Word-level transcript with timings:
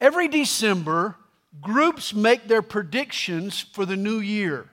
Every 0.00 0.28
December, 0.28 1.16
groups 1.60 2.14
make 2.14 2.48
their 2.48 2.62
predictions 2.62 3.60
for 3.60 3.84
the 3.84 3.96
new 3.96 4.18
year. 4.18 4.70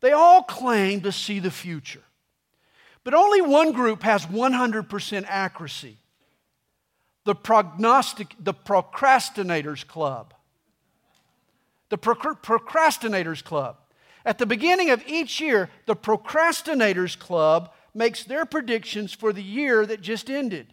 They 0.00 0.12
all 0.12 0.42
claim 0.42 1.00
to 1.02 1.12
see 1.12 1.38
the 1.38 1.50
future. 1.50 2.02
But 3.04 3.14
only 3.14 3.40
one 3.40 3.72
group 3.72 4.02
has 4.02 4.26
100% 4.26 5.24
accuracy 5.26 5.98
the, 7.24 7.34
prognostic, 7.34 8.34
the 8.38 8.54
Procrastinators 8.54 9.86
Club. 9.86 10.34
The 11.88 11.98
Procrastinators 11.98 13.44
Club. 13.44 13.76
At 14.24 14.38
the 14.38 14.46
beginning 14.46 14.90
of 14.90 15.04
each 15.06 15.40
year, 15.40 15.70
the 15.86 15.96
Procrastinators 15.96 17.18
Club 17.18 17.72
makes 17.94 18.24
their 18.24 18.44
predictions 18.44 19.12
for 19.12 19.32
the 19.32 19.42
year 19.42 19.86
that 19.86 20.00
just 20.00 20.30
ended. 20.30 20.72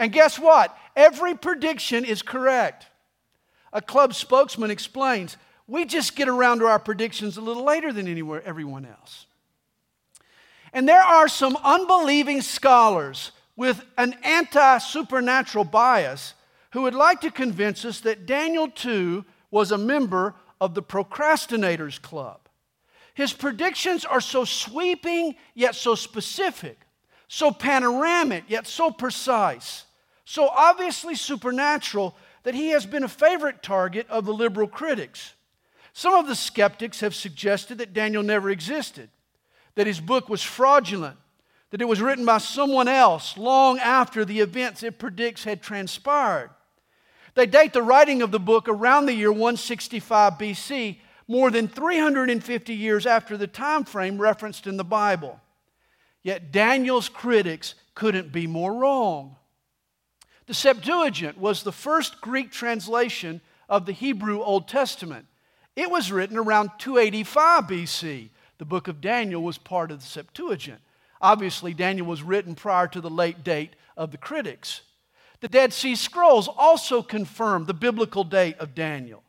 And 0.00 0.10
guess 0.10 0.38
what? 0.38 0.74
Every 0.96 1.34
prediction 1.34 2.06
is 2.06 2.22
correct. 2.22 2.86
A 3.70 3.82
club 3.82 4.14
spokesman 4.14 4.70
explains 4.70 5.36
we 5.68 5.84
just 5.84 6.16
get 6.16 6.26
around 6.26 6.60
to 6.60 6.66
our 6.66 6.78
predictions 6.78 7.36
a 7.36 7.42
little 7.42 7.64
later 7.64 7.92
than 7.92 8.08
anywhere, 8.08 8.42
everyone 8.44 8.86
else. 8.86 9.26
And 10.72 10.88
there 10.88 11.02
are 11.02 11.28
some 11.28 11.56
unbelieving 11.62 12.40
scholars 12.40 13.32
with 13.56 13.84
an 13.98 14.16
anti 14.24 14.78
supernatural 14.78 15.64
bias 15.64 16.32
who 16.70 16.82
would 16.82 16.94
like 16.94 17.20
to 17.20 17.30
convince 17.30 17.84
us 17.84 18.00
that 18.00 18.24
Daniel 18.24 18.68
too 18.68 19.26
was 19.50 19.70
a 19.70 19.78
member 19.78 20.34
of 20.62 20.74
the 20.74 20.82
Procrastinators 20.82 22.00
Club. 22.00 22.40
His 23.12 23.34
predictions 23.34 24.06
are 24.06 24.22
so 24.22 24.46
sweeping 24.46 25.34
yet 25.54 25.74
so 25.74 25.94
specific, 25.94 26.86
so 27.28 27.50
panoramic 27.50 28.44
yet 28.48 28.66
so 28.66 28.90
precise, 28.90 29.84
so 30.30 30.46
obviously 30.46 31.16
supernatural 31.16 32.14
that 32.44 32.54
he 32.54 32.68
has 32.68 32.86
been 32.86 33.02
a 33.02 33.08
favorite 33.08 33.64
target 33.64 34.08
of 34.08 34.24
the 34.24 34.32
liberal 34.32 34.68
critics. 34.68 35.34
Some 35.92 36.14
of 36.14 36.28
the 36.28 36.36
skeptics 36.36 37.00
have 37.00 37.16
suggested 37.16 37.78
that 37.78 37.92
Daniel 37.92 38.22
never 38.22 38.48
existed, 38.48 39.10
that 39.74 39.88
his 39.88 39.98
book 39.98 40.28
was 40.28 40.40
fraudulent, 40.40 41.16
that 41.70 41.82
it 41.82 41.88
was 41.88 42.00
written 42.00 42.24
by 42.24 42.38
someone 42.38 42.86
else 42.86 43.36
long 43.36 43.80
after 43.80 44.24
the 44.24 44.38
events 44.38 44.84
it 44.84 45.00
predicts 45.00 45.42
had 45.42 45.62
transpired. 45.62 46.50
They 47.34 47.46
date 47.46 47.72
the 47.72 47.82
writing 47.82 48.22
of 48.22 48.30
the 48.30 48.38
book 48.38 48.68
around 48.68 49.06
the 49.06 49.14
year 49.14 49.32
165 49.32 50.34
BC, 50.34 50.98
more 51.26 51.50
than 51.50 51.66
350 51.66 52.72
years 52.72 53.04
after 53.04 53.36
the 53.36 53.48
time 53.48 53.82
frame 53.82 54.22
referenced 54.22 54.68
in 54.68 54.76
the 54.76 54.84
Bible. 54.84 55.40
Yet 56.22 56.52
Daniel's 56.52 57.08
critics 57.08 57.74
couldn't 57.96 58.30
be 58.30 58.46
more 58.46 58.72
wrong. 58.72 59.34
The 60.50 60.54
Septuagint 60.54 61.38
was 61.38 61.62
the 61.62 61.70
first 61.70 62.20
Greek 62.20 62.50
translation 62.50 63.40
of 63.68 63.86
the 63.86 63.92
Hebrew 63.92 64.42
Old 64.42 64.66
Testament. 64.66 65.26
It 65.76 65.88
was 65.88 66.10
written 66.10 66.36
around 66.36 66.72
285 66.78 67.68
BC. 67.68 68.30
The 68.58 68.64
book 68.64 68.88
of 68.88 69.00
Daniel 69.00 69.44
was 69.44 69.58
part 69.58 69.92
of 69.92 70.00
the 70.00 70.06
Septuagint. 70.06 70.80
Obviously, 71.20 71.72
Daniel 71.72 72.08
was 72.08 72.24
written 72.24 72.56
prior 72.56 72.88
to 72.88 73.00
the 73.00 73.08
late 73.08 73.44
date 73.44 73.76
of 73.96 74.10
the 74.10 74.18
critics. 74.18 74.80
The 75.38 75.46
Dead 75.46 75.72
Sea 75.72 75.94
Scrolls 75.94 76.48
also 76.48 77.00
confirm 77.00 77.66
the 77.66 77.72
biblical 77.72 78.24
date 78.24 78.58
of 78.58 78.74
Daniel. 78.74 79.22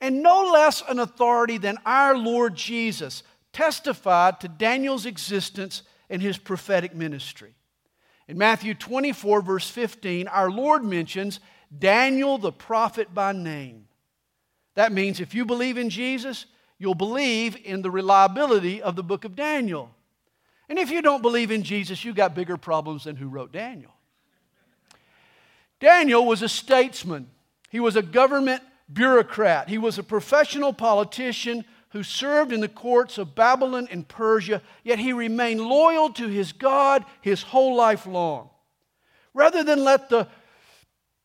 And 0.00 0.22
no 0.22 0.42
less 0.42 0.84
an 0.88 1.00
authority 1.00 1.58
than 1.58 1.78
our 1.86 2.16
Lord 2.16 2.54
Jesus 2.54 3.24
testified 3.52 4.38
to 4.42 4.46
Daniel's 4.46 5.06
existence 5.06 5.82
and 6.08 6.22
his 6.22 6.38
prophetic 6.38 6.94
ministry. 6.94 7.56
In 8.28 8.36
Matthew 8.36 8.74
24, 8.74 9.40
verse 9.40 9.70
15, 9.70 10.28
our 10.28 10.50
Lord 10.50 10.84
mentions 10.84 11.40
Daniel 11.76 12.36
the 12.36 12.52
prophet 12.52 13.12
by 13.14 13.32
name. 13.32 13.88
That 14.74 14.92
means 14.92 15.18
if 15.18 15.34
you 15.34 15.46
believe 15.46 15.78
in 15.78 15.88
Jesus, 15.90 16.44
you'll 16.78 16.94
believe 16.94 17.56
in 17.64 17.82
the 17.82 17.90
reliability 17.90 18.82
of 18.82 18.96
the 18.96 19.02
book 19.02 19.24
of 19.24 19.34
Daniel. 19.34 19.90
And 20.68 20.78
if 20.78 20.90
you 20.90 21.00
don't 21.00 21.22
believe 21.22 21.50
in 21.50 21.62
Jesus, 21.62 22.04
you've 22.04 22.16
got 22.16 22.34
bigger 22.34 22.58
problems 22.58 23.04
than 23.04 23.16
who 23.16 23.28
wrote 23.28 23.50
Daniel. 23.50 23.92
Daniel 25.80 26.26
was 26.26 26.42
a 26.42 26.48
statesman, 26.48 27.30
he 27.70 27.80
was 27.80 27.96
a 27.96 28.02
government 28.02 28.62
bureaucrat, 28.92 29.68
he 29.68 29.78
was 29.78 29.98
a 29.98 30.02
professional 30.02 30.72
politician 30.72 31.64
who 31.90 32.02
served 32.02 32.52
in 32.52 32.60
the 32.60 32.68
courts 32.68 33.18
of 33.18 33.34
Babylon 33.34 33.88
and 33.90 34.06
Persia, 34.06 34.62
yet 34.84 34.98
he 34.98 35.12
remained 35.12 35.60
loyal 35.60 36.10
to 36.14 36.28
his 36.28 36.52
God 36.52 37.04
his 37.20 37.42
whole 37.42 37.74
life 37.74 38.06
long. 38.06 38.50
Rather 39.32 39.64
than 39.64 39.84
let 39.84 40.08
the 40.08 40.28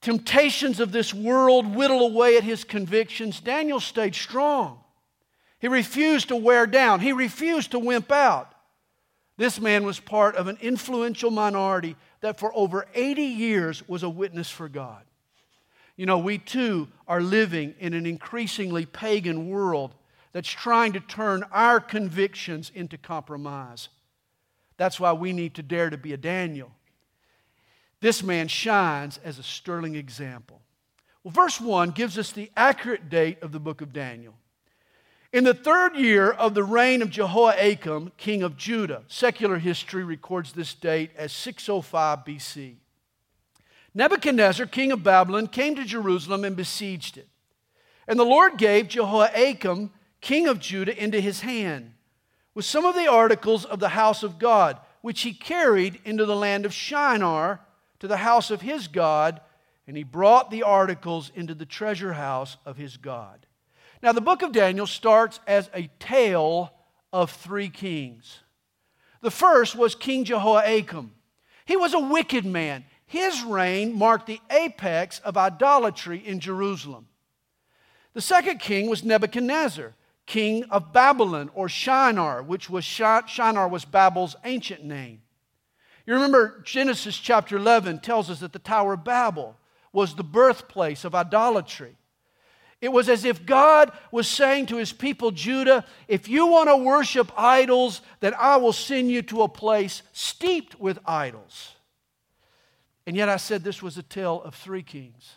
temptations 0.02 0.80
of 0.80 0.92
this 0.92 1.14
world 1.14 1.76
whittle 1.76 2.06
away 2.06 2.38
at 2.38 2.44
his 2.44 2.64
convictions, 2.64 3.40
Daniel 3.40 3.80
stayed 3.80 4.16
strong. 4.16 4.80
He 5.60 5.68
refused 5.68 6.28
to 6.30 6.36
wear 6.36 6.66
down, 6.66 7.00
he 7.00 7.14
refused 7.14 7.72
to 7.72 7.80
wimp 7.80 8.12
out. 8.12 8.54
This 9.38 9.60
man 9.60 9.84
was 9.84 10.00
part 10.00 10.36
of 10.36 10.48
an 10.48 10.58
influential 10.62 11.32
minority 11.32 11.96
that 12.22 12.38
for 12.38 12.56
over 12.56 12.86
80 12.94 13.22
years 13.24 13.88
was 13.88 14.04
a 14.04 14.10
witness 14.10 14.50
for 14.50 14.70
God. 14.70 15.04
You 15.96 16.06
know, 16.06 16.20
we 16.20 16.38
too 16.38 16.88
are 17.08 17.22
living 17.22 17.76
in 17.80 17.94
an 17.94 18.06
increasingly 18.06 18.86
pagan 18.86 19.50
world 19.50 19.94
that's 20.34 20.50
trying 20.50 20.94
to 20.94 21.00
turn 21.00 21.44
our 21.52 21.80
convictions 21.80 22.72
into 22.76 22.98
compromise. 22.98 23.90
That's 24.78 25.00
why 25.00 25.14
we 25.14 25.32
need 25.32 25.54
to 25.56 25.64
dare 25.64 25.90
to 25.90 25.98
be 25.98 26.14
a 26.14 26.18
Daniel. 26.18 26.72
This 28.02 28.22
man 28.22 28.50
shines 28.50 29.20
as 29.24 29.40
a 29.40 29.44
sterling 29.44 29.96
example. 29.96 30.60
Well, 31.24 31.32
verse 31.32 31.62
1 31.62 31.92
gives 31.92 32.18
us 32.18 32.32
the 32.32 32.52
accurate 32.58 33.10
date 33.10 33.42
of 33.42 33.54
the 33.54 33.60
book 33.60 33.80
of 33.80 33.94
Daniel. 33.94 34.34
In 35.32 35.46
the 35.46 35.54
third 35.54 35.96
year 35.96 36.30
of 36.30 36.54
the 36.54 36.64
reign 36.64 37.02
of 37.02 37.10
Jehoiakim, 37.10 38.12
king 38.18 38.44
of 38.44 38.58
Judah, 38.58 39.04
secular 39.08 39.58
history 39.58 40.04
records 40.04 40.52
this 40.52 40.74
date 40.74 41.12
as 41.16 41.32
605 41.32 42.20
BC. 42.26 42.76
Nebuchadnezzar, 43.96 44.66
king 44.66 44.92
of 44.92 45.04
Babylon, 45.04 45.48
came 45.48 45.76
to 45.76 45.86
Jerusalem 45.86 46.44
and 46.44 46.56
besieged 46.56 47.18
it. 47.18 47.28
And 48.08 48.20
the 48.20 48.26
Lord 48.26 48.58
gave 48.58 48.90
Jehoiakim, 48.90 49.92
king 50.24 50.48
of 50.48 50.60
Judah, 50.60 50.98
into 50.98 51.20
his 51.20 51.42
hand 51.42 51.94
with 52.56 52.66
some 52.66 52.86
of 52.86 52.96
the 52.96 53.08
articles 53.08 53.66
of 53.66 53.80
the 53.80 53.90
house 53.90 54.24
of 54.24 54.40
God, 54.40 54.80
which 55.02 55.22
he 55.22 55.34
carried 55.34 56.00
into 56.06 56.26
the 56.26 56.36
land 56.36 56.66
of 56.66 56.74
Shinar 56.74 57.60
to 58.00 58.08
the 58.08 58.18
house 58.18 58.50
of 58.50 58.62
his 58.62 58.88
God, 58.88 59.42
and 59.86 59.98
he 59.98 60.04
brought 60.04 60.50
the 60.50 60.64
articles 60.64 61.30
into 61.36 61.54
the 61.54 61.66
treasure 61.66 62.14
house 62.14 62.56
of 62.66 62.78
his 62.78 62.96
God. 62.96 63.46
Now, 64.02 64.14
the 64.14 64.22
book 64.22 64.42
of 64.42 64.54
Daniel 64.54 64.88
starts 64.88 65.42
as 65.46 65.70
a 65.74 65.90
tale 66.00 66.72
of 67.12 67.30
three 67.30 67.70
kings. 67.70 68.40
The 69.22 69.32
first 69.32 69.76
was 69.76 69.94
King 69.94 70.24
Jehoiakim. 70.24 71.12
He 71.66 71.76
was 71.76 71.94
a 71.94 72.00
wicked 72.00 72.46
man. 72.46 72.86
His 73.06 73.44
reign 73.44 73.94
marked 73.94 74.28
the 74.28 74.42
apex 74.50 75.20
of 75.20 75.38
idolatry 75.38 76.18
in 76.26 76.40
Jerusalem. 76.40 77.08
The 78.14 78.22
second 78.22 78.60
king 78.60 78.90
was 78.90 79.04
Nebuchadnezzar, 79.04 79.96
king 80.26 80.64
of 80.66 80.94
Babylon 80.94 81.50
or 81.54 81.68
Shinar, 81.70 82.44
which 82.44 82.70
was 82.70 82.86
Shinar 82.86 83.68
was 83.68 83.86
Babel's 83.86 84.36
ancient 84.44 84.84
name. 84.84 85.22
You 86.06 86.16
remember 86.16 86.62
Genesis 86.64 87.18
chapter 87.18 87.56
11 87.58 88.00
tells 88.00 88.30
us 88.30 88.42
that 88.42 88.54
the 88.54 88.60
Tower 88.60 88.94
of 88.94 89.04
Babel 89.04 89.58
was 89.92 90.16
the 90.16 90.24
birthplace 90.24 91.06
of 91.06 91.16
idolatry. 91.16 91.96
It 92.82 92.92
was 92.92 93.08
as 93.08 93.24
if 93.24 93.46
God 93.46 93.94
was 94.12 94.28
saying 94.28 94.66
to 94.66 94.76
his 94.76 94.92
people, 94.92 95.32
Judah, 95.32 95.86
if 96.10 96.28
you 96.28 96.48
want 96.48 96.68
to 96.68 96.76
worship 96.76 97.32
idols, 97.38 98.02
then 98.20 98.34
I 98.38 98.58
will 98.58 98.74
send 98.74 99.10
you 99.10 99.22
to 99.22 99.44
a 99.44 99.48
place 99.48 100.02
steeped 100.12 100.78
with 100.78 101.00
idols. 101.06 101.76
And 103.08 103.16
yet 103.16 103.30
I 103.30 103.38
said 103.38 103.64
this 103.64 103.82
was 103.82 103.98
a 103.98 104.04
tale 104.04 104.42
of 104.42 104.56
three 104.56 104.84
kings. 104.84 105.36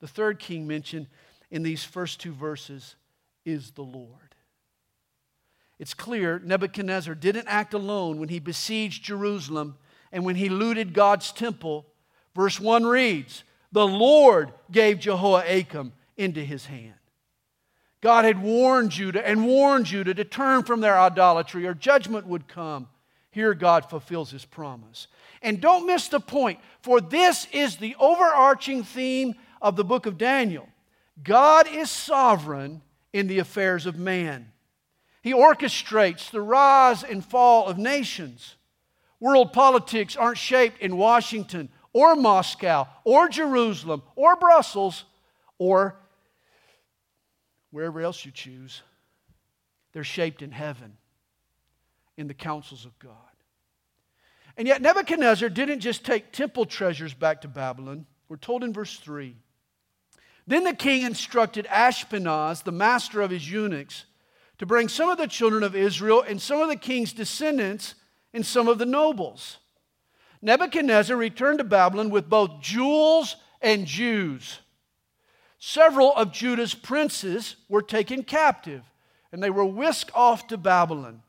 The 0.00 0.08
third 0.08 0.38
king 0.38 0.66
mentioned 0.66 1.08
in 1.50 1.62
these 1.62 1.84
first 1.84 2.20
two 2.20 2.32
verses 2.32 2.96
is 3.44 3.72
the 3.72 3.82
Lord. 3.82 4.34
It's 5.78 5.94
clear 5.94 6.38
Nebuchadnezzar 6.38 7.14
didn't 7.14 7.48
act 7.48 7.74
alone 7.74 8.18
when 8.18 8.28
he 8.28 8.38
besieged 8.38 9.04
Jerusalem 9.04 9.76
and 10.12 10.24
when 10.24 10.36
he 10.36 10.48
looted 10.48 10.94
God's 10.94 11.32
temple. 11.32 11.86
Verse 12.34 12.60
1 12.60 12.84
reads, 12.84 13.44
The 13.72 13.86
Lord 13.86 14.52
gave 14.70 15.00
Jehoiakim 15.00 15.92
into 16.16 16.44
his 16.44 16.66
hand. 16.66 16.94
God 18.00 18.24
had 18.24 18.42
warned 18.42 18.90
Judah 18.90 19.26
and 19.26 19.46
warned 19.46 19.86
Judah 19.86 20.14
to 20.14 20.24
turn 20.24 20.62
from 20.62 20.80
their 20.80 20.98
idolatry 20.98 21.66
or 21.66 21.74
judgment 21.74 22.26
would 22.26 22.46
come. 22.46 22.88
Here, 23.30 23.54
God 23.54 23.90
fulfills 23.90 24.30
his 24.30 24.44
promise. 24.44 25.08
And 25.42 25.60
don't 25.60 25.86
miss 25.86 26.06
the 26.08 26.20
point, 26.20 26.60
for 26.82 27.00
this 27.00 27.48
is 27.52 27.76
the 27.76 27.96
overarching 27.98 28.84
theme 28.84 29.34
of 29.60 29.74
the 29.74 29.84
book 29.84 30.06
of 30.06 30.18
Daniel. 30.18 30.68
God 31.22 31.66
is 31.66 31.90
sovereign 31.90 32.82
in 33.14 33.28
the 33.28 33.38
affairs 33.38 33.86
of 33.86 33.96
man, 33.96 34.50
He 35.22 35.32
orchestrates 35.32 36.30
the 36.30 36.42
rise 36.42 37.02
and 37.02 37.24
fall 37.24 37.66
of 37.66 37.78
nations. 37.78 38.56
World 39.20 39.54
politics 39.54 40.16
aren't 40.16 40.36
shaped 40.36 40.82
in 40.82 40.98
Washington 40.98 41.70
or 41.94 42.16
Moscow 42.16 42.86
or 43.04 43.28
Jerusalem 43.28 44.02
or 44.16 44.36
Brussels 44.36 45.04
or 45.56 45.96
wherever 47.70 48.00
else 48.00 48.26
you 48.26 48.32
choose. 48.32 48.82
They're 49.92 50.04
shaped 50.04 50.42
in 50.42 50.50
heaven, 50.50 50.96
in 52.18 52.26
the 52.26 52.34
counsels 52.34 52.84
of 52.84 52.98
God. 52.98 53.12
And 54.56 54.66
yet, 54.66 54.82
Nebuchadnezzar 54.82 55.48
didn't 55.48 55.80
just 55.80 56.04
take 56.04 56.32
temple 56.32 56.66
treasures 56.66 57.14
back 57.14 57.42
to 57.42 57.48
Babylon. 57.48 58.06
We're 58.28 58.36
told 58.36 58.64
in 58.64 58.72
verse 58.72 58.98
3 58.98 59.36
Then 60.46 60.64
the 60.64 60.74
king 60.74 61.02
instructed 61.02 61.66
Ashpenaz, 61.66 62.64
the 62.64 62.72
master 62.72 63.22
of 63.22 63.30
his 63.30 63.50
eunuchs, 63.50 64.04
to 64.58 64.66
bring 64.66 64.88
some 64.88 65.08
of 65.08 65.18
the 65.18 65.26
children 65.26 65.62
of 65.62 65.74
Israel 65.74 66.22
and 66.26 66.40
some 66.40 66.60
of 66.60 66.68
the 66.68 66.76
king's 66.76 67.12
descendants 67.12 67.94
and 68.32 68.44
some 68.44 68.68
of 68.68 68.78
the 68.78 68.86
nobles. 68.86 69.58
Nebuchadnezzar 70.42 71.16
returned 71.16 71.58
to 71.58 71.64
Babylon 71.64 72.10
with 72.10 72.28
both 72.28 72.60
jewels 72.60 73.36
and 73.62 73.86
Jews. 73.86 74.60
Several 75.58 76.12
of 76.14 76.32
Judah's 76.32 76.74
princes 76.74 77.56
were 77.70 77.80
taken 77.80 78.22
captive, 78.22 78.82
and 79.32 79.42
they 79.42 79.48
were 79.48 79.64
whisked 79.64 80.10
off 80.14 80.46
to 80.48 80.58
Babylon. 80.58 81.22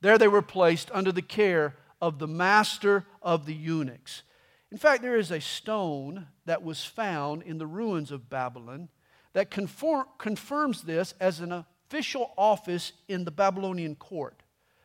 There 0.00 0.18
they 0.18 0.26
were 0.26 0.42
placed 0.42 0.90
under 0.92 1.12
the 1.12 1.22
care 1.22 1.76
of 2.00 2.18
the 2.18 2.26
master 2.26 3.06
of 3.22 3.46
the 3.46 3.54
eunuchs. 3.54 4.22
In 4.70 4.78
fact, 4.78 5.02
there 5.02 5.16
is 5.16 5.30
a 5.30 5.40
stone 5.40 6.26
that 6.44 6.62
was 6.62 6.84
found 6.84 7.42
in 7.42 7.58
the 7.58 7.66
ruins 7.66 8.10
of 8.10 8.28
Babylon 8.28 8.88
that 9.32 9.50
conform, 9.50 10.06
confirms 10.18 10.82
this 10.82 11.14
as 11.20 11.40
an 11.40 11.52
official 11.52 12.32
office 12.36 12.92
in 13.08 13.24
the 13.24 13.30
Babylonian 13.30 13.94
court, 13.94 14.42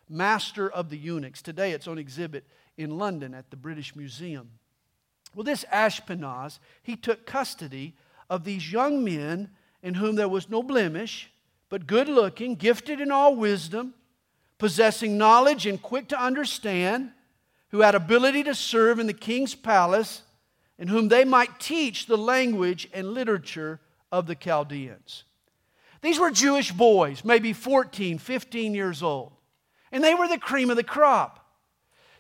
master 0.10 0.70
of 0.70 0.90
the 0.90 0.98
eunuchs. 0.98 1.42
Today 1.42 1.72
it's 1.72 1.88
on 1.88 1.98
exhibit 1.98 2.46
in 2.78 2.98
London 2.98 3.34
at 3.34 3.50
the 3.50 3.58
British 3.58 3.96
Museum. 3.96 4.52
Well, 5.36 5.44
this 5.44 5.66
Ashpenaz, 5.72 6.60
he 6.82 6.96
took 6.96 7.26
custody 7.26 7.96
of 8.30 8.44
these 8.46 8.72
young 8.72 9.04
men 9.04 9.50
in 9.82 9.96
whom 9.96 10.16
there 10.16 10.30
was 10.30 10.50
no 10.50 10.64
blemish, 10.64 11.32
but 11.70 11.88
good 11.88 12.08
looking, 12.08 12.56
gifted 12.56 13.02
in 13.02 13.12
all 13.12 13.36
wisdom, 13.36 13.96
possessing 14.60 15.18
knowledge 15.18 15.66
and 15.66 15.82
quick 15.82 16.08
to 16.10 16.22
understand, 16.22 17.12
who 17.74 17.81
had 17.81 17.96
ability 17.96 18.44
to 18.44 18.54
serve 18.54 19.00
in 19.00 19.08
the 19.08 19.14
king's 19.14 19.56
palace, 19.56 20.22
and 20.78 20.88
whom 20.92 21.08
they 21.08 21.25
might 21.25 21.60
teach 21.60 22.06
the 22.06 22.16
language 22.16 22.88
and 22.94 23.16
literature 23.16 23.80
of 24.12 24.28
the 24.28 24.36
Chaldeans. 24.36 25.24
These 26.04 26.20
were 26.20 26.30
Jewish 26.30 26.72
boys, 26.72 27.25
maybe 27.25 27.52
14, 27.52 28.20
15 28.20 28.75
years 28.75 29.02
old, 29.02 29.31
and 29.92 30.04
they 30.04 30.14
were 30.14 30.28
the 30.28 30.38
cream 30.38 30.70
of 30.70 30.75
the 30.75 30.84
crop. 30.84 31.50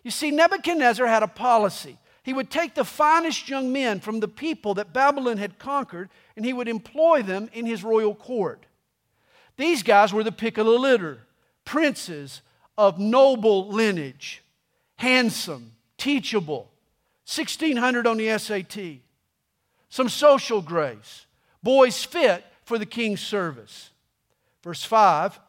You 0.03 0.09
see, 0.09 0.31
Nebuchadnezzar 0.31 1.05
had 1.05 1.21
a 1.21 1.27
policy. 1.27 1.99
He 2.23 2.33
would 2.33 2.49
take 2.49 2.73
the 2.73 2.83
finest 2.83 3.47
young 3.47 3.71
men 3.71 3.99
from 3.99 4.21
the 4.21 4.27
people 4.27 4.73
that 4.73 4.91
Babylon 4.91 5.37
had 5.37 5.59
conquered, 5.59 6.09
and 6.35 6.43
he 6.43 6.53
would 6.53 6.67
employ 6.67 7.21
them 7.21 7.47
in 7.53 7.67
his 7.67 7.83
royal 7.83 8.15
court. 8.15 8.65
These 9.57 9.83
guys 9.83 10.11
were 10.11 10.23
the 10.23 10.31
pick 10.31 10.57
of 10.57 10.65
the 10.65 10.71
litter 10.71 11.19
princes 11.63 12.41
of 12.75 12.97
noble 12.97 13.67
lineage, 13.67 14.42
handsome, 14.95 15.71
teachable, 15.97 16.71
1600 17.25 18.05
on 18.05 18.17
the 18.17 18.37
SAT, 18.37 18.99
some 19.89 20.09
social 20.09 20.61
grace, 20.61 21.25
boys 21.61 22.03
fit 22.03 22.43
for 22.63 22.77
the 22.77 22.85
king's 22.85 23.21
service. 23.21 23.91
Verse 24.63 24.83
5 24.83 25.39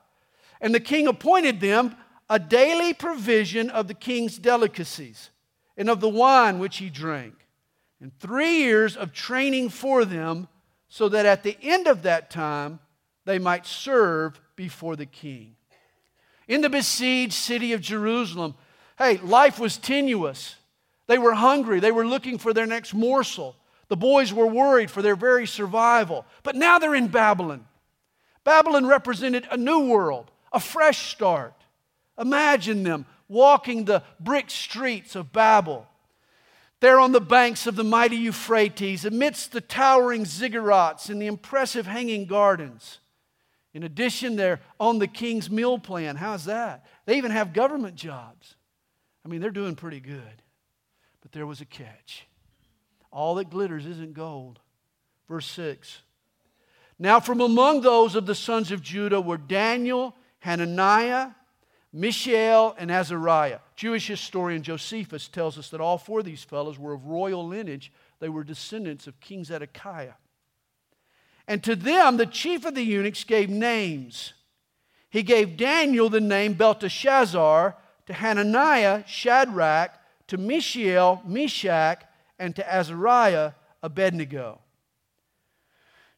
And 0.61 0.75
the 0.75 0.81
king 0.81 1.07
appointed 1.07 1.61
them 1.61 1.97
a 2.29 2.39
daily 2.39 2.95
provision 2.95 3.71
of 3.71 3.89
the 3.89 3.95
king's 3.95 4.39
delicacies 4.39 5.31
and 5.77 5.91
of 5.91 6.01
the 6.01 6.09
wine 6.09 6.59
which 6.59 6.79
he 6.79 6.89
drank, 6.89 7.35
and 8.01 8.17
three 8.19 8.59
years 8.59 8.97
of 8.97 9.13
training 9.13 9.69
for 9.69 10.05
them, 10.05 10.49
so 10.89 11.09
that 11.09 11.27
at 11.27 11.43
the 11.43 11.57
end 11.63 11.87
of 11.87 12.03
that 12.03 12.31
time 12.31 12.79
they 13.25 13.39
might 13.39 13.67
serve 13.67 14.41
before 14.57 14.97
the 14.97 15.07
king. 15.07 15.57
In 16.47 16.61
the 16.61 16.71
besieged 16.71 17.33
city 17.33 17.73
of 17.73 17.81
Jerusalem, 17.81 18.55
hey, 18.99 19.19
life 19.19 19.59
was 19.59 19.77
tenuous. 19.77 20.57
They 21.07 21.19
were 21.19 21.35
hungry, 21.35 21.81
they 21.81 21.93
were 21.93 22.07
looking 22.07 22.39
for 22.39 22.53
their 22.53 22.67
next 22.67 22.95
morsel. 22.95 23.57
The 23.89 23.97
boys 23.97 24.33
were 24.33 24.47
worried 24.47 24.91
for 24.91 25.03
their 25.03 25.17
very 25.17 25.47
survival. 25.47 26.25
But 26.43 26.57
now 26.57 26.79
they're 26.79 26.95
in 26.95 27.09
Babylon. 27.09 27.67
Babylon 28.43 28.87
represented 28.87 29.47
a 29.51 29.57
new 29.57 29.89
world, 29.89 30.31
a 30.53 30.61
fresh 30.61 31.13
start. 31.13 31.55
Imagine 32.19 32.83
them 32.83 33.07
walking 33.29 33.85
the 33.85 34.03
brick 34.21 34.51
streets 34.51 35.17
of 35.17 35.33
Babel. 35.33 35.87
There 36.81 37.01
on 37.01 37.13
the 37.13 37.21
banks 37.21 37.67
of 37.67 37.77
the 37.77 37.85
mighty 37.85 38.17
Euphrates, 38.17 39.05
amidst 39.05 39.53
the 39.53 39.61
towering 39.61 40.25
ziggurats 40.25 41.09
and 41.09 41.21
the 41.21 41.27
impressive 41.27 41.87
hanging 41.87 42.27
gardens. 42.27 42.99
In 43.73 43.83
addition, 43.83 44.37
they're 44.37 44.61
on 44.79 44.99
the 44.99 45.07
king's 45.07 45.51
meal 45.51 45.79
plan. 45.79 46.17
How's 46.17 46.45
that? 46.45 46.87
They 47.07 47.17
even 47.17 47.31
have 47.31 47.53
government 47.53 47.97
jobs. 47.97 48.55
I 49.25 49.29
mean, 49.29 49.41
they're 49.41 49.51
doing 49.51 49.75
pretty 49.75 50.01
good. 50.01 50.43
But 51.21 51.33
there 51.33 51.47
was 51.47 51.61
a 51.61 51.65
catch. 51.65 52.27
All 53.11 53.37
that 53.37 53.51
glitters 53.51 53.87
isn't 53.87 54.15
gold. 54.15 54.61
Verse 55.29 55.47
6. 55.47 56.03
Now, 56.99 57.21
from 57.21 57.41
among 57.41 57.81
those 57.81 58.15
of 58.15 58.27
the 58.27 58.35
sons 58.35 58.71
of 58.71 58.83
Judah 58.83 59.21
were 59.21 59.39
Daniel, 59.39 60.15
Hananiah, 60.41 61.31
Mishael, 61.93 62.75
and 62.79 62.91
Azariah. 62.91 63.61
Jewish 63.77 64.07
historian 64.07 64.63
Josephus 64.63 65.29
tells 65.29 65.59
us 65.59 65.71
that 65.71 65.81
all 65.81 65.97
four 65.97 66.19
of 66.19 66.25
these 66.25 66.45
fellows 66.45 66.79
were 66.79 66.93
of 66.93 67.07
royal 67.07 67.47
lineage. 67.47 67.93
They 68.21 68.29
were 68.29 68.45
descendants 68.45 69.07
of 69.07 69.21
King 69.21 69.45
Zedekiah. 69.45 70.15
And 71.47 71.63
to 71.65 71.77
them, 71.77 72.17
the 72.17 72.27
chief 72.27 72.65
of 72.65 72.75
the 72.75 72.83
eunuchs 72.83 73.25
gave 73.25 73.51
names. 73.51 74.33
He 75.11 75.23
gave 75.23 75.57
Daniel 75.57 76.09
the 76.09 76.21
name 76.21 76.55
Belteshazzar, 76.55 77.77
to 78.07 78.13
Hananiah, 78.13 79.05
Shadrach, 79.07 79.93
to 80.29 80.37
Mishael, 80.37 81.23
Meshach, 81.27 82.05
and 82.39 82.55
to 82.57 82.73
Azariah, 82.73 83.53
Abednego. 83.83 84.61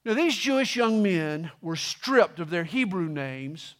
Now, 0.04 0.14
these 0.14 0.36
Jewish 0.36 0.76
young 0.76 1.02
men 1.02 1.50
were 1.60 1.76
stripped 1.76 2.38
of 2.38 2.50
their 2.50 2.64
Hebrew 2.64 3.08
names 3.08 3.74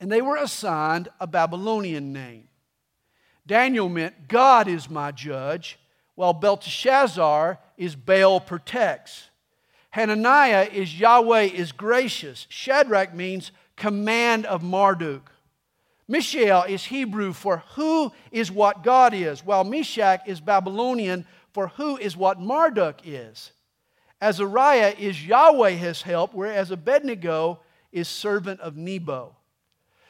and 0.00 0.10
they 0.10 0.22
were 0.22 0.36
assigned 0.36 1.08
a 1.20 1.26
Babylonian 1.26 2.12
name. 2.12 2.48
Daniel 3.46 3.88
meant 3.88 4.28
God 4.28 4.66
is 4.66 4.88
my 4.88 5.12
judge, 5.12 5.78
while 6.14 6.32
Belteshazzar 6.32 7.58
is 7.76 7.94
Baal 7.94 8.40
protects. 8.40 9.28
Hananiah 9.90 10.68
is 10.72 10.98
Yahweh 10.98 11.42
is 11.42 11.72
gracious. 11.72 12.46
Shadrach 12.48 13.14
means 13.14 13.52
command 13.76 14.46
of 14.46 14.62
Marduk. 14.62 15.30
Mishael 16.10 16.64
is 16.64 16.84
Hebrew 16.86 17.32
for 17.32 17.62
who 17.76 18.10
is 18.32 18.50
what 18.50 18.82
God 18.82 19.14
is, 19.14 19.44
while 19.44 19.62
Meshach 19.62 20.26
is 20.26 20.40
Babylonian 20.40 21.24
for 21.52 21.68
who 21.68 21.96
is 21.96 22.16
what 22.16 22.40
Marduk 22.40 22.96
is. 23.04 23.52
Azariah 24.20 24.92
is 24.98 25.24
Yahweh 25.24 25.70
has 25.70 26.02
help, 26.02 26.34
whereas 26.34 26.72
Abednego 26.72 27.60
is 27.92 28.08
servant 28.08 28.58
of 28.58 28.76
Nebo. 28.76 29.36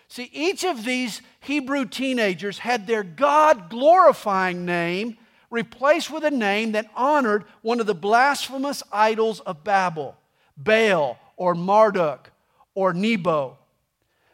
See, 0.08 0.30
each 0.32 0.64
of 0.64 0.86
these 0.86 1.20
Hebrew 1.40 1.84
teenagers 1.84 2.60
had 2.60 2.86
their 2.86 3.02
God 3.02 3.68
glorifying 3.68 4.64
name 4.64 5.18
replaced 5.50 6.10
with 6.10 6.24
a 6.24 6.30
name 6.30 6.72
that 6.72 6.90
honored 6.96 7.44
one 7.60 7.78
of 7.78 7.86
the 7.86 7.94
blasphemous 7.94 8.82
idols 8.90 9.40
of 9.40 9.64
Babel, 9.64 10.16
Baal 10.56 11.18
or 11.36 11.54
Marduk 11.54 12.30
or 12.74 12.94
Nebo. 12.94 13.58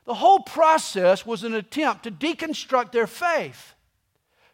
The 0.07 0.15
whole 0.15 0.41
process 0.41 1.27
was 1.27 1.43
an 1.45 1.53
attempt 1.53 2.05
to 2.05 2.11
deconstruct 2.11 2.93
their 2.93 3.09
faith, 3.09 3.75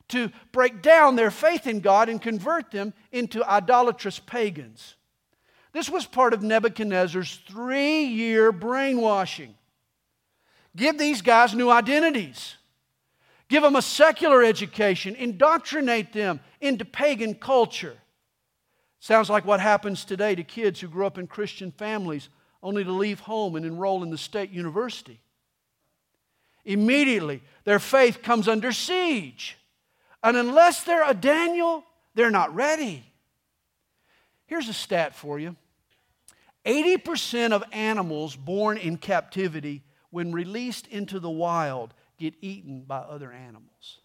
to 0.09 0.31
break 0.51 0.83
down 0.83 1.15
their 1.15 1.31
faith 1.31 1.67
in 1.67 1.81
God 1.81 2.09
and 2.09 2.21
convert 2.21 2.71
them 2.71 2.95
into 3.13 3.49
idolatrous 3.49 4.19
pagans. 4.19 4.97
This 5.73 5.91
was 5.91 6.07
part 6.07 6.35
of 6.35 6.43
Nebuchadnezzar's 6.43 7.41
three 7.47 8.05
year 8.05 8.51
brainwashing. 8.51 9.55
Give 10.75 10.97
these 10.97 11.21
guys 11.21 11.55
new 11.55 11.71
identities. 11.71 12.57
Give 13.49 13.63
them 13.63 13.77
a 13.77 13.83
secular 13.83 14.43
education, 14.43 15.15
indoctrinate 15.15 16.15
them 16.15 16.41
into 16.63 16.87
pagan 16.87 17.35
culture. 17.35 17.99
Sounds 19.01 19.29
like 19.29 19.45
what 19.45 19.61
happens 19.61 20.07
today 20.07 20.35
to 20.35 20.43
kids 20.43 20.81
who 20.81 20.89
grow 20.89 21.07
up 21.07 21.19
in 21.19 21.27
Christian 21.27 21.73
families 21.73 22.31
only 22.63 22.85
to 22.85 22.93
leave 22.93 23.21
home 23.21 23.57
and 23.57 23.67
enroll 23.67 24.03
in 24.03 24.11
the 24.11 24.17
state 24.17 24.51
university. 24.51 25.21
Immediately, 26.65 27.43
their 27.65 27.79
faith 27.79 28.23
comes 28.23 28.49
under 28.49 28.73
siege. 28.73 29.59
And 30.23 30.37
unless 30.37 30.85
they're 30.85 31.09
a 31.09 31.15
Daniel, 31.15 31.85
they're 32.15 32.31
not 32.31 32.55
ready. 32.55 33.05
Here's 34.47 34.69
a 34.69 34.75
stat 34.75 35.15
for 35.15 35.39
you 35.39 35.57
80% 36.65 37.53
of 37.53 37.65
animals 37.73 38.37
born 38.37 38.79
in 38.79 38.97
captivity, 38.97 39.83
when 40.11 40.31
released 40.31 40.87
into 40.89 41.19
the 41.19 41.31
wild, 41.31 41.95
get 42.19 42.35
eaten 42.41 42.83
by 42.83 42.99
other 42.99 43.33
animals. 43.33 44.01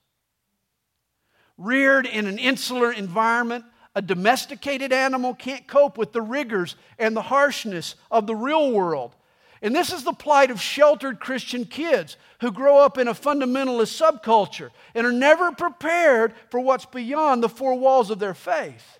reared 1.58 2.06
in 2.06 2.28
an 2.28 2.40
insular 2.40 2.92
environment, 2.92 3.66
a 3.94 4.02
domesticated 4.02 4.94
animal 4.94 5.34
can't 5.34 5.68
cope 5.68 5.98
with 5.98 6.14
the 6.14 6.22
rigors 6.22 6.76
and 6.98 7.16
the 7.16 7.22
harshness 7.24 7.96
of 8.10 8.28
the 8.28 8.36
real 8.36 8.72
world. 8.72 9.16
And 9.62 9.76
this 9.76 9.92
is 9.92 10.04
the 10.04 10.14
plight 10.14 10.52
of 10.52 10.62
sheltered 10.62 11.20
Christian 11.20 11.66
kids 11.66 12.18
who 12.42 12.52
grow 12.52 12.78
up 12.78 12.98
in 12.98 13.08
a 13.08 13.14
fundamentalist 13.14 14.00
subculture 14.00 14.70
and 14.94 15.08
are 15.08 15.12
never 15.12 15.52
prepared 15.52 16.34
for 16.50 16.60
what's 16.60 16.86
beyond 16.86 17.42
the 17.42 17.50
four 17.50 17.76
walls 17.76 18.10
of 18.10 18.20
their 18.20 18.36
faith. 18.36 19.00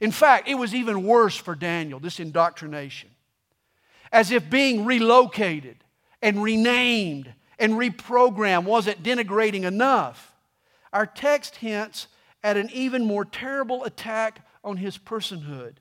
In 0.00 0.10
fact, 0.10 0.48
it 0.48 0.56
was 0.56 0.74
even 0.74 1.04
worse 1.04 1.36
for 1.36 1.54
Daniel, 1.54 2.00
this 2.00 2.20
indoctrination. 2.20 3.10
As 4.10 4.30
if 4.30 4.50
being 4.50 4.84
relocated 4.84 5.76
and 6.20 6.42
renamed 6.42 7.32
and 7.58 7.74
reprogrammed 7.74 8.64
wasn't 8.64 9.02
denigrating 9.02 9.62
enough. 9.62 10.34
Our 10.92 11.06
text 11.06 11.56
hints 11.56 12.08
at 12.42 12.56
an 12.56 12.68
even 12.72 13.04
more 13.04 13.24
terrible 13.24 13.84
attack 13.84 14.44
on 14.64 14.76
his 14.76 14.98
personhood. 14.98 15.74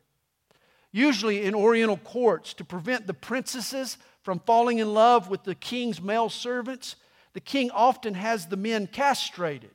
Usually 0.91 1.43
in 1.43 1.55
Oriental 1.55 1.97
courts, 1.97 2.53
to 2.55 2.65
prevent 2.65 3.07
the 3.07 3.13
princesses 3.13 3.97
from 4.23 4.39
falling 4.39 4.79
in 4.79 4.93
love 4.93 5.29
with 5.29 5.43
the 5.43 5.55
king's 5.55 6.01
male 6.01 6.29
servants, 6.29 6.95
the 7.33 7.39
king 7.39 7.71
often 7.71 8.13
has 8.13 8.47
the 8.47 8.57
men 8.57 8.87
castrated. 8.87 9.71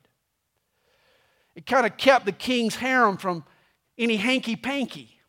It 1.55 1.65
kind 1.65 1.87
of 1.87 1.97
kept 1.97 2.25
the 2.25 2.31
king's 2.31 2.75
harem 2.75 3.17
from 3.17 3.43
any 3.97 4.17
hanky 4.17 4.55
panky. 4.55 5.19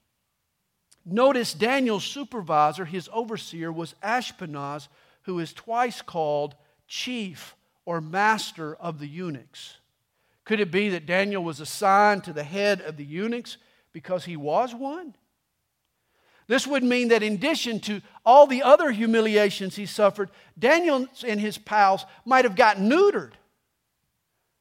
Notice 1.07 1.55
Daniel's 1.55 2.05
supervisor, 2.05 2.85
his 2.85 3.09
overseer, 3.15 3.73
was 3.73 3.95
Ashpenaz, 4.03 4.89
who 5.23 5.39
is 5.39 5.55
twice 5.55 6.03
called 6.03 6.55
chief 6.87 7.55
or 7.87 8.03
master 8.03 8.75
of 8.75 8.99
the 8.99 9.07
eunuchs. 9.07 9.79
Could 10.45 10.61
it 10.61 10.71
be 10.71 10.91
that 10.91 11.07
Daniel 11.07 11.43
was 11.43 11.61
assigned 11.61 12.25
to 12.25 12.35
the 12.35 12.45
head 12.45 12.83
of 12.83 12.99
the 12.99 13.05
eunuchs 13.05 13.57
because 13.93 14.27
he 14.27 14.37
was 14.37 14.75
one? 14.75 15.15
This 16.49 16.67
would 16.67 16.83
mean 16.83 17.09
that 17.09 17.23
in 17.23 17.35
addition 17.35 17.79
to 17.81 18.01
all 18.25 18.47
the 18.47 18.63
other 18.63 18.91
humiliations 18.91 19.77
he 19.77 19.85
suffered, 19.87 20.31
Daniel 20.59 21.07
and 21.27 21.39
his 21.39 21.59
pals 21.59 22.07
might 22.25 22.47
have 22.47 22.57
gotten 22.57 22.89
neutered. 22.89 23.33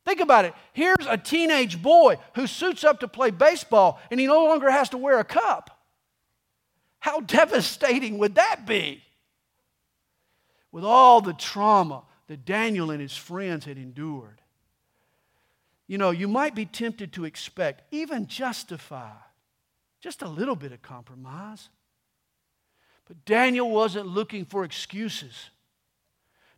Think 0.06 0.20
about 0.20 0.46
it. 0.46 0.53
Here's 0.74 1.06
a 1.08 1.17
teenage 1.17 1.82
boy 1.82 2.17
who 2.36 2.46
suits 2.46 2.84
up 2.84 3.00
to 3.00 3.08
play 3.08 3.32
baseball 3.32 4.00
and 4.12 4.20
he 4.20 4.27
no 4.27 4.46
longer 4.46 4.70
has 4.70 4.89
to 4.89 4.98
wear 4.98 5.20
a 5.20 5.24
cup. 5.24 5.82
How 7.00 7.22
devastating 7.22 8.17
would 8.17 8.36
that 8.36 8.65
be? 8.65 9.01
With 10.72 10.84
all 10.84 11.22
the 11.22 11.34
trauma 11.34 12.03
that 12.27 12.46
Daniel 12.46 12.91
and 12.91 13.01
his 13.01 13.15
friends 13.15 13.63
had 13.63 13.77
endured. 13.77 14.41
You 15.88 15.98
know, 15.98 16.12
you 16.12 16.27
might 16.27 16.53
be 16.53 16.65
tempted 16.65 17.13
to 17.13 17.24
expect, 17.24 17.84
even 17.94 18.27
justify, 18.27 19.13
just 20.01 20.22
a 20.22 20.27
little 20.27 20.56
bit 20.56 20.74
of 20.74 20.82
compromise. 20.82 21.70
But 23.08 23.26
Daniel 23.26 23.70
wasn't 23.70 24.08
looking 24.08 24.46
for 24.46 24.64
excuses. 24.64 25.50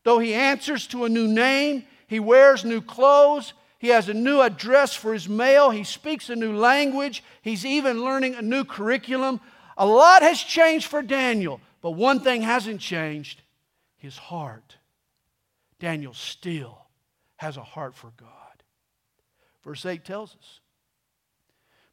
Though 0.04 0.20
he 0.20 0.34
answers 0.34 0.88
to 0.88 1.06
a 1.06 1.10
new 1.10 1.28
name, 1.28 1.86
he 2.08 2.20
wears 2.20 2.66
new 2.66 2.82
clothes, 2.82 3.54
he 3.78 3.90
has 3.90 4.10
a 4.10 4.14
new 4.14 4.42
address 4.42 4.96
for 4.96 5.14
his 5.14 5.30
mail, 5.30 5.70
he 5.70 5.84
speaks 5.84 6.30
a 6.30 6.36
new 6.36 6.56
language, 6.56 7.24
he's 7.42 7.66
even 7.66 8.04
learning 8.04 8.36
a 8.36 8.42
new 8.42 8.64
curriculum. 8.64 9.40
A 9.78 9.86
lot 9.86 10.22
has 10.22 10.40
changed 10.40 10.88
for 10.88 11.02
Daniel, 11.02 11.62
but 11.82 11.92
one 11.92 12.20
thing 12.20 12.42
hasn't 12.42 12.82
changed 12.82 13.42
his 13.98 14.18
heart. 14.18 14.78
Daniel 15.80 16.14
still 16.14 16.88
has 17.38 17.56
a 17.56 17.64
heart 17.64 17.96
for 17.96 18.12
God. 18.18 18.30
Verse 19.64 19.86
8 19.86 20.04
tells 20.04 20.36
us. 20.36 20.60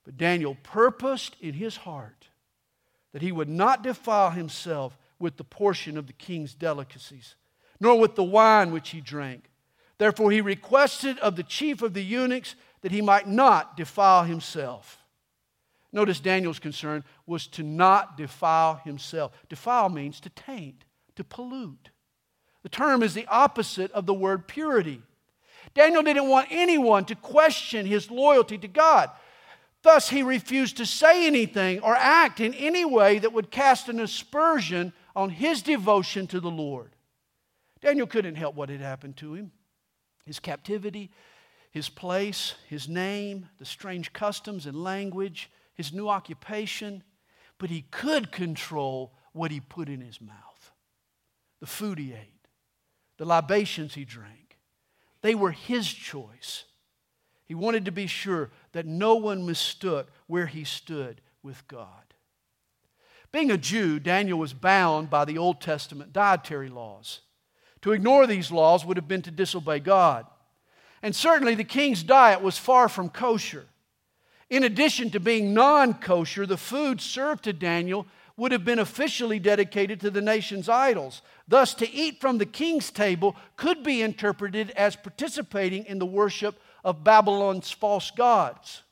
But 0.05 0.17
Daniel 0.17 0.57
purposed 0.63 1.37
in 1.41 1.55
his 1.55 1.77
heart 1.77 2.29
that 3.17 3.23
he 3.23 3.33
would 3.33 3.49
not 3.49 3.83
defile 3.83 4.29
himself 4.29 4.99
with 5.19 5.39
the 5.39 5.43
portion 5.43 5.97
of 5.97 6.07
the 6.07 6.13
king's 6.13 6.53
delicacies, 6.53 7.35
nor 7.81 7.99
with 7.99 8.15
the 8.15 8.23
wine 8.23 8.71
which 8.71 8.91
he 8.91 9.01
drank. 9.01 9.49
Therefore, 9.97 10.31
he 10.31 10.43
requested 10.43 11.19
of 11.21 11.35
the 11.35 11.43
chief 11.43 11.81
of 11.81 11.95
the 11.95 12.03
eunuchs 12.03 12.57
that 12.83 12.93
he 12.93 13.01
might 13.01 13.27
not 13.27 13.75
defile 13.75 14.25
himself. 14.25 15.03
Notice 15.95 16.21
Daniel's 16.21 16.59
concern 16.59 17.05
was 17.27 17.47
to 17.47 17.63
not 17.63 18.19
defile 18.19 18.83
himself. 18.85 19.33
Defile 19.49 19.89
means 19.89 20.21
to 20.21 20.29
taint, 20.29 20.85
to 21.15 21.25
pollute. 21.25 21.89
The 22.65 22.69
term 22.69 23.03
is 23.03 23.15
the 23.15 23.27
opposite 23.29 23.91
of 23.93 24.05
the 24.05 24.13
word 24.13 24.47
purity. 24.47 25.01
Daniel 25.73 26.03
didn't 26.03 26.29
want 26.29 26.49
anyone 26.51 27.07
to 27.07 27.15
question 27.15 27.87
his 27.87 28.11
loyalty 28.11 28.59
to 28.59 28.69
God. 28.69 29.09
Thus, 29.87 30.09
he 30.09 30.25
refused 30.25 30.79
to 30.79 30.85
say 30.85 31.29
anything 31.29 31.79
or 31.79 31.95
act 31.95 32.41
in 32.41 32.53
any 32.55 32.85
way 32.85 33.21
that 33.21 33.33
would 33.33 33.53
cast 33.53 33.89
an 33.89 34.01
aspersion 34.01 34.93
on 35.15 35.31
his 35.31 35.63
devotion 35.63 36.27
to 36.27 36.41
the 36.41 36.51
Lord. 36.51 36.97
Daniel 37.81 38.09
couldn't 38.09 38.35
help 38.35 38.57
what 38.57 38.69
had 38.69 38.81
happened 38.81 39.17
to 39.19 39.35
him 39.35 39.53
his 40.25 40.41
captivity, 40.41 41.13
his 41.71 41.89
place, 41.89 42.57
his 42.69 42.89
name, 42.89 43.49
the 43.59 43.65
strange 43.65 44.13
customs 44.13 44.67
and 44.67 44.83
language, 44.83 45.53
his 45.75 45.93
new 45.93 46.09
occupation, 46.09 47.05
but 47.57 47.71
he 47.71 47.83
could 47.93 48.33
control 48.33 49.15
what 49.35 49.53
he 49.53 49.61
put 49.61 49.89
in 49.89 50.01
his 50.01 50.21
mouth 50.21 50.73
the 51.61 51.67
food 51.67 52.01
he 52.01 52.13
ate 52.13 52.49
the 53.19 53.25
libations 53.25 53.95
he 53.95 54.05
drank. 54.05 54.59
They 55.23 55.37
were 55.37 55.53
his 55.53 55.87
choice. 55.87 56.65
He 57.47 57.55
wanted 57.55 57.85
to 57.85 57.93
be 57.93 58.07
sure 58.07 58.51
that 58.73 58.87
no 58.87 59.15
one 59.15 59.47
mistook 59.47 60.09
where 60.27 60.47
he 60.47 60.65
stood 60.65 61.21
with 61.43 61.67
God. 61.69 61.89
Being 63.33 63.51
a 63.51 63.59
Jew, 63.59 64.01
Daniel 64.01 64.39
was 64.39 64.53
bound 64.53 65.11
by 65.11 65.25
the 65.25 65.39
Old 65.39 65.61
Testament 65.61 66.13
dietary 66.13 66.69
laws. 66.69 67.21
To 67.83 67.93
ignore 67.93 68.27
these 68.27 68.51
laws 68.51 68.85
would 68.85 68.97
have 68.97 69.09
been 69.09 69.23
to 69.23 69.31
disobey 69.31 69.79
God. 69.79 70.27
And 71.03 71.15
certainly 71.15 71.55
the 71.55 71.65
king's 71.65 72.03
diet 72.03 72.43
was 72.43 72.59
far 72.59 72.89
from 72.89 73.11
kosher. 73.11 73.67
In 74.51 74.65
addition 74.65 75.11
to 75.11 75.21
being 75.21 75.55
non 75.55 75.95
kosher, 75.95 76.47
the 76.47 76.57
food 76.57 77.01
served 77.01 77.45
to 77.45 77.53
Daniel 77.53 78.07
would 78.37 78.53
have 78.53 78.65
been 78.65 78.79
officially 78.79 79.39
dedicated 79.39 80.01
to 80.01 80.11
the 80.11 80.21
nation's 80.21 80.69
idols. 80.69 81.23
Thus, 81.49 81.75
to 81.75 81.91
eat 81.91 82.21
from 82.21 82.39
the 82.39 82.47
king's 82.47 82.91
table 82.91 83.35
could 83.57 83.83
be 83.83 84.03
interpreted 84.03 84.71
as 84.73 84.95
participating 84.95 85.85
in 85.87 85.99
the 85.99 86.07
worship 86.07 86.61
of 86.87 87.03
Babylon's 87.03 87.73
false 87.73 88.13
gods. 88.13 88.85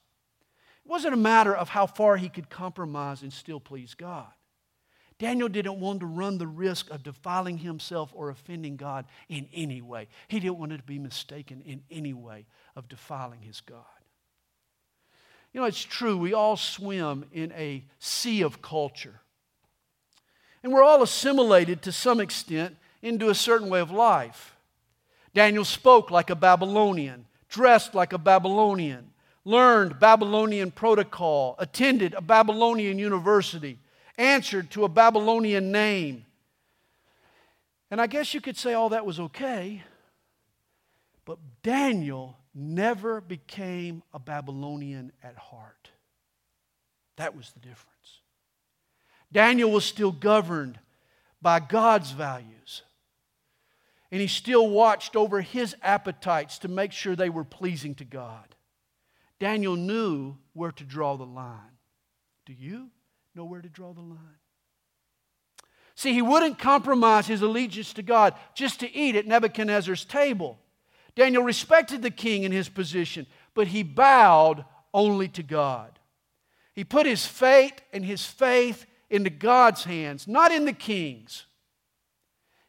It 0.84 0.90
wasn't 0.90 1.14
a 1.14 1.16
matter 1.16 1.54
of 1.54 1.68
how 1.68 1.86
far 1.86 2.16
he 2.16 2.28
could 2.28 2.50
compromise 2.50 3.22
and 3.22 3.32
still 3.32 3.60
please 3.60 3.94
God. 3.94 4.26
Daniel 5.20 5.48
didn't 5.48 5.78
want 5.78 6.00
to 6.00 6.06
run 6.06 6.36
the 6.36 6.46
risk 6.46 6.90
of 6.90 7.04
defiling 7.04 7.56
himself 7.56 8.10
or 8.12 8.30
offending 8.30 8.76
God 8.76 9.06
in 9.28 9.46
any 9.54 9.80
way. 9.80 10.08
He 10.26 10.40
didn't 10.40 10.58
want 10.58 10.72
to 10.72 10.82
be 10.82 10.98
mistaken 10.98 11.62
in 11.64 11.84
any 11.88 12.12
way 12.12 12.46
of 12.74 12.88
defiling 12.88 13.40
his 13.40 13.60
God. 13.60 13.84
You 15.52 15.60
know, 15.60 15.66
it's 15.68 15.84
true, 15.84 16.18
we 16.18 16.34
all 16.34 16.56
swim 16.56 17.26
in 17.32 17.52
a 17.52 17.84
sea 18.00 18.42
of 18.42 18.60
culture. 18.60 19.20
And 20.64 20.72
we're 20.72 20.82
all 20.82 21.04
assimilated 21.04 21.82
to 21.82 21.92
some 21.92 22.18
extent 22.18 22.76
into 23.02 23.28
a 23.28 23.36
certain 23.36 23.68
way 23.68 23.78
of 23.78 23.92
life. 23.92 24.56
Daniel 25.32 25.64
spoke 25.64 26.10
like 26.10 26.28
a 26.28 26.34
Babylonian, 26.34 27.26
dressed 27.54 27.94
like 27.94 28.12
a 28.12 28.18
Babylonian, 28.18 29.12
learned 29.44 30.00
Babylonian 30.00 30.72
protocol, 30.72 31.54
attended 31.60 32.12
a 32.14 32.20
Babylonian 32.20 32.98
university, 32.98 33.78
answered 34.18 34.72
to 34.72 34.84
a 34.84 34.88
Babylonian 34.88 35.70
name. 35.70 36.26
And 37.92 38.00
I 38.00 38.08
guess 38.08 38.34
you 38.34 38.40
could 38.40 38.56
say 38.56 38.74
all 38.74 38.88
that 38.88 39.06
was 39.06 39.20
okay, 39.20 39.84
but 41.24 41.38
Daniel 41.62 42.36
never 42.52 43.20
became 43.20 44.02
a 44.12 44.18
Babylonian 44.18 45.12
at 45.22 45.36
heart. 45.36 45.90
That 47.16 47.36
was 47.36 47.52
the 47.52 47.60
difference. 47.60 48.18
Daniel 49.30 49.70
was 49.70 49.84
still 49.84 50.10
governed 50.10 50.76
by 51.40 51.60
God's 51.60 52.10
values. 52.10 52.82
And 54.14 54.20
he 54.20 54.28
still 54.28 54.70
watched 54.70 55.16
over 55.16 55.40
his 55.40 55.74
appetites 55.82 56.60
to 56.60 56.68
make 56.68 56.92
sure 56.92 57.16
they 57.16 57.30
were 57.30 57.42
pleasing 57.42 57.96
to 57.96 58.04
God. 58.04 58.54
Daniel 59.40 59.74
knew 59.74 60.36
where 60.52 60.70
to 60.70 60.84
draw 60.84 61.16
the 61.16 61.26
line. 61.26 61.78
Do 62.46 62.52
you 62.52 62.90
know 63.34 63.44
where 63.44 63.60
to 63.60 63.68
draw 63.68 63.92
the 63.92 64.02
line? 64.02 64.38
See, 65.96 66.12
he 66.12 66.22
wouldn't 66.22 66.60
compromise 66.60 67.26
his 67.26 67.42
allegiance 67.42 67.92
to 67.94 68.02
God 68.02 68.34
just 68.54 68.78
to 68.78 68.96
eat 68.96 69.16
at 69.16 69.26
Nebuchadnezzar's 69.26 70.04
table. 70.04 70.60
Daniel 71.16 71.42
respected 71.42 72.00
the 72.00 72.08
king 72.12 72.44
in 72.44 72.52
his 72.52 72.68
position, 72.68 73.26
but 73.52 73.66
he 73.66 73.82
bowed 73.82 74.64
only 74.92 75.26
to 75.26 75.42
God. 75.42 75.98
He 76.72 76.84
put 76.84 77.06
his 77.06 77.26
fate 77.26 77.82
and 77.92 78.04
his 78.04 78.24
faith 78.24 78.86
into 79.10 79.30
God's 79.30 79.82
hands, 79.82 80.28
not 80.28 80.52
in 80.52 80.66
the 80.66 80.72
king's. 80.72 81.46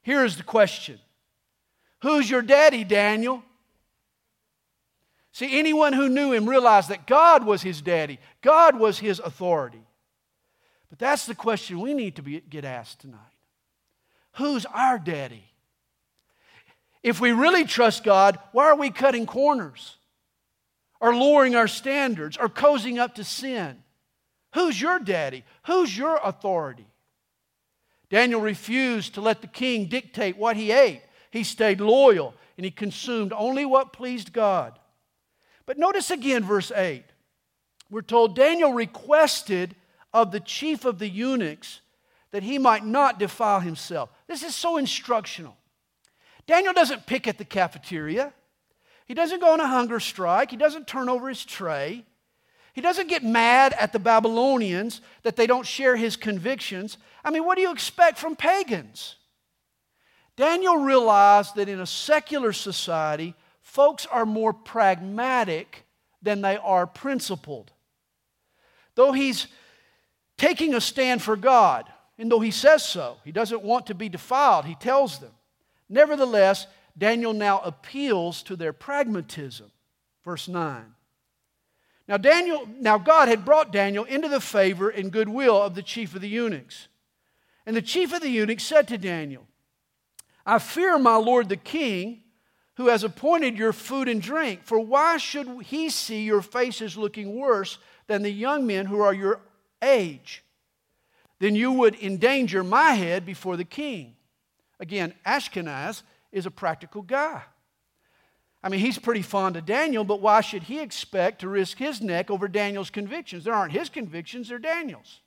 Here 0.01 0.25
is 0.25 0.37
the 0.37 0.43
question 0.43 0.99
Who's 2.05 2.29
your 2.29 2.43
daddy, 2.43 2.83
Daniel? 2.83 3.41
See, 5.31 5.57
anyone 5.57 5.91
who 5.91 6.07
knew 6.07 6.33
him 6.33 6.47
realized 6.47 6.89
that 6.89 7.07
God 7.07 7.43
was 7.43 7.63
his 7.63 7.81
daddy, 7.81 8.19
God 8.43 8.77
was 8.77 8.99
his 8.99 9.17
authority. 9.17 9.81
But 10.91 10.99
that's 10.99 11.25
the 11.25 11.33
question 11.33 11.79
we 11.79 11.95
need 11.95 12.17
to 12.17 12.21
be, 12.21 12.41
get 12.41 12.63
asked 12.63 13.01
tonight 13.01 13.17
Who's 14.33 14.67
our 14.67 14.99
daddy? 14.99 15.45
If 17.01 17.19
we 17.19 17.31
really 17.31 17.65
trust 17.65 18.03
God, 18.03 18.37
why 18.51 18.65
are 18.65 18.77
we 18.77 18.91
cutting 18.91 19.25
corners? 19.25 19.97
Or 21.01 21.15
lowering 21.15 21.55
our 21.55 21.67
standards? 21.67 22.37
Or 22.37 22.49
cozying 22.49 22.99
up 22.99 23.15
to 23.15 23.23
sin? 23.23 23.81
Who's 24.53 24.79
your 24.79 24.99
daddy? 24.99 25.43
Who's 25.65 25.97
your 25.97 26.19
authority? 26.23 26.85
Daniel 28.11 28.41
refused 28.41 29.15
to 29.15 29.21
let 29.21 29.41
the 29.41 29.47
king 29.47 29.87
dictate 29.87 30.37
what 30.37 30.55
he 30.55 30.71
ate. 30.71 31.01
He 31.35 31.43
stayed 31.43 31.81
loyal 31.81 32.33
and 32.57 32.63
he 32.63 32.71
consumed 32.71 33.33
only 33.33 33.65
what 33.65 33.91
pleased 33.91 34.31
God. 34.31 34.79
But 35.65 35.77
notice 35.77 36.09
again 36.09 36.45
verse 36.45 36.71
8. 36.71 37.03
We're 37.89 38.03
told 38.03 38.37
Daniel 38.37 38.71
requested 38.71 39.75
of 40.13 40.31
the 40.31 40.39
chief 40.39 40.85
of 40.85 40.97
the 40.97 41.09
eunuchs 41.09 41.81
that 42.31 42.43
he 42.43 42.57
might 42.57 42.85
not 42.85 43.19
defile 43.19 43.59
himself. 43.59 44.09
This 44.27 44.43
is 44.43 44.55
so 44.55 44.77
instructional. 44.77 45.57
Daniel 46.47 46.71
doesn't 46.71 47.05
pick 47.05 47.27
at 47.27 47.37
the 47.37 47.43
cafeteria. 47.43 48.31
He 49.05 49.13
doesn't 49.13 49.41
go 49.41 49.51
on 49.51 49.59
a 49.59 49.67
hunger 49.67 49.99
strike. 49.99 50.51
He 50.51 50.57
doesn't 50.57 50.87
turn 50.87 51.09
over 51.09 51.27
his 51.27 51.43
tray. 51.43 52.05
He 52.71 52.79
doesn't 52.79 53.09
get 53.09 53.25
mad 53.25 53.73
at 53.73 53.91
the 53.91 53.99
Babylonians 53.99 55.01
that 55.23 55.35
they 55.35 55.47
don't 55.47 55.67
share 55.67 55.97
his 55.97 56.15
convictions. 56.15 56.97
I 57.25 57.29
mean, 57.29 57.45
what 57.45 57.55
do 57.55 57.61
you 57.61 57.73
expect 57.73 58.19
from 58.19 58.37
pagans? 58.37 59.17
Daniel 60.37 60.77
realized 60.77 61.55
that 61.55 61.69
in 61.69 61.79
a 61.79 61.85
secular 61.85 62.51
society, 62.51 63.35
folks 63.61 64.05
are 64.05 64.25
more 64.25 64.53
pragmatic 64.53 65.85
than 66.21 66.41
they 66.41 66.57
are 66.57 66.85
principled. 66.85 67.71
Though 68.95 69.11
he's 69.11 69.47
taking 70.37 70.73
a 70.73 70.81
stand 70.81 71.21
for 71.21 71.35
God, 71.35 71.85
and 72.17 72.31
though 72.31 72.39
he 72.39 72.51
says 72.51 72.83
so, 72.83 73.17
he 73.23 73.31
doesn't 73.31 73.63
want 73.63 73.87
to 73.87 73.95
be 73.95 74.09
defiled, 74.09 74.65
he 74.65 74.75
tells 74.75 75.19
them. 75.19 75.31
Nevertheless, 75.89 76.67
Daniel 76.97 77.33
now 77.33 77.59
appeals 77.59 78.41
to 78.43 78.55
their 78.55 78.73
pragmatism. 78.73 79.71
Verse 80.23 80.47
9. 80.47 80.95
Now 82.07 82.17
Daniel, 82.17 82.67
now 82.79 82.97
God 82.97 83.27
had 83.27 83.45
brought 83.45 83.71
Daniel 83.71 84.03
into 84.03 84.27
the 84.27 84.39
favor 84.39 84.89
and 84.89 85.11
goodwill 85.11 85.61
of 85.61 85.75
the 85.75 85.83
chief 85.83 86.15
of 86.15 86.21
the 86.21 86.29
eunuchs. 86.29 86.87
And 87.65 87.75
the 87.75 87.81
chief 87.81 88.13
of 88.13 88.21
the 88.21 88.29
eunuchs 88.29 88.63
said 88.63 88.87
to 88.89 88.97
Daniel, 88.97 89.47
I 90.45 90.59
fear 90.59 90.97
my 90.99 91.15
lord 91.15 91.49
the 91.49 91.57
king, 91.57 92.21
who 92.75 92.87
has 92.87 93.03
appointed 93.03 93.57
your 93.57 93.73
food 93.73 94.07
and 94.07 94.21
drink, 94.21 94.61
for 94.63 94.79
why 94.79 95.17
should 95.17 95.63
he 95.63 95.89
see 95.89 96.23
your 96.23 96.41
faces 96.41 96.97
looking 96.97 97.35
worse 97.35 97.77
than 98.07 98.21
the 98.21 98.29
young 98.29 98.67
men 98.67 98.85
who 98.85 98.99
are 98.99 99.13
your 99.13 99.39
age? 99.81 100.43
Then 101.39 101.55
you 101.55 101.71
would 101.71 101.95
endanger 101.95 102.63
my 102.63 102.91
head 102.91 103.25
before 103.25 103.57
the 103.57 103.65
king. 103.65 104.15
Again, 104.79 105.13
Ashpenaz 105.25 106.03
is 106.31 106.45
a 106.45 106.51
practical 106.51 107.01
guy. 107.01 107.43
I 108.61 108.69
mean, 108.69 108.79
he's 108.79 108.97
pretty 108.97 109.21
fond 109.21 109.55
of 109.55 109.65
Daniel, 109.65 110.03
but 110.03 110.21
why 110.21 110.41
should 110.41 110.63
he 110.63 110.79
expect 110.79 111.41
to 111.41 111.47
risk 111.47 111.77
his 111.77 112.01
neck 112.01 112.31
over 112.31 112.47
Daniel's 112.47 112.89
convictions? 112.89 113.43
There 113.43 113.53
aren't 113.53 113.73
his 113.73 113.89
convictions, 113.89 114.49
they're 114.49 114.59
Daniel's. 114.59 115.21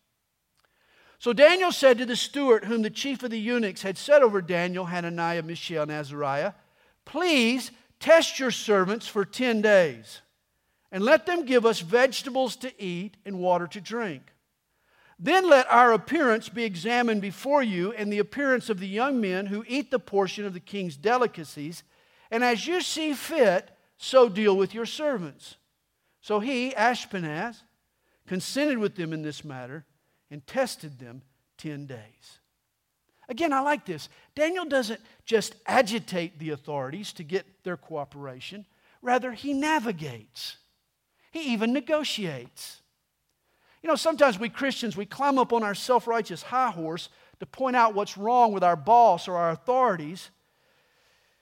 So 1.18 1.32
Daniel 1.32 1.72
said 1.72 1.98
to 1.98 2.06
the 2.06 2.16
steward, 2.16 2.64
whom 2.64 2.82
the 2.82 2.90
chief 2.90 3.22
of 3.22 3.30
the 3.30 3.40
eunuchs 3.40 3.82
had 3.82 3.98
set 3.98 4.22
over 4.22 4.40
Daniel, 4.40 4.86
Hananiah, 4.86 5.42
Mishael, 5.42 5.82
and 5.82 5.90
Azariah, 5.90 6.52
Please 7.04 7.70
test 7.98 8.38
your 8.38 8.50
servants 8.50 9.08
for 9.08 9.24
10 9.24 9.62
days, 9.62 10.20
and 10.92 11.02
let 11.02 11.26
them 11.26 11.44
give 11.44 11.64
us 11.64 11.80
vegetables 11.80 12.54
to 12.56 12.82
eat 12.82 13.16
and 13.24 13.38
water 13.38 13.66
to 13.66 13.80
drink. 13.80 14.22
Then 15.18 15.48
let 15.48 15.68
our 15.72 15.92
appearance 15.92 16.48
be 16.48 16.64
examined 16.64 17.22
before 17.22 17.62
you, 17.62 17.92
and 17.92 18.12
the 18.12 18.18
appearance 18.20 18.68
of 18.68 18.78
the 18.78 18.86
young 18.86 19.20
men 19.20 19.46
who 19.46 19.64
eat 19.66 19.90
the 19.90 19.98
portion 19.98 20.44
of 20.44 20.52
the 20.52 20.60
king's 20.60 20.96
delicacies, 20.96 21.82
and 22.30 22.44
as 22.44 22.66
you 22.66 22.80
see 22.82 23.14
fit, 23.14 23.70
so 23.96 24.28
deal 24.28 24.56
with 24.56 24.74
your 24.74 24.86
servants. 24.86 25.56
So 26.20 26.38
he, 26.40 26.70
Ashpenaz, 26.72 27.62
consented 28.26 28.78
with 28.78 28.94
them 28.94 29.12
in 29.12 29.22
this 29.22 29.44
matter 29.44 29.86
and 30.30 30.46
tested 30.46 30.98
them 30.98 31.22
10 31.58 31.86
days. 31.86 32.38
Again, 33.28 33.52
I 33.52 33.60
like 33.60 33.84
this. 33.84 34.08
Daniel 34.34 34.64
doesn't 34.64 35.00
just 35.26 35.54
agitate 35.66 36.38
the 36.38 36.50
authorities 36.50 37.12
to 37.14 37.22
get 37.22 37.44
their 37.62 37.76
cooperation, 37.76 38.64
rather, 39.02 39.32
he 39.32 39.52
navigates, 39.52 40.56
he 41.30 41.52
even 41.52 41.72
negotiates. 41.72 42.80
You 43.82 43.88
know, 43.88 43.96
sometimes 43.96 44.38
we 44.38 44.48
Christians, 44.48 44.96
we 44.96 45.06
climb 45.06 45.38
up 45.38 45.52
on 45.52 45.62
our 45.62 45.74
self 45.74 46.06
righteous 46.06 46.42
high 46.42 46.70
horse 46.70 47.10
to 47.40 47.46
point 47.46 47.76
out 47.76 47.94
what's 47.94 48.16
wrong 48.16 48.52
with 48.52 48.64
our 48.64 48.76
boss 48.76 49.28
or 49.28 49.36
our 49.36 49.50
authorities. 49.50 50.30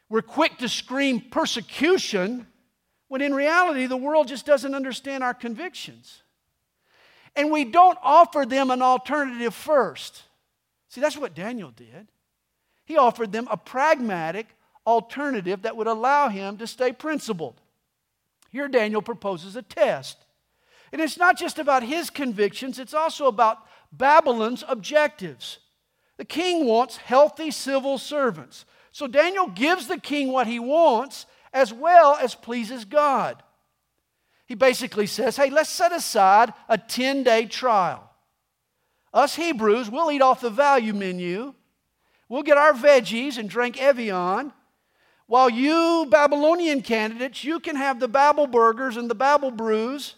We're 0.08 0.22
quick 0.22 0.58
to 0.58 0.68
scream 0.68 1.20
persecution 1.20 2.46
when 3.08 3.20
in 3.20 3.34
reality 3.34 3.86
the 3.86 3.96
world 3.96 4.28
just 4.28 4.44
doesn't 4.44 4.74
understand 4.74 5.24
our 5.24 5.34
convictions. 5.34 6.22
And 7.36 7.50
we 7.50 7.64
don't 7.64 7.98
offer 8.02 8.46
them 8.46 8.70
an 8.70 8.82
alternative 8.82 9.54
first. 9.54 10.22
See, 10.88 11.00
that's 11.00 11.18
what 11.18 11.34
Daniel 11.34 11.70
did. 11.70 12.08
He 12.86 12.96
offered 12.96 13.32
them 13.32 13.48
a 13.50 13.56
pragmatic 13.56 14.46
alternative 14.86 15.62
that 15.62 15.76
would 15.76 15.86
allow 15.86 16.28
him 16.28 16.56
to 16.58 16.66
stay 16.66 16.92
principled. 16.92 17.60
Here, 18.48 18.68
Daniel 18.68 19.02
proposes 19.02 19.56
a 19.56 19.62
test. 19.62 20.16
And 20.92 21.00
it's 21.02 21.18
not 21.18 21.36
just 21.36 21.58
about 21.58 21.82
his 21.82 22.10
convictions, 22.10 22.78
it's 22.78 22.94
also 22.94 23.26
about 23.26 23.58
Babylon's 23.92 24.64
objectives. 24.66 25.58
The 26.16 26.24
king 26.24 26.64
wants 26.64 26.96
healthy 26.96 27.50
civil 27.50 27.98
servants. 27.98 28.64
So 28.92 29.06
Daniel 29.06 29.48
gives 29.48 29.88
the 29.88 30.00
king 30.00 30.32
what 30.32 30.46
he 30.46 30.58
wants 30.58 31.26
as 31.52 31.72
well 31.72 32.16
as 32.20 32.34
pleases 32.34 32.84
God. 32.84 33.42
He 34.46 34.54
basically 34.54 35.06
says, 35.06 35.36
hey, 35.36 35.50
let's 35.50 35.68
set 35.68 35.92
aside 35.92 36.54
a 36.68 36.78
10 36.78 37.24
day 37.24 37.46
trial. 37.46 38.08
Us 39.12 39.34
Hebrews, 39.34 39.90
we'll 39.90 40.10
eat 40.10 40.22
off 40.22 40.40
the 40.40 40.50
value 40.50 40.94
menu. 40.94 41.54
We'll 42.28 42.42
get 42.42 42.58
our 42.58 42.72
veggies 42.72 43.38
and 43.38 43.50
drink 43.50 43.80
Evian. 43.80 44.52
While 45.26 45.50
you 45.50 46.06
Babylonian 46.08 46.82
candidates, 46.82 47.42
you 47.42 47.58
can 47.58 47.74
have 47.74 47.98
the 47.98 48.08
Babel 48.08 48.46
burgers 48.46 48.96
and 48.96 49.10
the 49.10 49.14
Babel 49.14 49.50
brews. 49.50 50.14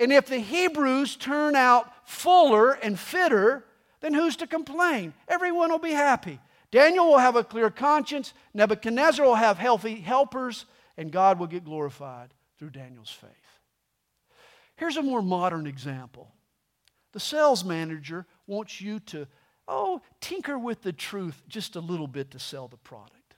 And 0.00 0.12
if 0.12 0.26
the 0.26 0.38
Hebrews 0.38 1.16
turn 1.16 1.56
out 1.56 1.90
fuller 2.08 2.72
and 2.72 2.98
fitter, 2.98 3.64
then 4.00 4.14
who's 4.14 4.36
to 4.36 4.46
complain? 4.46 5.12
Everyone 5.28 5.70
will 5.70 5.78
be 5.78 5.92
happy. 5.92 6.38
Daniel 6.70 7.08
will 7.08 7.18
have 7.18 7.36
a 7.36 7.44
clear 7.44 7.70
conscience, 7.70 8.34
Nebuchadnezzar 8.54 9.24
will 9.24 9.34
have 9.34 9.58
healthy 9.58 9.96
helpers, 9.96 10.66
and 10.96 11.10
God 11.10 11.38
will 11.38 11.46
get 11.46 11.64
glorified 11.64 12.32
through 12.58 12.70
Daniel's 12.70 13.10
faith. 13.10 13.30
Here's 14.76 14.96
a 14.96 15.02
more 15.02 15.22
modern 15.22 15.66
example 15.66 16.32
the 17.12 17.20
sales 17.20 17.64
manager 17.64 18.26
wants 18.46 18.80
you 18.80 19.00
to, 19.00 19.26
oh, 19.66 20.02
tinker 20.20 20.58
with 20.58 20.82
the 20.82 20.92
truth 20.92 21.42
just 21.48 21.74
a 21.74 21.80
little 21.80 22.06
bit 22.06 22.30
to 22.32 22.38
sell 22.38 22.68
the 22.68 22.76
product. 22.76 23.36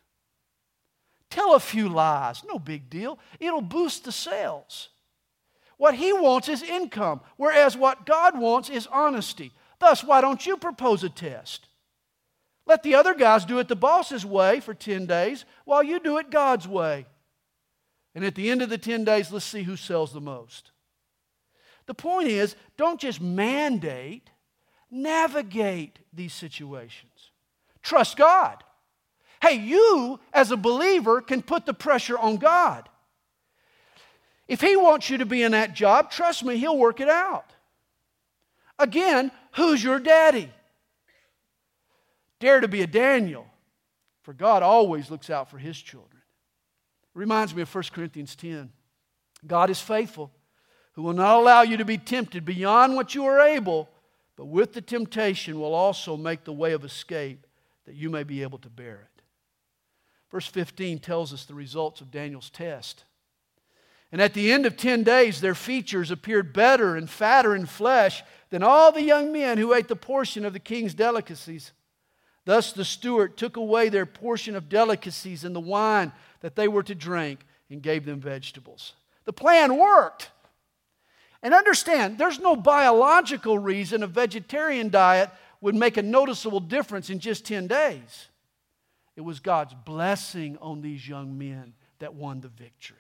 Tell 1.31 1.55
a 1.55 1.61
few 1.61 1.89
lies, 1.89 2.43
no 2.45 2.59
big 2.59 2.91
deal. 2.91 3.19
It'll 3.39 3.61
boost 3.61 4.05
the 4.05 4.13
sales. 4.13 4.89
What 5.77 5.95
he 5.95 6.13
wants 6.13 6.49
is 6.49 6.63
income, 6.63 7.21
whereas 7.37 7.77
what 7.77 8.05
God 8.05 8.37
wants 8.37 8.69
is 8.69 8.89
honesty. 8.89 9.53
Thus, 9.79 10.03
why 10.03 10.21
don't 10.21 10.45
you 10.45 10.57
propose 10.57 11.05
a 11.05 11.09
test? 11.09 11.69
Let 12.67 12.83
the 12.83 12.97
other 12.97 13.15
guys 13.15 13.45
do 13.45 13.61
it 13.61 13.69
the 13.69 13.77
boss's 13.77 14.27
way 14.27 14.61
for 14.61 14.75
10 14.75 15.07
days 15.07 15.45
while 15.65 15.83
you 15.83 16.01
do 16.01 16.19
it 16.19 16.31
God's 16.31 16.67
way. 16.67 17.07
And 18.15 18.25
at 18.25 18.35
the 18.35 18.51
end 18.51 18.63
of 18.63 18.71
the 18.71 18.79
10 18.79 19.05
days, 19.05 19.31
let's 19.31 19.45
see 19.45 19.63
who 19.63 19.77
sells 19.77 20.13
the 20.13 20.21
most. 20.21 20.73
The 21.87 21.95
point 21.95 22.29
is, 22.29 22.57
don't 22.77 23.01
just 23.01 23.21
mandate, 23.21 24.31
navigate 24.91 25.99
these 26.13 26.35
situations. 26.35 27.31
Trust 27.83 28.17
God. 28.17 28.63
Hey, 29.41 29.55
you 29.55 30.19
as 30.33 30.51
a 30.51 30.57
believer 30.57 31.21
can 31.21 31.43
put 31.43 31.65
the 31.65 31.75
pressure 31.75 32.19
on 32.19 32.37
God. 32.37 32.89
If 34.49 34.61
He 34.61 34.77
wants 34.77 35.09
you 35.11 35.19
to 35.19 35.27
be 35.27 35.43
in 35.43 35.53
that 35.53 35.75
job, 35.75 36.11
trust 36.11 36.45
me, 36.45 36.57
He'll 36.57 36.79
work 36.79 37.01
it 37.01 37.09
out. 37.09 37.53
Again, 38.79 39.31
who's 39.53 39.83
your 39.83 39.99
daddy? 39.99 40.51
Dare 42.41 42.61
to 42.61 42.69
be 42.69 42.83
a 42.83 42.87
Daniel, 42.87 43.47
for 44.23 44.33
God 44.33 44.63
always 44.63 45.11
looks 45.11 45.31
out 45.31 45.51
for 45.51 45.59
His 45.59 45.79
children. 45.79 46.18
Reminds 47.19 47.53
me 47.53 47.63
of 47.63 47.75
1 47.75 47.85
Corinthians 47.93 48.37
10. 48.37 48.71
God 49.45 49.71
is 49.71 49.81
faithful 49.81 50.31
who 50.93 51.03
will 51.03 51.15
not 51.15 51.37
allow 51.37 51.63
you 51.63 51.77
to 51.77 51.85
be 51.85 51.99
tempted 51.99 52.45
beyond 52.45 52.95
what 52.95 53.13
you 53.13 53.25
are 53.25 53.41
able, 53.41 53.89
but 54.37 54.47
with 54.47 54.73
the 54.73 54.81
temptation 54.81 55.59
will 55.59 55.75
also 55.75 56.17
make 56.17 56.45
the 56.45 56.53
way 56.53 56.75
of 56.75 56.85
escape 56.85 57.45
that 57.87 57.97
you 57.97 58.09
may 58.09 58.23
be 58.23 58.43
able 58.43 58.59
to 58.59 58.71
bear 58.71 59.01
it. 59.01 59.23
Verse 60.31 60.47
15 60.47 61.01
tells 61.01 61.33
us 61.33 61.45
the 61.45 61.55
results 61.55 62.01
of 62.01 62.13
Daniel's 62.13 62.51
test. 62.51 63.03
And 64.13 64.23
at 64.23 64.33
the 64.33 64.53
end 64.53 64.65
of 64.65 64.77
10 64.77 65.03
days, 65.03 65.41
their 65.41 65.57
features 65.57 66.13
appeared 66.13 66.53
better 66.53 66.95
and 66.95 67.11
fatter 67.11 67.57
in 67.57 67.67
flesh 67.67 68.23
than 68.51 68.63
all 68.63 68.93
the 68.93 69.03
young 69.03 69.33
men 69.33 69.59
who 69.59 69.75
ate 69.75 69.89
the 69.89 69.97
portion 69.97 70.45
of 70.45 70.53
the 70.53 70.61
king's 70.61 70.95
delicacies. 70.95 71.73
Thus 72.49 72.73
the 72.73 72.83
steward 72.83 73.37
took 73.37 73.59
away 73.59 73.91
their 73.91 74.07
portion 74.07 74.57
of 74.57 74.71
delicacies 74.71 75.45
and 75.45 75.55
the 75.55 75.61
wine 75.61 76.13
that 76.41 76.57
they 76.57 76.67
were 76.67 76.83
to 76.85 76.95
drink 76.95 77.41
and 77.69 77.83
gave 77.83 78.07
them 78.07 78.21
vegetables. 78.21 78.95
The 79.27 79.35
plan 79.35 79.77
worked. 79.77 80.31
And 81.43 81.53
understand, 81.53 82.17
there's 82.17 82.41
no 82.41 82.57
biological 82.57 83.59
reason 83.59 84.03
a 84.03 84.07
vegetarian 84.07 84.89
diet 84.89 85.29
would 85.61 85.75
make 85.75 85.99
a 85.99 86.03
noticeable 86.03 86.61
difference 86.61 87.11
in 87.11 87.19
just 87.19 87.45
10 87.45 87.67
days. 87.67 88.29
It 89.15 89.21
was 89.21 89.41
God's 89.41 89.75
blessing 89.85 90.57
on 90.63 90.81
these 90.81 91.07
young 91.07 91.37
men 91.37 91.75
that 91.99 92.15
won 92.15 92.41
the 92.41 92.49
victory. 92.49 92.97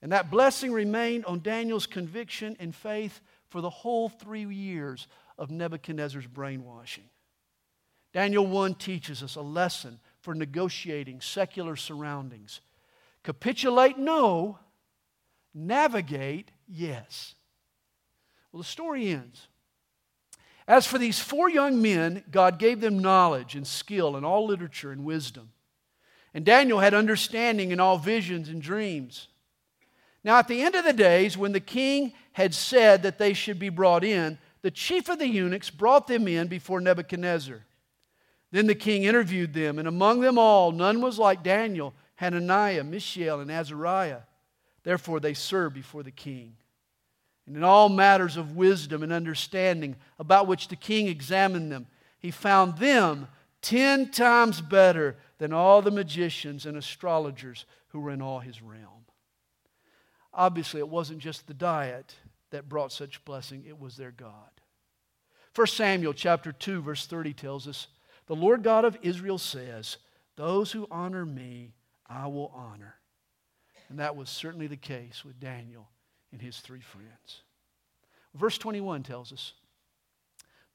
And 0.00 0.12
that 0.12 0.30
blessing 0.30 0.70
remained 0.70 1.24
on 1.24 1.42
Daniel's 1.42 1.88
conviction 1.88 2.56
and 2.60 2.72
faith 2.72 3.20
for 3.48 3.60
the 3.60 3.68
whole 3.68 4.08
three 4.08 4.44
years 4.44 5.08
of 5.36 5.50
Nebuchadnezzar's 5.50 6.28
brainwashing. 6.28 7.08
Daniel 8.12 8.46
1 8.46 8.74
teaches 8.74 9.22
us 9.22 9.36
a 9.36 9.42
lesson 9.42 9.98
for 10.20 10.34
negotiating 10.34 11.20
secular 11.20 11.76
surroundings. 11.76 12.60
Capitulate, 13.22 13.98
no. 13.98 14.58
Navigate, 15.54 16.50
yes. 16.68 17.34
Well, 18.50 18.62
the 18.62 18.68
story 18.68 19.08
ends. 19.08 19.48
As 20.68 20.86
for 20.86 20.98
these 20.98 21.18
four 21.18 21.48
young 21.48 21.82
men, 21.82 22.22
God 22.30 22.58
gave 22.58 22.80
them 22.80 23.00
knowledge 23.00 23.54
and 23.54 23.66
skill 23.66 24.16
in 24.16 24.24
all 24.24 24.46
literature 24.46 24.92
and 24.92 25.04
wisdom. 25.04 25.50
And 26.34 26.44
Daniel 26.44 26.78
had 26.78 26.94
understanding 26.94 27.72
in 27.72 27.80
all 27.80 27.98
visions 27.98 28.48
and 28.48 28.62
dreams. 28.62 29.28
Now, 30.24 30.38
at 30.38 30.48
the 30.48 30.62
end 30.62 30.74
of 30.74 30.84
the 30.84 30.92
days, 30.92 31.36
when 31.36 31.52
the 31.52 31.60
king 31.60 32.12
had 32.32 32.54
said 32.54 33.02
that 33.02 33.18
they 33.18 33.32
should 33.32 33.58
be 33.58 33.68
brought 33.70 34.04
in, 34.04 34.38
the 34.62 34.70
chief 34.70 35.08
of 35.08 35.18
the 35.18 35.26
eunuchs 35.26 35.68
brought 35.68 36.06
them 36.06 36.28
in 36.28 36.46
before 36.46 36.80
Nebuchadnezzar. 36.80 37.64
Then 38.52 38.66
the 38.66 38.74
king 38.74 39.04
interviewed 39.04 39.54
them, 39.54 39.78
and 39.78 39.88
among 39.88 40.20
them 40.20 40.38
all, 40.38 40.70
none 40.72 41.00
was 41.00 41.18
like 41.18 41.42
Daniel, 41.42 41.94
Hananiah, 42.16 42.84
Mishael, 42.84 43.40
and 43.40 43.50
Azariah. 43.50 44.20
Therefore, 44.84 45.20
they 45.20 45.34
served 45.34 45.74
before 45.74 46.02
the 46.02 46.10
king. 46.10 46.56
And 47.46 47.56
in 47.56 47.64
all 47.64 47.88
matters 47.88 48.36
of 48.36 48.54
wisdom 48.54 49.02
and 49.02 49.12
understanding 49.12 49.96
about 50.18 50.46
which 50.46 50.68
the 50.68 50.76
king 50.76 51.08
examined 51.08 51.72
them, 51.72 51.86
he 52.18 52.30
found 52.30 52.78
them 52.78 53.26
ten 53.62 54.10
times 54.10 54.60
better 54.60 55.16
than 55.38 55.52
all 55.52 55.80
the 55.80 55.90
magicians 55.90 56.66
and 56.66 56.76
astrologers 56.76 57.64
who 57.88 58.00
were 58.00 58.10
in 58.10 58.22
all 58.22 58.40
his 58.40 58.62
realm. 58.62 59.06
Obviously, 60.34 60.80
it 60.80 60.88
wasn't 60.88 61.18
just 61.18 61.46
the 61.46 61.54
diet 61.54 62.14
that 62.50 62.68
brought 62.68 62.92
such 62.92 63.24
blessing, 63.24 63.64
it 63.66 63.80
was 63.80 63.96
their 63.96 64.10
God. 64.10 64.50
1 65.54 65.66
Samuel 65.66 66.12
chapter 66.14 66.52
2 66.52 66.82
verse 66.82 67.06
30 67.06 67.32
tells 67.32 67.66
us, 67.66 67.88
"The 68.32 68.36
Lord 68.36 68.62
God 68.62 68.86
of 68.86 68.96
Israel 69.02 69.36
says, 69.36 69.98
those 70.36 70.72
who 70.72 70.88
honor 70.90 71.26
me, 71.26 71.74
I 72.06 72.28
will 72.28 72.50
honor." 72.54 72.94
And 73.90 73.98
that 73.98 74.16
was 74.16 74.30
certainly 74.30 74.66
the 74.66 74.78
case 74.78 75.22
with 75.22 75.38
Daniel 75.38 75.90
and 76.32 76.40
his 76.40 76.58
three 76.58 76.80
friends. 76.80 77.42
Verse 78.32 78.56
21 78.56 79.02
tells 79.02 79.34
us, 79.34 79.52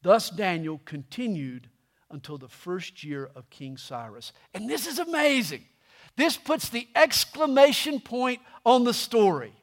"Thus 0.03 0.29
Daniel 0.29 0.77
continued 0.85 1.71
until 2.11 2.37
the 2.37 2.47
first 2.47 3.03
year 3.03 3.31
of 3.33 3.49
King 3.49 3.75
Cyrus." 3.75 4.33
And 4.53 4.69
this 4.69 4.85
is 4.85 4.99
amazing. 4.99 5.67
This 6.15 6.37
puts 6.37 6.69
the 6.69 6.87
exclamation 6.93 7.99
point 7.99 8.39
on 8.67 8.83
the 8.83 8.93
story. 8.93 9.55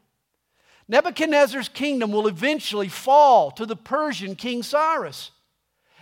Nebuchadnezzar's 0.88 1.68
kingdom 1.68 2.10
will 2.10 2.26
eventually 2.26 2.88
fall 2.88 3.52
to 3.52 3.64
the 3.64 3.76
Persian 3.76 4.34
King 4.34 4.64
Cyrus. 4.64 5.30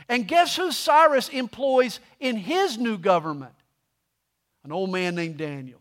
And 0.09 0.29
guess 0.29 0.57
who 0.57 0.73
Cyrus 0.73 1.29
employs 1.29 2.01
in 2.21 2.37
his 2.37 2.79
new 2.79 2.99
government? 2.99 3.55
An 4.65 4.73
old 4.73 4.91
man 4.91 5.15
named 5.15 5.39
Daniel. 5.39 5.81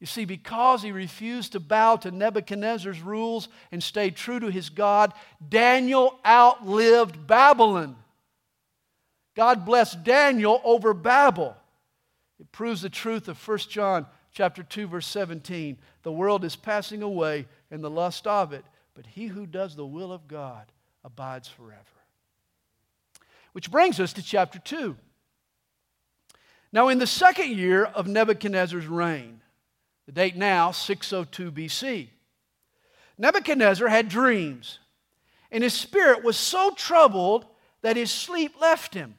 You 0.00 0.06
see, 0.06 0.24
because 0.24 0.82
he 0.82 0.92
refused 0.92 1.52
to 1.52 1.60
bow 1.60 1.96
to 1.96 2.10
Nebuchadnezzar's 2.10 3.00
rules 3.00 3.48
and 3.72 3.82
stayed 3.82 4.14
true 4.14 4.38
to 4.38 4.50
his 4.50 4.68
God, 4.68 5.12
Daniel 5.48 6.18
outlived 6.24 7.26
Babylon. 7.26 7.96
God 9.34 9.64
blessed 9.64 10.04
Daniel 10.04 10.60
over 10.64 10.92
Babel. 10.92 11.56
It 12.38 12.52
proves 12.52 12.82
the 12.82 12.90
truth 12.90 13.28
of 13.28 13.48
1 13.48 13.58
John 13.70 14.06
chapter 14.32 14.62
2 14.62 14.86
verse 14.86 15.06
17. 15.06 15.78
The 16.02 16.12
world 16.12 16.44
is 16.44 16.56
passing 16.56 17.02
away 17.02 17.46
and 17.70 17.82
the 17.82 17.90
lust 17.90 18.26
of 18.26 18.52
it, 18.52 18.64
but 18.94 19.06
he 19.06 19.26
who 19.26 19.46
does 19.46 19.74
the 19.74 19.86
will 19.86 20.12
of 20.12 20.28
God 20.28 20.70
abides 21.04 21.48
forever. 21.48 21.95
Which 23.56 23.70
brings 23.70 23.98
us 24.00 24.12
to 24.12 24.22
chapter 24.22 24.58
2. 24.58 24.94
Now 26.72 26.88
in 26.88 26.98
the 26.98 27.06
second 27.06 27.52
year 27.52 27.86
of 27.86 28.06
Nebuchadnezzar's 28.06 28.86
reign, 28.86 29.40
the 30.04 30.12
date 30.12 30.36
now 30.36 30.72
602 30.72 31.50
BC, 31.52 32.08
Nebuchadnezzar 33.16 33.88
had 33.88 34.10
dreams, 34.10 34.78
and 35.50 35.64
his 35.64 35.72
spirit 35.72 36.22
was 36.22 36.36
so 36.36 36.72
troubled 36.72 37.46
that 37.80 37.96
his 37.96 38.10
sleep 38.10 38.60
left 38.60 38.92
him. 38.92 39.14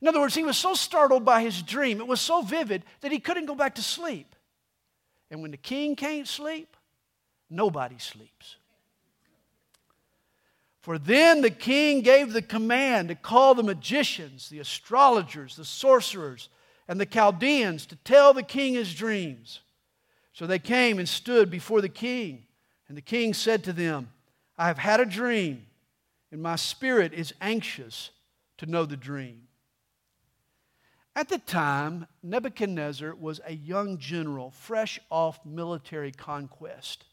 In 0.00 0.08
other 0.08 0.20
words, 0.20 0.34
he 0.34 0.42
was 0.42 0.56
so 0.56 0.72
startled 0.72 1.26
by 1.26 1.42
his 1.42 1.60
dream, 1.60 2.00
it 2.00 2.06
was 2.06 2.22
so 2.22 2.40
vivid 2.40 2.84
that 3.02 3.12
he 3.12 3.20
couldn't 3.20 3.44
go 3.44 3.54
back 3.54 3.74
to 3.74 3.82
sleep. 3.82 4.34
And 5.30 5.42
when 5.42 5.50
the 5.50 5.58
king 5.58 5.94
can't 5.94 6.26
sleep, 6.26 6.74
nobody 7.50 7.98
sleeps. 7.98 8.56
For 10.86 10.98
then 10.98 11.40
the 11.40 11.50
king 11.50 12.02
gave 12.02 12.32
the 12.32 12.40
command 12.40 13.08
to 13.08 13.16
call 13.16 13.56
the 13.56 13.64
magicians, 13.64 14.48
the 14.48 14.60
astrologers, 14.60 15.56
the 15.56 15.64
sorcerers, 15.64 16.48
and 16.86 17.00
the 17.00 17.04
Chaldeans 17.04 17.86
to 17.86 17.96
tell 17.96 18.32
the 18.32 18.44
king 18.44 18.74
his 18.74 18.94
dreams. 18.94 19.62
So 20.32 20.46
they 20.46 20.60
came 20.60 21.00
and 21.00 21.08
stood 21.08 21.50
before 21.50 21.80
the 21.80 21.88
king. 21.88 22.44
And 22.86 22.96
the 22.96 23.02
king 23.02 23.34
said 23.34 23.64
to 23.64 23.72
them, 23.72 24.12
I 24.56 24.68
have 24.68 24.78
had 24.78 25.00
a 25.00 25.04
dream, 25.04 25.66
and 26.30 26.40
my 26.40 26.54
spirit 26.54 27.12
is 27.12 27.34
anxious 27.40 28.10
to 28.58 28.66
know 28.66 28.86
the 28.86 28.96
dream. 28.96 29.48
At 31.16 31.28
the 31.28 31.38
time, 31.38 32.06
Nebuchadnezzar 32.22 33.12
was 33.16 33.40
a 33.44 33.54
young 33.54 33.98
general, 33.98 34.52
fresh 34.52 35.00
off 35.10 35.44
military 35.44 36.12
conquest. 36.12 37.06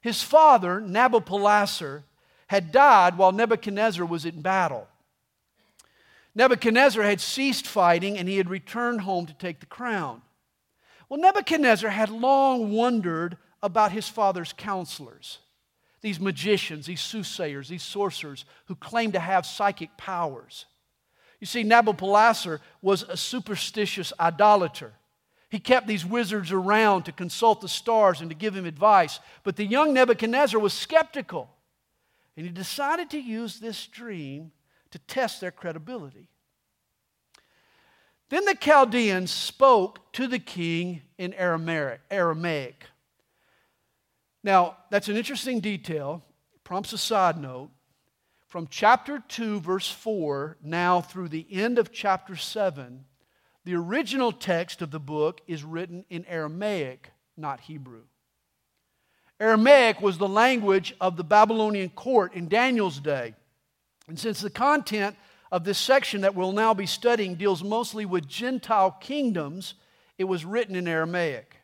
His 0.00 0.22
father, 0.22 0.80
Nabopolassar, 0.80 2.04
had 2.50 2.72
died 2.72 3.16
while 3.16 3.30
Nebuchadnezzar 3.30 4.04
was 4.04 4.24
in 4.24 4.42
battle. 4.42 4.88
Nebuchadnezzar 6.34 7.04
had 7.04 7.20
ceased 7.20 7.64
fighting 7.64 8.18
and 8.18 8.28
he 8.28 8.38
had 8.38 8.50
returned 8.50 9.02
home 9.02 9.26
to 9.26 9.32
take 9.34 9.60
the 9.60 9.66
crown. 9.66 10.20
Well, 11.08 11.20
Nebuchadnezzar 11.20 11.88
had 11.88 12.08
long 12.08 12.72
wondered 12.72 13.36
about 13.62 13.92
his 13.92 14.08
father's 14.08 14.52
counselors, 14.52 15.38
these 16.00 16.18
magicians, 16.18 16.86
these 16.86 17.00
soothsayers, 17.00 17.68
these 17.68 17.84
sorcerers 17.84 18.44
who 18.64 18.74
claimed 18.74 19.12
to 19.12 19.20
have 19.20 19.46
psychic 19.46 19.96
powers. 19.96 20.66
You 21.38 21.46
see, 21.46 21.62
Nabopolassar 21.62 22.58
was 22.82 23.04
a 23.04 23.16
superstitious 23.16 24.12
idolater. 24.18 24.92
He 25.50 25.60
kept 25.60 25.86
these 25.86 26.04
wizards 26.04 26.50
around 26.50 27.04
to 27.04 27.12
consult 27.12 27.60
the 27.60 27.68
stars 27.68 28.20
and 28.20 28.28
to 28.28 28.34
give 28.34 28.56
him 28.56 28.66
advice. 28.66 29.20
But 29.44 29.54
the 29.54 29.64
young 29.64 29.94
Nebuchadnezzar 29.94 30.58
was 30.58 30.72
skeptical. 30.72 31.48
And 32.40 32.48
he 32.48 32.54
decided 32.54 33.10
to 33.10 33.20
use 33.20 33.60
this 33.60 33.86
dream 33.86 34.50
to 34.92 34.98
test 35.00 35.42
their 35.42 35.50
credibility. 35.50 36.30
Then 38.30 38.46
the 38.46 38.54
Chaldeans 38.54 39.30
spoke 39.30 40.10
to 40.14 40.26
the 40.26 40.38
king 40.38 41.02
in 41.18 41.34
Aramaic. 41.34 42.00
Aramaic. 42.10 42.86
Now, 44.42 44.78
that's 44.88 45.10
an 45.10 45.18
interesting 45.18 45.60
detail, 45.60 46.24
prompts 46.64 46.94
a 46.94 46.98
side 46.98 47.36
note 47.36 47.68
from 48.48 48.68
chapter 48.70 49.22
2, 49.28 49.60
verse 49.60 49.90
4, 49.90 50.56
now 50.62 51.02
through 51.02 51.28
the 51.28 51.46
end 51.50 51.78
of 51.78 51.92
chapter 51.92 52.36
7, 52.36 53.04
the 53.66 53.74
original 53.74 54.32
text 54.32 54.80
of 54.80 54.90
the 54.90 54.98
book 54.98 55.42
is 55.46 55.62
written 55.62 56.06
in 56.08 56.24
Aramaic, 56.24 57.10
not 57.36 57.60
Hebrew. 57.60 58.04
Aramaic 59.40 60.02
was 60.02 60.18
the 60.18 60.28
language 60.28 60.94
of 61.00 61.16
the 61.16 61.24
Babylonian 61.24 61.88
court 61.88 62.34
in 62.34 62.48
Daniel's 62.48 63.00
day. 63.00 63.34
And 64.06 64.18
since 64.18 64.40
the 64.40 64.50
content 64.50 65.16
of 65.50 65.64
this 65.64 65.78
section 65.78 66.20
that 66.20 66.34
we'll 66.34 66.52
now 66.52 66.74
be 66.74 66.86
studying 66.86 67.36
deals 67.36 67.64
mostly 67.64 68.04
with 68.04 68.28
Gentile 68.28 68.90
kingdoms, 69.00 69.74
it 70.18 70.24
was 70.24 70.44
written 70.44 70.76
in 70.76 70.86
Aramaic. 70.86 71.56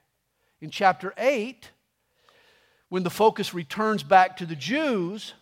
In 0.60 0.70
chapter 0.70 1.12
8, 1.18 1.70
when 2.88 3.02
the 3.02 3.10
focus 3.10 3.52
returns 3.52 4.02
back 4.02 4.38
to 4.38 4.46
the 4.46 4.56
Jews, 4.56 5.34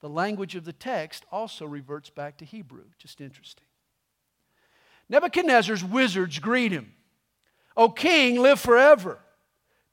the 0.00 0.08
language 0.08 0.54
of 0.54 0.64
the 0.64 0.72
text 0.72 1.24
also 1.30 1.66
reverts 1.66 2.08
back 2.08 2.38
to 2.38 2.44
Hebrew. 2.44 2.84
Just 2.98 3.20
interesting. 3.20 3.64
Nebuchadnezzar's 5.08 5.84
wizards 5.84 6.38
greet 6.38 6.72
him. 6.72 6.94
O 7.76 7.90
king, 7.90 8.40
live 8.40 8.60
forever. 8.60 9.18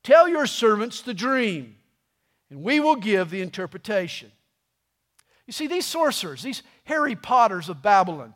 Tell 0.03 0.29
your 0.29 0.45
servants 0.45 1.01
the 1.01 1.13
dream, 1.13 1.75
and 2.49 2.63
we 2.63 2.79
will 2.79 2.95
give 2.95 3.29
the 3.29 3.41
interpretation. 3.41 4.31
You 5.45 5.53
see, 5.53 5.67
these 5.67 5.85
sorcerers, 5.85 6.43
these 6.43 6.63
Harry 6.83 7.15
Potters 7.15 7.69
of 7.69 7.81
Babylon, 7.81 8.33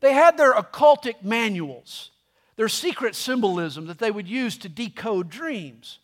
they 0.00 0.14
had 0.14 0.36
their 0.36 0.54
occultic 0.54 1.22
manuals, 1.22 2.10
their 2.56 2.68
secret 2.68 3.14
symbolism 3.14 3.86
that 3.86 3.98
they 3.98 4.10
would 4.10 4.28
use 4.28 4.56
to 4.58 4.68
decode 4.68 5.28
dreams. 5.28 5.98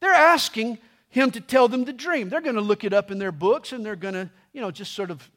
They're 0.00 0.12
asking 0.12 0.78
him 1.08 1.30
to 1.32 1.40
tell 1.40 1.68
them 1.68 1.84
the 1.84 1.92
dream. 1.92 2.28
They're 2.28 2.40
going 2.40 2.54
to 2.54 2.60
look 2.60 2.84
it 2.84 2.92
up 2.92 3.10
in 3.10 3.18
their 3.18 3.32
books 3.32 3.72
and 3.72 3.84
they're 3.84 3.96
going 3.96 4.14
to, 4.14 4.30
you 4.52 4.60
know, 4.60 4.70
just 4.70 4.92
sort 4.92 5.10
of, 5.10 5.28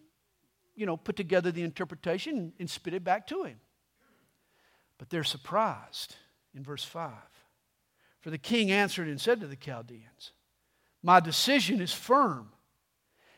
you 0.75 0.85
know, 0.85 0.95
put 0.95 1.15
together 1.15 1.51
the 1.51 1.63
interpretation 1.63 2.53
and 2.59 2.69
spit 2.69 2.93
it 2.93 3.03
back 3.03 3.27
to 3.27 3.43
him. 3.43 3.59
But 4.99 5.09
they're 5.09 5.23
surprised 5.23 6.15
in 6.55 6.63
verse 6.63 6.83
5. 6.83 7.11
For 8.21 8.29
the 8.29 8.37
king 8.37 8.71
answered 8.71 9.07
and 9.07 9.19
said 9.19 9.41
to 9.41 9.47
the 9.47 9.55
Chaldeans, 9.55 10.31
My 11.03 11.19
decision 11.19 11.81
is 11.81 11.93
firm. 11.93 12.49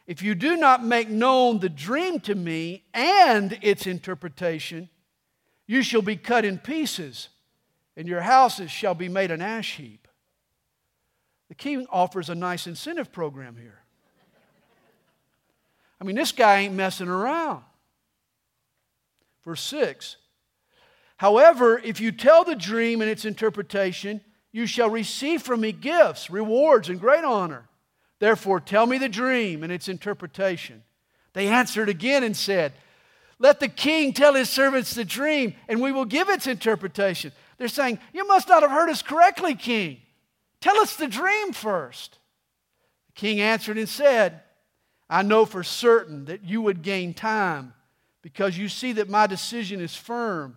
If 0.06 0.22
you 0.22 0.36
do 0.36 0.56
not 0.56 0.86
make 0.86 1.10
known 1.10 1.60
the 1.60 1.70
dream 1.70 2.20
to 2.22 2.36
me 2.36 2.86
and 2.94 3.58
its 3.62 3.88
interpretation, 3.88 4.90
you 5.66 5.82
shall 5.82 6.04
be 6.04 6.16
cut 6.16 6.46
in 6.46 6.60
pieces, 6.60 7.30
and 7.98 8.08
your 8.08 8.22
houses 8.22 8.70
shall 8.70 8.94
be 8.94 9.10
made 9.10 9.32
an 9.32 9.42
ash 9.42 9.78
heap. 9.78 10.08
The 11.50 11.56
king 11.56 11.88
offers 11.90 12.30
a 12.30 12.36
nice 12.36 12.68
incentive 12.68 13.12
program 13.12 13.56
here. 13.58 13.82
I 16.00 16.04
mean, 16.04 16.16
this 16.16 16.32
guy 16.32 16.60
ain't 16.60 16.76
messing 16.76 17.08
around. 17.08 17.64
Verse 19.44 19.62
6 19.62 20.18
However, 21.18 21.80
if 21.80 22.02
you 22.02 22.12
tell 22.12 22.44
the 22.44 22.56
dream 22.56 23.02
and 23.02 23.10
its 23.10 23.26
interpretation, 23.26 24.22
you 24.56 24.66
shall 24.66 24.90
receive 24.90 25.42
from 25.42 25.60
me 25.60 25.74
gifts, 25.74 26.30
rewards, 26.30 26.88
and 26.88 26.98
great 26.98 27.26
honor. 27.26 27.68
Therefore, 28.20 28.62
tell 28.62 28.86
me 28.86 28.98
the 28.98 29.10
dream 29.10 29.64
and 29.64 29.72
its 29.72 29.90
interpretation. 29.90 30.82
They 31.34 31.50
answered 31.50 31.90
again 31.90 32.24
and 32.24 32.38
said, 32.38 32.72
Let 33.38 33.60
the 33.60 33.68
king 33.68 34.14
tell 34.14 34.34
his 34.34 34.50
servants 34.50 34.94
the 34.94 35.04
dream, 35.04 35.56
and 35.68 35.82
we 35.82 35.92
will 35.92 36.06
give 36.06 36.30
its 36.30 36.48
interpretation. 36.48 37.34
They're 37.58 37.68
saying, 37.68 38.00
You 38.14 38.26
must 38.30 38.48
not 38.48 38.62
have 38.62 38.72
heard 38.72 38.90
us 38.90 39.02
correctly, 39.02 39.56
king. 39.56 39.98
Tell 40.62 40.78
us 40.78 40.96
the 40.96 41.08
dream 41.08 41.52
first. 41.52 42.18
The 43.08 43.20
king 43.20 43.42
answered 43.42 43.78
and 43.78 43.90
said, 43.90 44.40
I 45.10 45.22
know 45.22 45.46
for 45.46 45.64
certain 45.64 46.26
that 46.26 46.46
you 46.46 46.62
would 46.62 46.82
gain 46.82 47.14
time 47.14 47.74
because 48.22 48.58
you 48.58 48.70
see 48.70 48.94
that 48.94 49.10
my 49.10 49.28
decision 49.28 49.82
is 49.82 49.98
firm. 49.98 50.56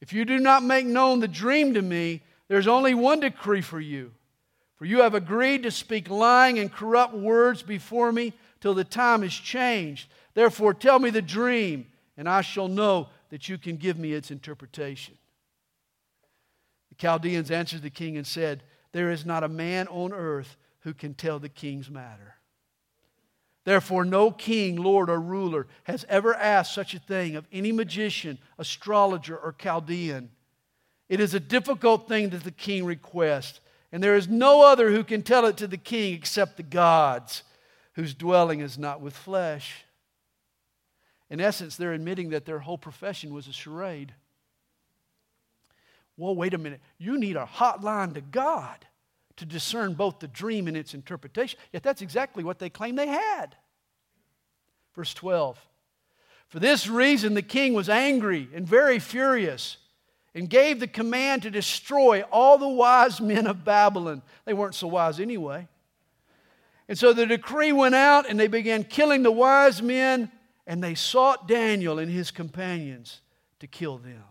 If 0.00 0.14
you 0.14 0.24
do 0.24 0.38
not 0.38 0.62
make 0.62 0.86
known 0.86 1.20
the 1.20 1.28
dream 1.28 1.74
to 1.74 1.82
me, 1.82 2.22
there's 2.48 2.66
only 2.66 2.94
one 2.94 3.20
decree 3.20 3.60
for 3.60 3.80
you. 3.80 4.12
For 4.76 4.84
you 4.84 5.02
have 5.02 5.14
agreed 5.14 5.64
to 5.64 5.70
speak 5.70 6.08
lying 6.08 6.58
and 6.58 6.72
corrupt 6.72 7.12
words 7.12 7.62
before 7.62 8.12
me 8.12 8.32
till 8.60 8.74
the 8.74 8.84
time 8.84 9.22
is 9.22 9.34
changed. 9.34 10.08
Therefore, 10.34 10.72
tell 10.72 10.98
me 10.98 11.10
the 11.10 11.22
dream, 11.22 11.86
and 12.16 12.28
I 12.28 12.42
shall 12.42 12.68
know 12.68 13.08
that 13.30 13.48
you 13.48 13.58
can 13.58 13.76
give 13.76 13.98
me 13.98 14.12
its 14.12 14.30
interpretation. 14.30 15.14
The 16.90 16.94
Chaldeans 16.94 17.50
answered 17.50 17.82
the 17.82 17.90
king 17.90 18.16
and 18.16 18.26
said, 18.26 18.62
There 18.92 19.10
is 19.10 19.26
not 19.26 19.44
a 19.44 19.48
man 19.48 19.88
on 19.88 20.12
earth 20.12 20.56
who 20.80 20.94
can 20.94 21.14
tell 21.14 21.38
the 21.38 21.48
king's 21.48 21.90
matter. 21.90 22.36
Therefore, 23.64 24.04
no 24.04 24.30
king, 24.30 24.76
lord, 24.76 25.10
or 25.10 25.20
ruler 25.20 25.66
has 25.84 26.06
ever 26.08 26.34
asked 26.34 26.72
such 26.72 26.94
a 26.94 27.00
thing 27.00 27.36
of 27.36 27.46
any 27.52 27.72
magician, 27.72 28.38
astrologer, 28.58 29.36
or 29.36 29.52
Chaldean. 29.52 30.30
It 31.08 31.20
is 31.20 31.34
a 31.34 31.40
difficult 31.40 32.06
thing 32.08 32.30
that 32.30 32.44
the 32.44 32.50
king 32.50 32.84
requests, 32.84 33.60
and 33.92 34.02
there 34.02 34.16
is 34.16 34.28
no 34.28 34.62
other 34.66 34.90
who 34.90 35.02
can 35.02 35.22
tell 35.22 35.46
it 35.46 35.56
to 35.58 35.66
the 35.66 35.78
king 35.78 36.14
except 36.14 36.56
the 36.56 36.62
gods, 36.62 37.42
whose 37.94 38.14
dwelling 38.14 38.60
is 38.60 38.78
not 38.78 39.00
with 39.00 39.16
flesh. 39.16 39.84
In 41.30 41.40
essence, 41.40 41.76
they're 41.76 41.92
admitting 41.92 42.30
that 42.30 42.44
their 42.44 42.58
whole 42.58 42.78
profession 42.78 43.32
was 43.32 43.48
a 43.48 43.52
charade. 43.52 44.14
Well, 46.16 46.34
wait 46.34 46.54
a 46.54 46.58
minute. 46.58 46.80
You 46.98 47.18
need 47.18 47.36
a 47.36 47.46
hotline 47.46 48.14
to 48.14 48.20
God 48.20 48.86
to 49.36 49.46
discern 49.46 49.94
both 49.94 50.18
the 50.18 50.28
dream 50.28 50.66
and 50.66 50.76
its 50.76 50.94
interpretation. 50.94 51.58
Yet 51.72 51.82
that's 51.82 52.02
exactly 52.02 52.44
what 52.44 52.58
they 52.58 52.70
claim 52.70 52.96
they 52.96 53.06
had. 53.06 53.56
Verse 54.94 55.14
12 55.14 55.58
For 56.48 56.58
this 56.58 56.88
reason, 56.88 57.34
the 57.34 57.42
king 57.42 57.72
was 57.72 57.88
angry 57.88 58.48
and 58.52 58.66
very 58.66 58.98
furious 58.98 59.78
and 60.34 60.48
gave 60.48 60.80
the 60.80 60.86
command 60.86 61.42
to 61.42 61.50
destroy 61.50 62.22
all 62.30 62.58
the 62.58 62.68
wise 62.68 63.20
men 63.20 63.46
of 63.46 63.64
Babylon. 63.64 64.22
They 64.44 64.54
weren't 64.54 64.74
so 64.74 64.88
wise 64.88 65.20
anyway. 65.20 65.68
And 66.88 66.98
so 66.98 67.12
the 67.12 67.26
decree 67.26 67.72
went 67.72 67.94
out, 67.94 68.28
and 68.28 68.38
they 68.38 68.46
began 68.46 68.84
killing 68.84 69.22
the 69.22 69.32
wise 69.32 69.82
men, 69.82 70.30
and 70.66 70.82
they 70.82 70.94
sought 70.94 71.48
Daniel 71.48 71.98
and 71.98 72.10
his 72.10 72.30
companions 72.30 73.20
to 73.60 73.66
kill 73.66 73.98
them. 73.98 74.24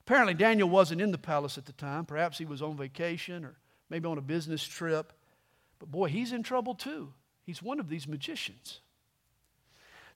Apparently, 0.00 0.32
Daniel 0.32 0.70
wasn't 0.70 1.02
in 1.02 1.12
the 1.12 1.18
palace 1.18 1.58
at 1.58 1.66
the 1.66 1.72
time. 1.72 2.06
Perhaps 2.06 2.38
he 2.38 2.46
was 2.46 2.62
on 2.62 2.76
vacation 2.76 3.44
or 3.44 3.56
maybe 3.90 4.08
on 4.08 4.16
a 4.16 4.22
business 4.22 4.64
trip. 4.64 5.12
But 5.78 5.90
boy, 5.90 6.08
he's 6.08 6.32
in 6.32 6.42
trouble 6.42 6.74
too. 6.74 7.12
He's 7.44 7.62
one 7.62 7.78
of 7.78 7.90
these 7.90 8.08
magicians. 8.08 8.80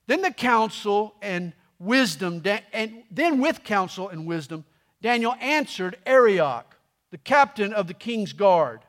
Then 0.07 0.21
the 0.21 0.31
council 0.31 1.15
and 1.21 1.53
wisdom, 1.79 2.41
and 2.71 3.03
then 3.11 3.39
with 3.39 3.63
counsel 3.63 4.09
and 4.09 4.25
wisdom, 4.25 4.65
Daniel 5.01 5.35
answered 5.39 5.97
Arioch, 6.05 6.77
the 7.11 7.17
captain 7.17 7.73
of 7.73 7.87
the 7.87 7.93
king's 7.93 8.33
guard, 8.33 8.81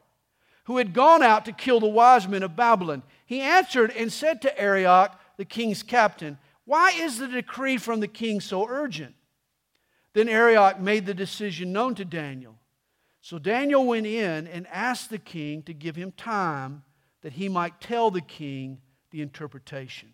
who 0.64 0.79
had 0.79 0.94
gone 0.94 1.23
out 1.23 1.44
to 1.44 1.53
kill 1.53 1.81
the 1.81 1.87
wise 1.87 2.27
men 2.27 2.42
of 2.42 2.57
Babylon. 2.57 3.03
He 3.27 3.40
answered 3.40 3.90
and 3.90 4.12
said 4.12 4.40
to 4.42 4.61
Arioch, 4.61 5.18
the 5.37 5.44
king's 5.44 5.83
captain, 5.83 6.38
Why 6.64 6.92
is 6.97 7.18
the 7.18 7.29
decree 7.29 7.77
from 7.77 8.01
the 8.01 8.09
king 8.09 8.40
so 8.40 8.66
urgent? 8.68 9.14
Then 10.14 10.29
Arioch 10.29 10.81
made 10.81 11.07
the 11.07 11.14
decision 11.14 11.73
known 11.73 11.94
to 11.97 12.05
Daniel. 12.05 12.57
So 13.20 13.38
Daniel 13.38 13.85
went 13.85 14.07
in 14.07 14.47
and 14.47 14.66
asked 14.68 15.11
the 15.11 15.18
king 15.18 15.62
to 15.64 15.75
give 15.75 15.97
him 15.97 16.12
time 16.12 16.85
that 17.23 17.33
he 17.33 17.49
might 17.49 17.81
tell 17.81 18.11
the 18.11 18.20
king 18.20 18.81
the 19.11 19.23
interpretation. 19.23 20.12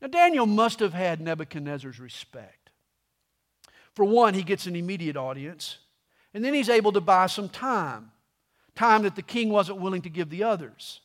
Now, 0.00 0.08
Daniel 0.08 0.46
must 0.46 0.80
have 0.80 0.94
had 0.94 1.20
Nebuchadnezzar's 1.20 2.00
respect. 2.00 2.70
For 3.94 4.04
one, 4.04 4.34
he 4.34 4.42
gets 4.42 4.66
an 4.66 4.76
immediate 4.76 5.16
audience, 5.16 5.78
and 6.32 6.44
then 6.44 6.54
he's 6.54 6.68
able 6.68 6.92
to 6.92 7.00
buy 7.00 7.26
some 7.26 7.48
time 7.48 8.12
time 8.80 9.02
that 9.02 9.14
the 9.14 9.22
king 9.22 9.50
wasn't 9.50 9.78
willing 9.78 10.00
to 10.00 10.08
give 10.08 10.30
the 10.30 10.42
others. 10.42 11.00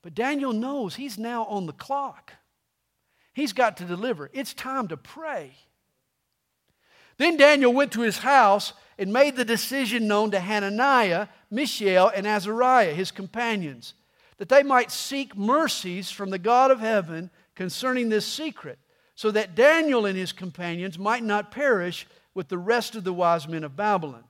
But 0.00 0.14
Daniel 0.14 0.54
knows 0.54 0.94
he's 0.94 1.18
now 1.18 1.44
on 1.44 1.66
the 1.66 1.72
clock. 1.72 2.32
He's 3.34 3.52
got 3.52 3.76
to 3.78 3.84
deliver. 3.84 4.30
It's 4.32 4.54
time 4.54 4.88
to 4.88 4.96
pray. 4.96 5.52
Then 7.18 7.36
Daniel 7.36 7.72
went 7.72 7.92
to 7.92 8.00
his 8.00 8.18
house 8.18 8.72
and 8.98 9.12
made 9.12 9.36
the 9.36 9.44
decision 9.44 10.08
known 10.08 10.30
to 10.30 10.40
Hananiah, 10.40 11.28
Mishael, 11.50 12.10
and 12.14 12.26
Azariah, 12.26 12.94
his 12.94 13.10
companions, 13.10 13.92
that 14.38 14.48
they 14.48 14.62
might 14.62 14.90
seek 14.90 15.36
mercies 15.36 16.10
from 16.10 16.30
the 16.30 16.38
God 16.38 16.70
of 16.70 16.80
heaven 16.80 17.30
concerning 17.56 18.08
this 18.08 18.26
secret, 18.26 18.78
so 19.16 19.30
that 19.32 19.54
Daniel 19.56 20.06
and 20.06 20.16
his 20.16 20.32
companions 20.32 20.98
might 20.98 21.24
not 21.24 21.50
perish 21.50 22.06
with 22.34 22.48
the 22.48 22.58
rest 22.58 22.94
of 22.94 23.02
the 23.02 23.12
wise 23.12 23.48
men 23.48 23.64
of 23.64 23.74
Babylon. 23.74 24.24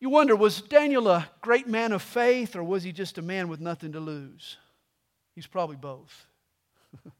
You 0.00 0.08
wonder, 0.08 0.34
was 0.34 0.62
Daniel 0.62 1.08
a 1.08 1.28
great 1.42 1.68
man 1.68 1.92
of 1.92 2.02
faith, 2.02 2.56
or 2.56 2.64
was 2.64 2.82
he 2.82 2.92
just 2.92 3.18
a 3.18 3.22
man 3.22 3.48
with 3.48 3.60
nothing 3.60 3.92
to 3.92 4.00
lose? 4.00 4.56
He's 5.34 5.46
probably 5.46 5.76
both. 5.76 6.26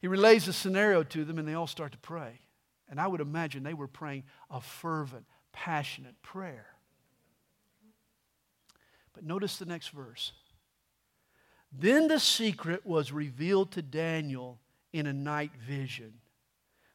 he 0.00 0.08
relays 0.08 0.46
the 0.46 0.52
scenario 0.52 1.02
to 1.02 1.24
them, 1.24 1.38
and 1.38 1.46
they 1.46 1.54
all 1.54 1.66
start 1.66 1.92
to 1.92 1.98
pray. 1.98 2.40
And 2.90 3.00
I 3.00 3.06
would 3.06 3.20
imagine 3.20 3.62
they 3.62 3.74
were 3.74 3.86
praying 3.86 4.24
a 4.50 4.60
fervent, 4.60 5.26
passionate 5.52 6.20
prayer. 6.22 6.66
But 9.12 9.24
notice 9.24 9.56
the 9.56 9.66
next 9.66 9.88
verse. 9.88 10.32
Then 11.72 12.08
the 12.08 12.18
secret 12.18 12.86
was 12.86 13.12
revealed 13.12 13.72
to 13.72 13.82
Daniel 13.82 14.58
in 14.92 15.06
a 15.06 15.12
night 15.12 15.52
vision. 15.66 16.14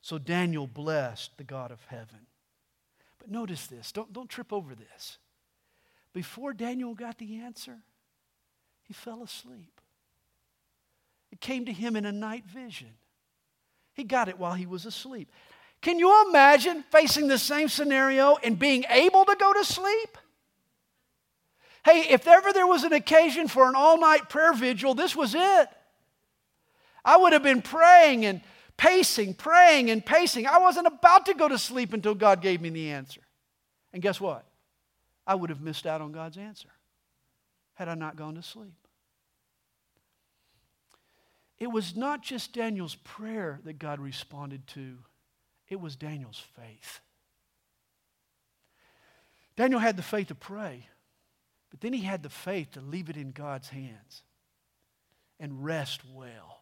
So 0.02 0.18
Daniel 0.18 0.68
blessed 0.68 1.38
the 1.38 1.44
God 1.44 1.72
of 1.72 1.84
heaven. 1.88 2.28
But 3.20 3.32
notice 3.32 3.68
this, 3.68 3.92
don't, 3.92 4.12
don't 4.12 4.30
trip 4.30 4.52
over 4.52 4.76
this. 4.76 5.18
Before 6.12 6.54
Daniel 6.54 6.94
got 6.94 7.18
the 7.18 7.38
answer, 7.38 7.78
he 8.84 8.94
fell 8.94 9.24
asleep. 9.24 9.80
It 11.32 11.40
came 11.40 11.66
to 11.66 11.74
him 11.74 11.96
in 11.96 12.06
a 12.06 12.12
night 12.12 12.46
vision. 12.46 12.90
He 13.94 14.04
got 14.04 14.28
it 14.28 14.38
while 14.38 14.54
he 14.54 14.66
was 14.66 14.86
asleep. 14.86 15.32
Can 15.82 16.00
you 16.00 16.30
imagine 16.30 16.84
facing 16.92 17.28
the 17.28 17.38
same 17.38 17.70
scenario 17.70 18.38
and 18.44 18.58
being 18.58 18.86
able 18.90 19.26
to 19.26 19.36
go 19.40 19.54
to 19.54 19.64
sleep? 19.66 20.18
Hey, 21.86 22.08
if 22.10 22.28
ever 22.28 22.54
there 22.54 22.68
was 22.68 22.84
an 22.84 22.94
occasion 22.94 23.48
for 23.48 23.68
an 23.68 23.76
all 23.76 24.00
night 24.00 24.30
prayer 24.30 24.54
vigil, 24.54 24.94
this 24.94 25.16
was 25.16 25.36
it. 25.36 25.70
I 27.04 27.18
would 27.18 27.34
have 27.34 27.44
been 27.44 27.62
praying 27.62 28.26
and 28.26 28.42
pacing, 28.78 29.34
praying 29.34 29.92
and 29.92 30.06
pacing. 30.06 30.48
I 30.48 30.60
wasn't 30.60 30.88
about 30.88 31.26
to 31.26 31.34
go 31.34 31.50
to 31.50 31.58
sleep 31.58 31.94
until 31.94 32.16
God 32.16 32.42
gave 32.42 32.62
me 32.62 32.70
the 32.70 32.92
answer. 32.92 33.22
And 33.92 34.02
guess 34.02 34.22
what? 34.22 34.46
I 35.28 35.36
would 35.36 35.50
have 35.50 35.62
missed 35.62 35.86
out 35.86 36.02
on 36.02 36.12
God's 36.12 36.38
answer 36.38 36.70
had 37.76 37.90
I 37.90 37.96
not 37.96 38.16
gone 38.16 38.36
to 38.36 38.44
sleep. 38.44 38.76
It 41.60 41.72
was 41.72 41.96
not 41.96 42.22
just 42.22 42.54
Daniel's 42.54 42.96
prayer 42.96 43.60
that 43.64 43.80
God 43.80 44.00
responded 44.00 44.68
to, 44.68 44.98
it 45.70 45.80
was 45.80 45.96
Daniel's 45.96 46.44
faith. 46.58 47.00
Daniel 49.56 49.80
had 49.80 49.98
the 49.98 50.04
faith 50.04 50.28
to 50.28 50.36
pray, 50.36 50.88
but 51.74 51.82
then 51.82 51.92
he 51.92 52.04
had 52.04 52.22
the 52.22 52.30
faith 52.30 52.74
to 52.74 52.82
leave 52.82 53.10
it 53.10 53.18
in 53.18 53.32
God's 53.32 53.70
hands 53.70 54.22
and 55.40 55.66
rest 55.66 56.02
well 56.14 56.62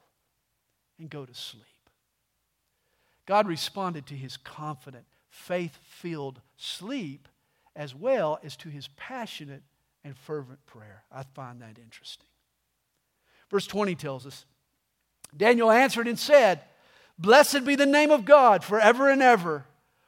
and 0.97 1.09
go 1.09 1.25
to 1.25 1.33
sleep. 1.33 1.65
God 3.25 3.45
responded 3.45 4.05
to 4.05 4.13
his 4.13 4.37
confident, 4.37 5.03
faith 5.29 5.77
filled 5.83 6.39
sleep 6.55 7.27
as 7.75 7.93
well 7.93 8.39
as 8.41 8.55
to 8.55 8.69
his 8.69 8.87
passionate 8.95 9.63
and 10.05 10.17
fervent 10.17 10.65
prayer. 10.65 11.03
I 11.11 11.23
find 11.23 11.61
that 11.61 11.77
interesting. 11.77 12.29
Verse 13.49 13.67
20 13.67 13.95
tells 13.95 14.25
us 14.25 14.45
Daniel 15.35 15.71
answered 15.71 16.07
and 16.07 16.17
said, 16.17 16.61
Blessed 17.19 17.65
be 17.65 17.75
the 17.75 17.85
name 17.85 18.11
of 18.11 18.23
God 18.23 18.63
forever 18.63 19.09
and 19.09 19.21
ever, 19.21 19.65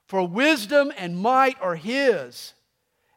for 0.08 0.26
wisdom 0.26 0.94
and 0.98 1.18
might 1.18 1.62
are 1.62 1.76
his. 1.76 2.54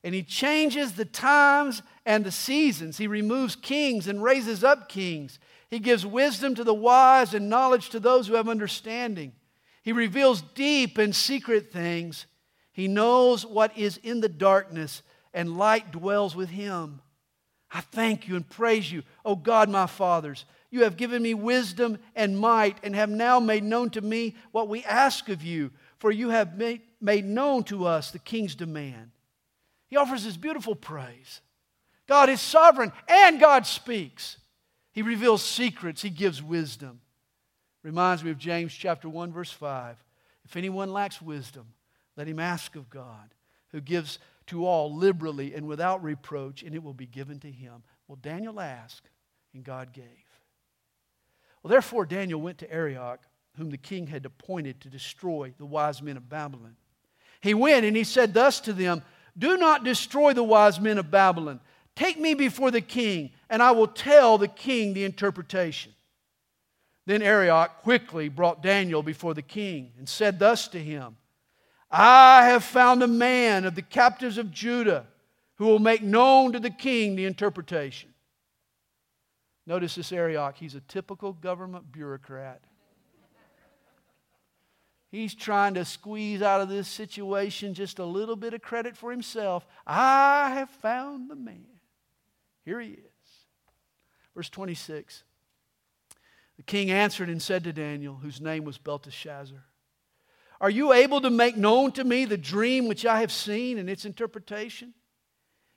And 0.06 0.14
he 0.14 0.22
changes 0.22 0.92
the 0.92 1.04
times 1.04 1.82
and 2.04 2.24
the 2.24 2.30
seasons. 2.30 2.96
He 2.96 3.08
removes 3.08 3.56
kings 3.56 4.06
and 4.06 4.22
raises 4.22 4.62
up 4.62 4.88
kings. 4.88 5.40
He 5.68 5.80
gives 5.80 6.06
wisdom 6.06 6.54
to 6.54 6.62
the 6.62 6.72
wise 6.72 7.34
and 7.34 7.50
knowledge 7.50 7.88
to 7.88 7.98
those 7.98 8.28
who 8.28 8.34
have 8.34 8.48
understanding. 8.48 9.32
He 9.82 9.90
reveals 9.90 10.42
deep 10.42 10.96
and 10.96 11.12
secret 11.14 11.72
things. 11.72 12.26
He 12.70 12.86
knows 12.86 13.44
what 13.44 13.76
is 13.76 13.96
in 13.96 14.20
the 14.20 14.28
darkness, 14.28 15.02
and 15.34 15.58
light 15.58 15.90
dwells 15.90 16.36
with 16.36 16.50
him. 16.50 17.00
I 17.72 17.80
thank 17.80 18.28
you 18.28 18.36
and 18.36 18.48
praise 18.48 18.92
you, 18.92 19.02
O 19.24 19.34
God, 19.34 19.68
my 19.68 19.88
fathers. 19.88 20.44
You 20.70 20.84
have 20.84 20.96
given 20.96 21.20
me 21.20 21.34
wisdom 21.34 21.98
and 22.14 22.38
might, 22.38 22.78
and 22.84 22.94
have 22.94 23.10
now 23.10 23.40
made 23.40 23.64
known 23.64 23.90
to 23.90 24.00
me 24.02 24.36
what 24.52 24.68
we 24.68 24.84
ask 24.84 25.28
of 25.28 25.42
you, 25.42 25.72
for 25.98 26.12
you 26.12 26.28
have 26.28 26.56
made, 26.56 26.82
made 27.00 27.24
known 27.24 27.64
to 27.64 27.86
us 27.86 28.12
the 28.12 28.20
king's 28.20 28.54
demand. 28.54 29.10
He 29.88 29.96
offers 29.96 30.24
this 30.24 30.36
beautiful 30.36 30.74
praise. 30.74 31.40
God 32.06 32.28
is 32.28 32.40
sovereign 32.40 32.92
and 33.08 33.40
God 33.40 33.66
speaks. 33.66 34.38
He 34.92 35.02
reveals 35.02 35.42
secrets, 35.42 36.02
He 36.02 36.10
gives 36.10 36.42
wisdom. 36.42 37.00
Reminds 37.82 38.24
me 38.24 38.30
of 38.32 38.38
James 38.38 38.74
chapter 38.74 39.08
1, 39.08 39.32
verse 39.32 39.52
5. 39.52 40.02
If 40.44 40.56
anyone 40.56 40.92
lacks 40.92 41.22
wisdom, 41.22 41.66
let 42.16 42.26
him 42.26 42.40
ask 42.40 42.74
of 42.74 42.90
God, 42.90 43.34
who 43.68 43.80
gives 43.80 44.18
to 44.46 44.66
all 44.66 44.94
liberally 44.94 45.54
and 45.54 45.66
without 45.66 46.02
reproach, 46.02 46.62
and 46.62 46.74
it 46.74 46.82
will 46.82 46.94
be 46.94 47.06
given 47.06 47.38
to 47.40 47.50
him. 47.50 47.82
Well, 48.08 48.18
Daniel 48.20 48.58
asked, 48.58 49.08
and 49.54 49.62
God 49.62 49.92
gave. 49.92 50.04
Well, 51.62 51.70
therefore, 51.70 52.06
Daniel 52.06 52.40
went 52.40 52.58
to 52.58 52.72
Arioch, 52.72 53.20
whom 53.56 53.70
the 53.70 53.78
king 53.78 54.06
had 54.06 54.24
appointed 54.24 54.80
to 54.80 54.88
destroy 54.88 55.52
the 55.58 55.66
wise 55.66 56.02
men 56.02 56.16
of 56.16 56.28
Babylon. 56.28 56.76
He 57.40 57.54
went 57.54 57.84
and 57.84 57.96
he 57.96 58.04
said 58.04 58.34
thus 58.34 58.60
to 58.60 58.72
them 58.72 59.02
do 59.38 59.56
not 59.56 59.84
destroy 59.84 60.32
the 60.32 60.42
wise 60.42 60.80
men 60.80 60.98
of 60.98 61.10
Babylon. 61.10 61.60
Take 61.94 62.18
me 62.18 62.34
before 62.34 62.70
the 62.70 62.80
king, 62.80 63.30
and 63.48 63.62
I 63.62 63.70
will 63.70 63.88
tell 63.88 64.38
the 64.38 64.48
king 64.48 64.92
the 64.92 65.04
interpretation. 65.04 65.92
Then 67.06 67.22
Arioch 67.22 67.82
quickly 67.82 68.28
brought 68.28 68.62
Daniel 68.62 69.02
before 69.02 69.32
the 69.32 69.42
king 69.42 69.92
and 69.96 70.08
said 70.08 70.38
thus 70.38 70.68
to 70.68 70.82
him 70.82 71.16
I 71.90 72.46
have 72.46 72.64
found 72.64 73.02
a 73.02 73.06
man 73.06 73.64
of 73.64 73.76
the 73.76 73.82
captives 73.82 74.38
of 74.38 74.50
Judah 74.50 75.06
who 75.54 75.66
will 75.66 75.78
make 75.78 76.02
known 76.02 76.52
to 76.52 76.60
the 76.60 76.70
king 76.70 77.14
the 77.14 77.24
interpretation. 77.24 78.12
Notice 79.66 79.94
this 79.94 80.12
Arioch, 80.12 80.56
he's 80.56 80.74
a 80.74 80.80
typical 80.80 81.32
government 81.32 81.90
bureaucrat. 81.92 82.62
He's 85.16 85.34
trying 85.34 85.72
to 85.74 85.84
squeeze 85.86 86.42
out 86.42 86.60
of 86.60 86.68
this 86.68 86.86
situation 86.86 87.72
just 87.72 87.98
a 87.98 88.04
little 88.04 88.36
bit 88.36 88.52
of 88.52 88.60
credit 88.60 88.98
for 88.98 89.10
himself. 89.10 89.66
I 89.86 90.50
have 90.50 90.68
found 90.68 91.30
the 91.30 91.34
man. 91.34 91.64
Here 92.66 92.78
he 92.78 92.90
is. 92.90 93.46
Verse 94.34 94.50
26. 94.50 95.22
The 96.58 96.62
king 96.64 96.90
answered 96.90 97.30
and 97.30 97.40
said 97.40 97.64
to 97.64 97.72
Daniel, 97.72 98.16
whose 98.16 98.42
name 98.42 98.64
was 98.64 98.76
Belteshazzar, 98.76 99.64
Are 100.60 100.68
you 100.68 100.92
able 100.92 101.22
to 101.22 101.30
make 101.30 101.56
known 101.56 101.92
to 101.92 102.04
me 102.04 102.26
the 102.26 102.36
dream 102.36 102.86
which 102.86 103.06
I 103.06 103.20
have 103.20 103.32
seen 103.32 103.78
and 103.78 103.88
its 103.88 104.04
interpretation? 104.04 104.92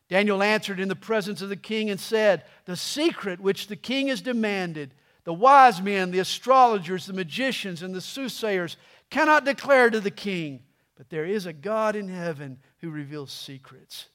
Daniel 0.09 0.43
answered 0.43 0.81
in 0.81 0.89
the 0.89 0.97
presence 0.97 1.41
of 1.41 1.47
the 1.47 1.55
king 1.55 1.89
and 1.89 1.99
said, 1.99 2.43
The 2.65 2.75
secret 2.75 3.39
which 3.39 3.67
the 3.67 3.77
king 3.77 4.09
has 4.09 4.19
demanded, 4.19 4.93
the 5.23 5.33
wise 5.33 5.81
men, 5.81 6.11
the 6.11 6.19
astrologers, 6.19 7.05
the 7.05 7.13
magicians, 7.13 7.81
and 7.81 7.93
the 7.93 8.01
soothsayers 8.01 8.77
cannot 9.09 9.45
declare 9.45 9.89
to 9.89 9.99
the 9.99 10.11
king, 10.11 10.63
but 10.95 11.09
there 11.09 11.25
is 11.25 11.45
a 11.45 11.53
God 11.53 11.95
in 11.95 12.07
heaven 12.07 12.59
who 12.79 12.89
reveals 12.89 13.31
secrets. 13.31 14.07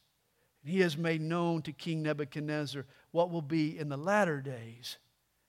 And 0.62 0.72
he 0.72 0.80
has 0.80 0.96
made 0.96 1.20
known 1.20 1.62
to 1.62 1.72
King 1.72 2.02
Nebuchadnezzar 2.02 2.86
what 3.10 3.30
will 3.30 3.42
be 3.42 3.78
in 3.78 3.88
the 3.88 3.96
latter 3.96 4.40
days. 4.40 4.98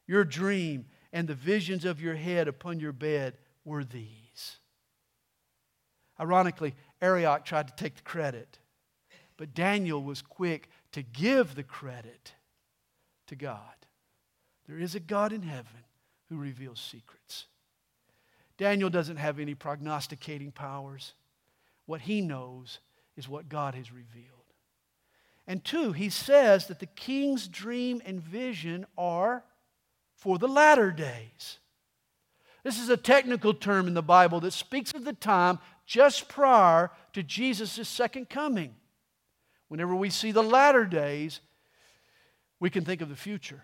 Your 0.08 0.24
dream 0.24 0.86
and 1.14 1.28
the 1.28 1.34
visions 1.34 1.86
of 1.86 2.02
your 2.02 2.16
head 2.16 2.48
upon 2.48 2.80
your 2.80 2.92
bed 2.92 3.38
were 3.64 3.84
these. 3.84 4.58
Ironically, 6.20 6.76
Arioch 7.02 7.44
tried 7.44 7.68
to 7.68 7.76
take 7.76 7.96
the 7.96 8.02
credit, 8.02 8.60
but 9.38 9.54
Daniel 9.54 10.02
was 10.04 10.22
quick 10.22 10.70
to 10.92 11.02
give 11.02 11.56
the 11.56 11.64
credit 11.64 12.34
to 13.28 13.36
God. 13.36 13.75
There 14.68 14.80
is 14.80 14.96
a 14.96 15.00
God 15.00 15.32
in 15.32 15.44
heaven 15.44 15.84
who 16.30 16.38
reveals 16.38 16.80
secrets. 16.80 17.46
Daniel 18.58 18.90
doesn't 18.90 19.18
have 19.18 19.40
any 19.40 19.54
prognosticating 19.54 20.52
powers. 20.52 21.14
What 21.86 22.02
he 22.02 22.22
knows 22.22 22.80
is 23.16 23.30
what 23.30 23.50
God 23.50 23.76
has 23.76 23.92
revealed. 23.92 24.30
And 25.48 25.64
two, 25.64 25.92
he 25.92 26.10
says 26.10 26.68
that 26.68 26.80
the 26.80 26.86
king's 26.88 27.48
dream 27.48 28.02
and 28.06 28.20
vision 28.20 28.86
are 28.98 29.44
for 30.16 30.40
the 30.40 30.48
latter 30.48 30.92
days. 30.92 31.60
This 32.64 32.80
is 32.80 32.90
a 32.90 32.98
technical 32.98 33.54
term 33.54 33.88
in 33.88 33.94
the 33.94 34.02
Bible 34.02 34.40
that 34.40 34.54
speaks 34.54 34.92
of 34.94 35.06
the 35.06 35.14
time 35.14 35.60
just 35.86 36.28
prior 36.28 36.90
to 37.14 37.22
Jesus' 37.22 37.88
second 37.88 38.28
coming. 38.28 38.74
Whenever 39.68 39.94
we 39.94 40.10
see 40.10 40.32
the 40.32 40.42
latter 40.42 40.86
days, 40.86 41.42
we 42.60 42.72
can 42.72 42.84
think 42.84 43.02
of 43.02 43.10
the 43.10 43.16
future. 43.16 43.62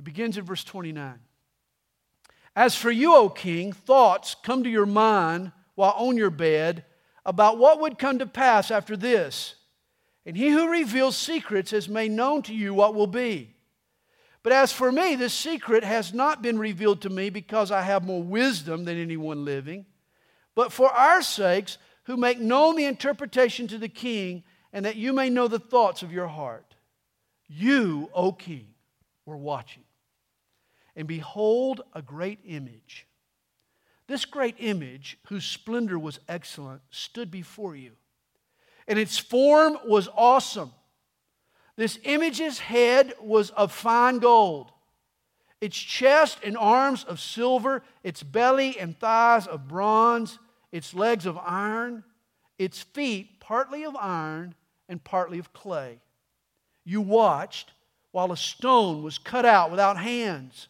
He 0.00 0.02
begins 0.02 0.38
in 0.38 0.46
verse 0.46 0.64
29. 0.64 1.18
As 2.56 2.74
for 2.74 2.90
you, 2.90 3.14
O 3.14 3.28
king, 3.28 3.70
thoughts 3.74 4.34
come 4.42 4.64
to 4.64 4.70
your 4.70 4.86
mind 4.86 5.52
while 5.74 5.92
on 5.94 6.16
your 6.16 6.30
bed 6.30 6.86
about 7.26 7.58
what 7.58 7.80
would 7.82 7.98
come 7.98 8.18
to 8.18 8.24
pass 8.24 8.70
after 8.70 8.96
this. 8.96 9.56
And 10.24 10.38
he 10.38 10.48
who 10.48 10.70
reveals 10.70 11.18
secrets 11.18 11.72
has 11.72 11.86
made 11.86 12.12
known 12.12 12.40
to 12.44 12.54
you 12.54 12.72
what 12.72 12.94
will 12.94 13.06
be. 13.06 13.52
But 14.42 14.54
as 14.54 14.72
for 14.72 14.90
me, 14.90 15.16
this 15.16 15.34
secret 15.34 15.84
has 15.84 16.14
not 16.14 16.40
been 16.40 16.58
revealed 16.58 17.02
to 17.02 17.10
me 17.10 17.28
because 17.28 17.70
I 17.70 17.82
have 17.82 18.02
more 18.02 18.22
wisdom 18.22 18.86
than 18.86 18.96
anyone 18.96 19.44
living, 19.44 19.84
but 20.54 20.72
for 20.72 20.90
our 20.90 21.20
sakes, 21.20 21.76
who 22.04 22.16
make 22.16 22.40
known 22.40 22.76
the 22.76 22.86
interpretation 22.86 23.68
to 23.68 23.76
the 23.76 23.86
king, 23.86 24.44
and 24.72 24.86
that 24.86 24.96
you 24.96 25.12
may 25.12 25.28
know 25.28 25.46
the 25.46 25.58
thoughts 25.58 26.02
of 26.02 26.10
your 26.10 26.28
heart. 26.28 26.74
You, 27.48 28.08
O 28.14 28.32
king, 28.32 28.68
were 29.26 29.36
watching 29.36 29.82
and 30.96 31.06
behold, 31.06 31.82
a 31.94 32.02
great 32.02 32.40
image. 32.44 33.06
This 34.06 34.24
great 34.24 34.56
image, 34.58 35.18
whose 35.28 35.44
splendor 35.44 35.98
was 35.98 36.18
excellent, 36.28 36.82
stood 36.90 37.30
before 37.30 37.76
you. 37.76 37.92
And 38.88 38.98
its 38.98 39.18
form 39.18 39.78
was 39.86 40.08
awesome. 40.16 40.72
This 41.76 41.98
image's 42.02 42.58
head 42.58 43.14
was 43.20 43.50
of 43.50 43.70
fine 43.72 44.18
gold, 44.18 44.72
its 45.60 45.78
chest 45.78 46.38
and 46.42 46.56
arms 46.56 47.04
of 47.04 47.20
silver, 47.20 47.82
its 48.02 48.22
belly 48.22 48.78
and 48.78 48.98
thighs 48.98 49.46
of 49.46 49.68
bronze, 49.68 50.38
its 50.72 50.92
legs 50.92 51.24
of 51.24 51.38
iron, 51.38 52.02
its 52.58 52.82
feet 52.82 53.40
partly 53.40 53.84
of 53.84 53.94
iron 53.96 54.54
and 54.88 55.02
partly 55.04 55.38
of 55.38 55.52
clay. 55.52 56.00
You 56.84 57.00
watched 57.00 57.72
while 58.10 58.32
a 58.32 58.36
stone 58.36 59.02
was 59.02 59.18
cut 59.18 59.44
out 59.44 59.70
without 59.70 59.96
hands 59.96 60.66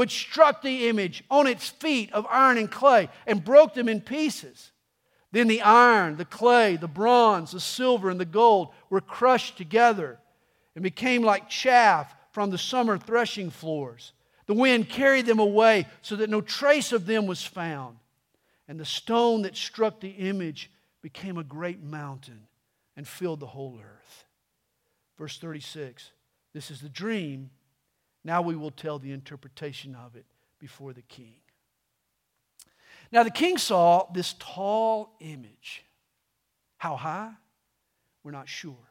which 0.00 0.12
struck 0.12 0.62
the 0.62 0.88
image 0.88 1.22
on 1.30 1.46
its 1.46 1.68
feet 1.68 2.10
of 2.14 2.26
iron 2.30 2.56
and 2.56 2.70
clay 2.70 3.06
and 3.26 3.44
broke 3.44 3.74
them 3.74 3.86
in 3.86 4.00
pieces. 4.00 4.72
Then 5.30 5.46
the 5.46 5.60
iron, 5.60 6.16
the 6.16 6.24
clay, 6.24 6.76
the 6.76 6.88
bronze, 6.88 7.50
the 7.50 7.60
silver, 7.60 8.08
and 8.08 8.18
the 8.18 8.24
gold 8.24 8.70
were 8.88 9.02
crushed 9.02 9.58
together 9.58 10.18
and 10.74 10.82
became 10.82 11.22
like 11.22 11.50
chaff 11.50 12.14
from 12.32 12.48
the 12.48 12.56
summer 12.56 12.96
threshing 12.96 13.50
floors. 13.50 14.14
The 14.46 14.54
wind 14.54 14.88
carried 14.88 15.26
them 15.26 15.38
away 15.38 15.86
so 16.00 16.16
that 16.16 16.30
no 16.30 16.40
trace 16.40 16.92
of 16.92 17.04
them 17.04 17.26
was 17.26 17.44
found. 17.44 17.98
And 18.68 18.80
the 18.80 18.86
stone 18.86 19.42
that 19.42 19.54
struck 19.54 20.00
the 20.00 20.08
image 20.08 20.70
became 21.02 21.36
a 21.36 21.44
great 21.44 21.82
mountain 21.82 22.46
and 22.96 23.06
filled 23.06 23.40
the 23.40 23.46
whole 23.48 23.78
earth. 23.78 24.24
Verse 25.18 25.36
36 25.36 26.10
This 26.54 26.70
is 26.70 26.80
the 26.80 26.88
dream. 26.88 27.50
Now 28.24 28.42
we 28.42 28.56
will 28.56 28.70
tell 28.70 28.98
the 28.98 29.12
interpretation 29.12 29.94
of 29.94 30.16
it 30.16 30.26
before 30.58 30.92
the 30.92 31.02
king. 31.02 31.36
Now 33.12 33.22
the 33.22 33.30
king 33.30 33.58
saw 33.58 34.06
this 34.12 34.34
tall 34.38 35.16
image. 35.20 35.84
How 36.78 36.96
high? 36.96 37.32
We're 38.22 38.30
not 38.30 38.48
sure. 38.48 38.90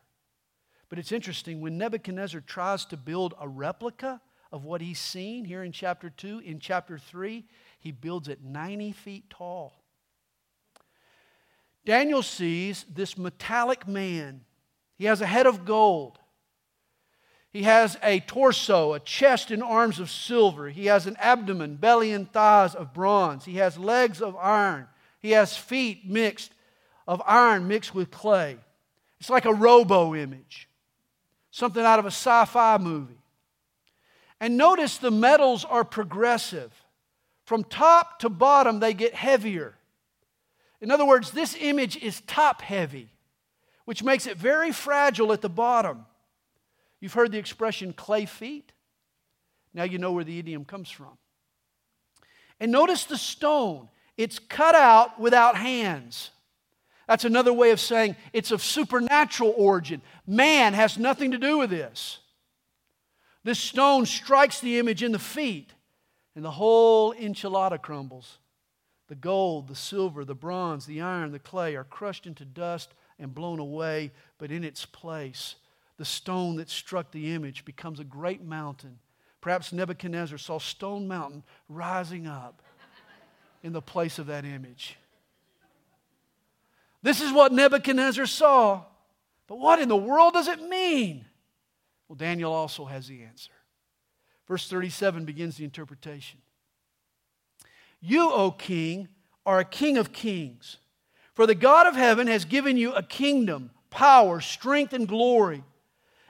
But 0.90 1.00
it's 1.00 1.12
interesting 1.12 1.62
when 1.62 1.78
Nebuchadnezzar 1.78 2.42
tries 2.42 2.86
to 2.86 2.98
build 2.98 3.36
a 3.40 3.48
replica 3.48 4.22
of 4.52 4.66
what 4.66 4.82
he's 4.82 5.00
seen 5.00 5.46
here 5.46 5.64
in 5.64 5.72
chapter 5.72 6.10
2, 6.10 6.40
in 6.40 6.60
chapter 6.60 6.98
3, 6.98 7.46
he 7.80 7.92
builds 7.92 8.28
it 8.28 8.44
90 8.44 8.92
feet 8.94 9.30
tall. 9.30 9.84
Daniel 11.86 12.24
sees 12.24 12.86
this 12.92 13.18
metallic 13.18 13.88
man. 13.88 14.42
He 14.96 15.06
has 15.06 15.22
a 15.22 15.26
head 15.26 15.48
of 15.48 15.66
gold. 15.66 16.19
He 17.52 17.64
has 17.64 17.98
a 18.04 18.20
torso, 18.20 18.94
a 18.94 19.00
chest 19.00 19.50
and 19.50 19.64
arms 19.64 20.00
of 20.00 20.12
silver. 20.12 20.70
He 20.70 20.86
has 20.86 21.08
an 21.08 21.18
abdomen, 21.20 21.78
belly, 21.78 22.12
and 22.12 22.32
thighs 22.32 22.76
of 22.76 22.94
bronze. 22.94 23.46
He 23.46 23.56
has 23.56 23.78
legs 23.78 24.22
of 24.22 24.36
iron. 24.36 24.88
He 25.20 25.32
has 25.32 25.58
feet 25.58 26.08
mixed 26.08 26.52
of 27.08 27.22
iron 27.26 27.68
mixed 27.68 27.96
with 27.96 28.12
clay. 28.12 28.58
It's 29.20 29.30
like 29.30 29.46
a 29.46 29.54
robo 29.54 30.16
image 30.16 30.70
something 31.52 31.84
out 31.84 32.00
of 32.00 32.06
a 32.06 32.10
sci 32.12 32.46
fi 32.46 32.78
movie. 32.78 33.22
And 34.40 34.58
notice 34.58 34.98
the 34.98 35.12
metals 35.12 35.66
are 35.66 35.84
progressive. 35.84 36.72
From 37.46 37.64
top 37.64 38.20
to 38.20 38.30
bottom, 38.30 38.80
they 38.80 38.94
get 38.94 39.14
heavier. 39.14 39.76
In 40.82 40.92
other 40.92 41.06
words, 41.06 41.32
this 41.32 41.58
image 41.60 41.98
is 41.98 42.22
top 42.22 42.62
heavy, 42.62 43.10
which 43.86 44.04
makes 44.04 44.28
it 44.28 44.38
very 44.38 44.72
fragile 44.72 45.34
at 45.34 45.42
the 45.42 45.50
bottom. 45.50 46.06
You've 47.00 47.14
heard 47.14 47.32
the 47.32 47.38
expression 47.38 47.94
clay 47.94 48.26
feet. 48.26 48.72
Now 49.74 49.84
you 49.84 49.98
know 49.98 50.12
where 50.12 50.24
the 50.24 50.40
idiom 50.40 50.66
comes 50.66 50.90
from. 50.90 51.18
And 52.60 52.72
notice 52.72 53.06
the 53.06 53.18
stone, 53.18 53.90
it's 54.18 54.40
cut 54.40 54.76
out 54.76 55.20
without 55.20 55.56
hands. 55.56 56.32
That's 57.08 57.26
another 57.26 57.54
way 57.54 57.72
of 57.72 57.80
saying 57.80 58.18
it's 58.34 58.52
of 58.52 58.62
supernatural 58.62 59.54
origin. 59.58 60.02
Man 60.28 60.74
has 60.74 60.98
nothing 60.98 61.32
to 61.32 61.38
do 61.38 61.58
with 61.58 61.70
this. 61.70 62.20
This 63.44 63.60
stone 63.60 64.06
strikes 64.06 64.60
the 64.60 64.78
image 64.78 65.02
in 65.02 65.12
the 65.12 65.20
feet, 65.20 65.74
and 66.36 66.44
the 66.44 66.52
whole 66.52 67.14
enchilada 67.14 67.82
crumbles. 67.82 68.38
The 69.08 69.16
gold, 69.16 69.70
the 69.70 69.76
silver, 69.76 70.24
the 70.24 70.36
bronze, 70.36 70.86
the 70.86 71.02
iron, 71.02 71.32
the 71.32 71.40
clay 71.40 71.76
are 71.76 71.84
crushed 71.84 72.28
into 72.28 72.46
dust 72.46 72.94
and 73.18 73.34
blown 73.34 73.58
away, 73.58 74.12
but 74.38 74.52
in 74.52 74.64
its 74.64 74.86
place, 74.86 75.56
the 76.00 76.06
stone 76.06 76.56
that 76.56 76.70
struck 76.70 77.12
the 77.12 77.34
image 77.34 77.66
becomes 77.66 78.00
a 78.00 78.06
great 78.06 78.42
mountain. 78.42 78.98
Perhaps 79.42 79.74
Nebuchadnezzar 79.74 80.38
saw 80.38 80.58
Stone 80.58 81.10
Mountain 81.10 81.44
rising 81.68 82.26
up 82.26 82.62
in 83.64 83.74
the 83.74 83.82
place 83.82 84.18
of 84.18 84.28
that 84.28 84.46
image. 84.46 84.98
This 87.04 87.20
is 87.20 87.34
what 87.34 87.52
Nebuchadnezzar 87.52 88.26
saw. 88.28 88.84
But 89.48 89.60
what 89.60 89.80
in 89.80 89.90
the 89.90 89.98
world 89.98 90.34
does 90.34 90.48
it 90.48 90.62
mean? 90.70 91.26
Well, 92.08 92.16
Daniel 92.16 92.54
also 92.54 92.86
has 92.86 93.10
the 93.10 93.24
answer. 93.24 93.52
Verse 94.48 94.70
37 94.70 95.26
begins 95.26 95.58
the 95.58 95.66
interpretation. 95.66 96.40
You, 98.00 98.32
O 98.32 98.52
king, 98.52 99.10
are 99.46 99.60
a 99.60 99.66
king 99.66 99.98
of 99.98 100.14
kings. 100.14 100.78
For 101.34 101.46
the 101.46 101.56
God 101.56 101.88
of 101.88 101.96
heaven 101.96 102.28
has 102.28 102.46
given 102.46 102.78
you 102.78 102.94
a 102.94 103.04
kingdom, 103.04 103.72
power, 103.90 104.40
strength, 104.40 104.94
and 104.94 105.06
glory. 105.06 105.66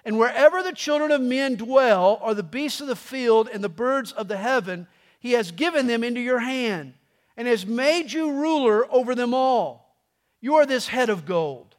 And 0.09 0.17
wherever 0.17 0.63
the 0.63 0.73
children 0.73 1.11
of 1.11 1.21
men 1.21 1.53
dwell, 1.53 2.17
are 2.23 2.33
the 2.33 2.41
beasts 2.41 2.81
of 2.81 2.87
the 2.87 2.95
field 2.95 3.47
and 3.47 3.63
the 3.63 3.69
birds 3.69 4.11
of 4.11 4.27
the 4.27 4.37
heaven, 4.37 4.87
he 5.19 5.33
has 5.33 5.51
given 5.51 5.85
them 5.85 6.03
into 6.03 6.19
your 6.19 6.39
hand, 6.39 6.95
and 7.37 7.47
has 7.47 7.63
made 7.63 8.11
you 8.11 8.31
ruler 8.31 8.91
over 8.91 9.13
them 9.13 9.35
all. 9.35 9.95
You 10.41 10.55
are 10.55 10.65
this 10.65 10.87
head 10.87 11.09
of 11.09 11.27
gold. 11.27 11.75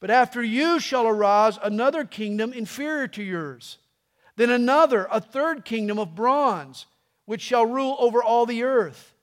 But 0.00 0.10
after 0.10 0.42
you 0.42 0.80
shall 0.80 1.06
arise 1.06 1.56
another 1.62 2.04
kingdom 2.04 2.52
inferior 2.52 3.06
to 3.06 3.22
yours, 3.22 3.78
then 4.34 4.50
another, 4.50 5.06
a 5.08 5.20
third 5.20 5.64
kingdom 5.64 6.00
of 6.00 6.16
bronze, 6.16 6.86
which 7.26 7.42
shall 7.42 7.64
rule 7.64 7.94
over 8.00 8.20
all 8.20 8.44
the 8.44 8.64
earth. 8.64 9.14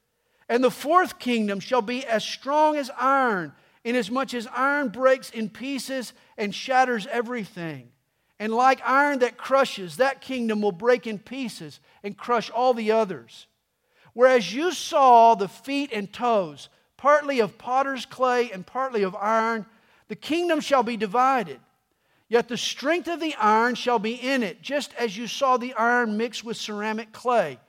And 0.48 0.64
the 0.64 0.72
fourth 0.72 1.20
kingdom 1.20 1.60
shall 1.60 1.82
be 1.82 2.06
as 2.06 2.24
strong 2.24 2.78
as 2.78 2.90
iron, 2.98 3.52
inasmuch 3.84 4.34
as 4.34 4.48
iron 4.56 4.88
breaks 4.88 5.30
in 5.30 5.50
pieces 5.50 6.14
and 6.38 6.56
shatters 6.56 7.06
everything. 7.08 7.92
And 8.40 8.54
like 8.54 8.82
iron 8.86 9.20
that 9.20 9.38
crushes, 9.38 9.98
that 9.98 10.22
kingdom 10.22 10.62
will 10.62 10.72
break 10.72 11.06
in 11.06 11.20
pieces 11.20 11.82
and 12.04 12.18
crush 12.18 12.50
all 12.50 12.74
the 12.74 12.92
others. 12.92 13.48
Whereas 14.14 14.54
you 14.54 14.72
saw 14.72 15.36
the 15.36 15.50
feet 15.50 15.92
and 15.92 16.12
toes, 16.12 16.70
partly 16.98 17.40
of 17.40 17.58
potter's 17.58 18.06
clay 18.06 18.52
and 18.52 18.66
partly 18.66 19.04
of 19.04 19.16
iron. 19.16 19.66
The 20.08 20.16
kingdom 20.16 20.62
shall 20.62 20.84
be 20.84 20.98
divided. 20.98 21.60
Yet 22.30 22.48
the 22.48 22.58
strength 22.58 23.08
of 23.08 23.20
the 23.20 23.36
iron 23.36 23.76
shall 23.76 24.00
be 24.00 24.14
in 24.14 24.44
it, 24.44 24.62
just 24.62 24.94
as 24.96 25.18
you 25.18 25.28
saw 25.28 25.58
the 25.58 25.74
iron 25.74 26.16
mixed 26.16 26.44
with 26.44 26.58
ceramic 26.58 27.12
clay. 27.12 27.60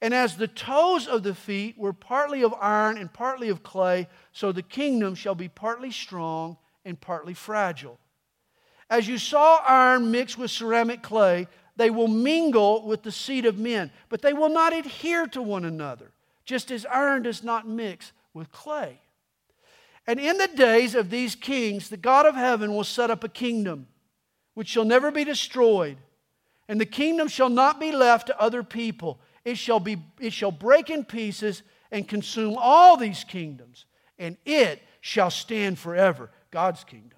And 0.00 0.12
as 0.12 0.36
the 0.36 0.48
toes 0.48 1.06
of 1.06 1.22
the 1.22 1.34
feet 1.34 1.78
were 1.78 1.92
partly 1.92 2.42
of 2.42 2.54
iron 2.60 2.98
and 2.98 3.12
partly 3.12 3.48
of 3.48 3.62
clay, 3.62 4.08
so 4.32 4.52
the 4.52 4.62
kingdom 4.62 5.14
shall 5.14 5.34
be 5.34 5.48
partly 5.48 5.90
strong 5.90 6.56
and 6.84 7.00
partly 7.00 7.34
fragile. 7.34 7.98
As 8.88 9.08
you 9.08 9.18
saw 9.18 9.62
iron 9.66 10.10
mixed 10.10 10.38
with 10.38 10.50
ceramic 10.50 11.02
clay, 11.02 11.48
they 11.76 11.90
will 11.90 12.08
mingle 12.08 12.86
with 12.86 13.02
the 13.02 13.12
seed 13.12 13.44
of 13.44 13.58
men, 13.58 13.90
but 14.08 14.22
they 14.22 14.32
will 14.32 14.48
not 14.48 14.72
adhere 14.72 15.26
to 15.28 15.42
one 15.42 15.64
another, 15.64 16.12
just 16.44 16.70
as 16.70 16.86
iron 16.86 17.22
does 17.22 17.42
not 17.44 17.68
mix 17.68 18.12
with 18.32 18.50
clay. 18.50 19.00
And 20.06 20.20
in 20.20 20.38
the 20.38 20.48
days 20.48 20.94
of 20.94 21.10
these 21.10 21.34
kings, 21.34 21.88
the 21.88 21.96
God 21.96 22.26
of 22.26 22.34
heaven 22.36 22.74
will 22.74 22.84
set 22.84 23.10
up 23.10 23.24
a 23.24 23.28
kingdom 23.28 23.88
which 24.54 24.68
shall 24.68 24.84
never 24.84 25.10
be 25.10 25.24
destroyed. 25.24 25.98
And 26.68 26.80
the 26.80 26.86
kingdom 26.86 27.28
shall 27.28 27.48
not 27.48 27.78
be 27.78 27.92
left 27.92 28.28
to 28.28 28.40
other 28.40 28.62
people. 28.62 29.20
It 29.44 29.58
shall, 29.58 29.80
be, 29.80 29.98
it 30.20 30.32
shall 30.32 30.50
break 30.50 30.90
in 30.90 31.04
pieces 31.04 31.62
and 31.90 32.08
consume 32.08 32.56
all 32.58 32.96
these 32.96 33.22
kingdoms, 33.22 33.84
and 34.18 34.36
it 34.44 34.82
shall 35.00 35.30
stand 35.30 35.78
forever. 35.78 36.30
God's 36.50 36.84
kingdom. 36.84 37.15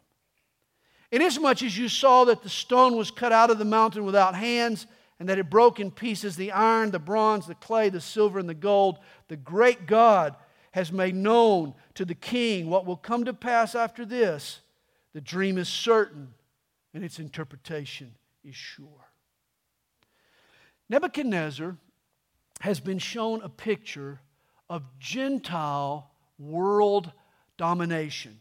Inasmuch 1.11 1.62
as 1.62 1.76
you 1.76 1.88
saw 1.88 2.24
that 2.24 2.42
the 2.42 2.48
stone 2.48 2.96
was 2.96 3.11
cut 3.11 3.32
out 3.32 3.50
of 3.50 3.59
the 3.59 3.64
mountain 3.64 4.04
without 4.04 4.34
hands, 4.34 4.86
and 5.18 5.28
that 5.28 5.38
it 5.38 5.50
broke 5.50 5.80
in 5.80 5.90
pieces 5.90 6.36
the 6.36 6.52
iron, 6.52 6.90
the 6.90 6.98
bronze, 6.98 7.46
the 7.46 7.54
clay, 7.54 7.88
the 7.88 8.00
silver, 8.00 8.38
and 8.38 8.48
the 8.48 8.54
gold, 8.54 8.98
the 9.28 9.36
great 9.36 9.86
God 9.86 10.36
has 10.72 10.92
made 10.92 11.14
known 11.14 11.74
to 11.94 12.04
the 12.04 12.14
king 12.14 12.68
what 12.68 12.86
will 12.86 12.96
come 12.96 13.24
to 13.24 13.32
pass 13.32 13.74
after 13.74 14.04
this, 14.04 14.61
the 15.12 15.20
dream 15.20 15.59
is 15.59 15.68
certain 15.68 16.34
and 16.94 17.02
its 17.02 17.18
interpretation 17.18 18.14
is 18.44 18.54
sure. 18.54 19.11
Nebuchadnezzar 20.88 21.76
has 22.61 22.80
been 22.80 22.98
shown 22.98 23.42
a 23.42 23.48
picture 23.48 24.20
of 24.70 24.82
Gentile 24.98 26.11
world 26.38 27.12
domination. 27.56 28.40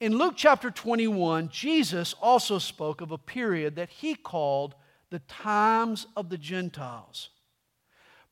In 0.00 0.18
Luke 0.18 0.34
chapter 0.36 0.70
21, 0.70 1.48
Jesus 1.48 2.14
also 2.20 2.58
spoke 2.58 3.00
of 3.00 3.10
a 3.10 3.18
period 3.18 3.76
that 3.76 3.90
he 3.90 4.14
called 4.14 4.74
the 5.10 5.20
times 5.20 6.06
of 6.16 6.28
the 6.28 6.38
Gentiles. 6.38 7.30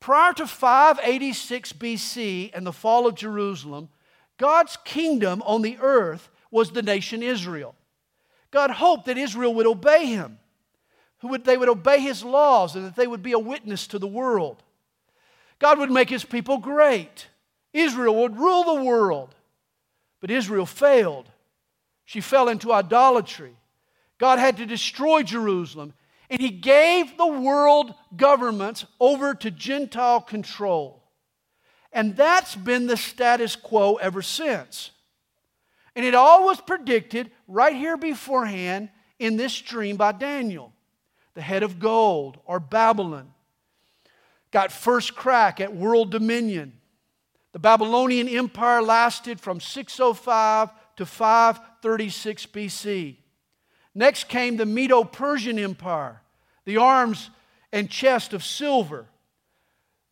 Prior 0.00 0.32
to 0.32 0.46
586 0.46 1.72
BC 1.74 2.50
and 2.52 2.66
the 2.66 2.72
fall 2.72 3.06
of 3.06 3.14
Jerusalem, 3.14 3.88
God's 4.38 4.76
kingdom 4.84 5.42
on 5.42 5.62
the 5.62 5.78
earth 5.80 6.28
was 6.50 6.72
the 6.72 6.82
nation 6.82 7.22
Israel. 7.22 7.76
God 8.50 8.70
hoped 8.70 9.06
that 9.06 9.16
Israel 9.16 9.54
would 9.54 9.66
obey 9.66 10.06
him, 10.06 10.38
who 11.18 11.28
would, 11.28 11.44
they 11.44 11.56
would 11.56 11.68
obey 11.68 12.00
his 12.00 12.24
laws, 12.24 12.74
and 12.74 12.84
that 12.84 12.96
they 12.96 13.06
would 13.06 13.22
be 13.22 13.32
a 13.32 13.38
witness 13.38 13.86
to 13.86 13.98
the 14.00 14.08
world. 14.08 14.62
God 15.60 15.78
would 15.78 15.90
make 15.92 16.10
his 16.10 16.24
people 16.24 16.58
great. 16.58 17.28
Israel 17.72 18.16
would 18.16 18.36
rule 18.36 18.64
the 18.64 18.82
world. 18.82 19.34
But 20.20 20.32
Israel 20.32 20.66
failed. 20.66 21.30
She 22.04 22.20
fell 22.20 22.48
into 22.48 22.72
idolatry. 22.72 23.56
God 24.18 24.38
had 24.38 24.58
to 24.58 24.66
destroy 24.66 25.22
Jerusalem 25.22 25.94
and 26.32 26.40
he 26.40 26.48
gave 26.48 27.18
the 27.18 27.26
world 27.26 27.92
governments 28.16 28.86
over 28.98 29.34
to 29.34 29.50
Gentile 29.50 30.22
control. 30.22 31.02
And 31.92 32.16
that's 32.16 32.56
been 32.56 32.86
the 32.86 32.96
status 32.96 33.54
quo 33.54 33.96
ever 33.96 34.22
since. 34.22 34.92
And 35.94 36.06
it 36.06 36.14
all 36.14 36.46
was 36.46 36.58
predicted 36.58 37.30
right 37.46 37.76
here 37.76 37.98
beforehand 37.98 38.88
in 39.18 39.36
this 39.36 39.60
dream 39.60 39.98
by 39.98 40.12
Daniel. 40.12 40.72
The 41.34 41.42
head 41.42 41.62
of 41.62 41.78
gold, 41.78 42.38
or 42.46 42.58
Babylon, 42.58 43.34
got 44.50 44.72
first 44.72 45.14
crack 45.14 45.60
at 45.60 45.76
world 45.76 46.10
dominion. 46.10 46.72
The 47.52 47.58
Babylonian 47.58 48.26
Empire 48.26 48.80
lasted 48.80 49.38
from 49.38 49.60
605 49.60 50.70
to 50.96 51.04
5 51.04 51.60
536 51.82 52.46
BC. 52.46 53.16
Next 53.94 54.28
came 54.28 54.56
the 54.56 54.64
Medo 54.64 55.02
Persian 55.02 55.58
Empire, 55.58 56.22
the 56.64 56.76
arms 56.76 57.30
and 57.72 57.90
chest 57.90 58.32
of 58.32 58.44
silver. 58.44 59.06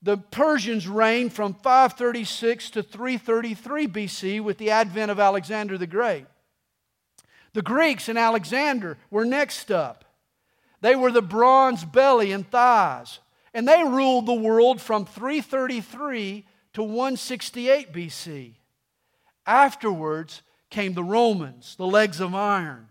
The 0.03 0.17
Persians 0.17 0.89
reigned 0.89 1.33
from 1.33 1.55
536 1.55 2.71
to 2.71 2.83
333 2.83 3.87
BC 3.87 4.41
with 4.43 4.59
the 4.59 4.71
advent 4.71 5.11
of 5.11 5.21
Alexander 5.21 5.79
the 5.79 5.87
Great. 5.87 6.27
The 7.53 7.63
Greeks 7.63 8.09
and 8.09 8.19
Alexander 8.19 8.99
were 9.11 9.25
next 9.25 9.71
up. 9.71 10.05
They 10.81 10.97
were 10.97 11.13
the 11.13 11.23
bronze 11.23 11.85
belly 11.85 12.33
and 12.33 12.49
thighs, 12.51 13.21
and 13.55 13.69
they 13.69 13.85
ruled 13.85 14.27
the 14.27 14.35
world 14.35 14.81
from 14.81 15.05
333 15.05 16.47
to 16.73 16.83
168 16.83 17.93
BC. 17.93 18.55
Afterwards 19.47 20.43
came 20.71 20.95
the 20.95 21.05
Romans, 21.05 21.75
the 21.77 21.87
legs 21.87 22.21
of 22.21 22.35
iron. 22.35 22.89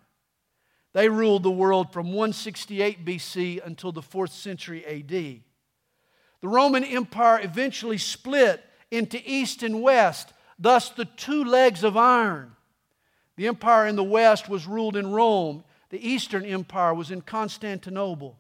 They 0.93 1.09
ruled 1.09 1.43
the 1.43 1.51
world 1.51 1.93
from 1.93 2.07
168 2.07 3.05
BC 3.05 3.65
until 3.65 3.91
the 3.91 4.01
4th 4.01 4.31
century 4.31 4.85
AD. 4.85 5.41
The 6.41 6.47
Roman 6.47 6.83
Empire 6.83 7.39
eventually 7.41 7.97
split 7.97 8.63
into 8.91 9.21
east 9.25 9.61
and 9.63 9.81
west, 9.81 10.33
thus, 10.57 10.89
the 10.89 11.05
two 11.05 11.43
legs 11.43 11.83
of 11.83 11.95
iron. 11.95 12.55
The 13.35 13.47
empire 13.47 13.87
in 13.87 13.95
the 13.95 14.03
west 14.03 14.49
was 14.49 14.67
ruled 14.67 14.97
in 14.97 15.11
Rome, 15.11 15.63
the 15.89 16.07
eastern 16.07 16.45
empire 16.45 16.93
was 16.93 17.11
in 17.11 17.21
Constantinople. 17.21 18.39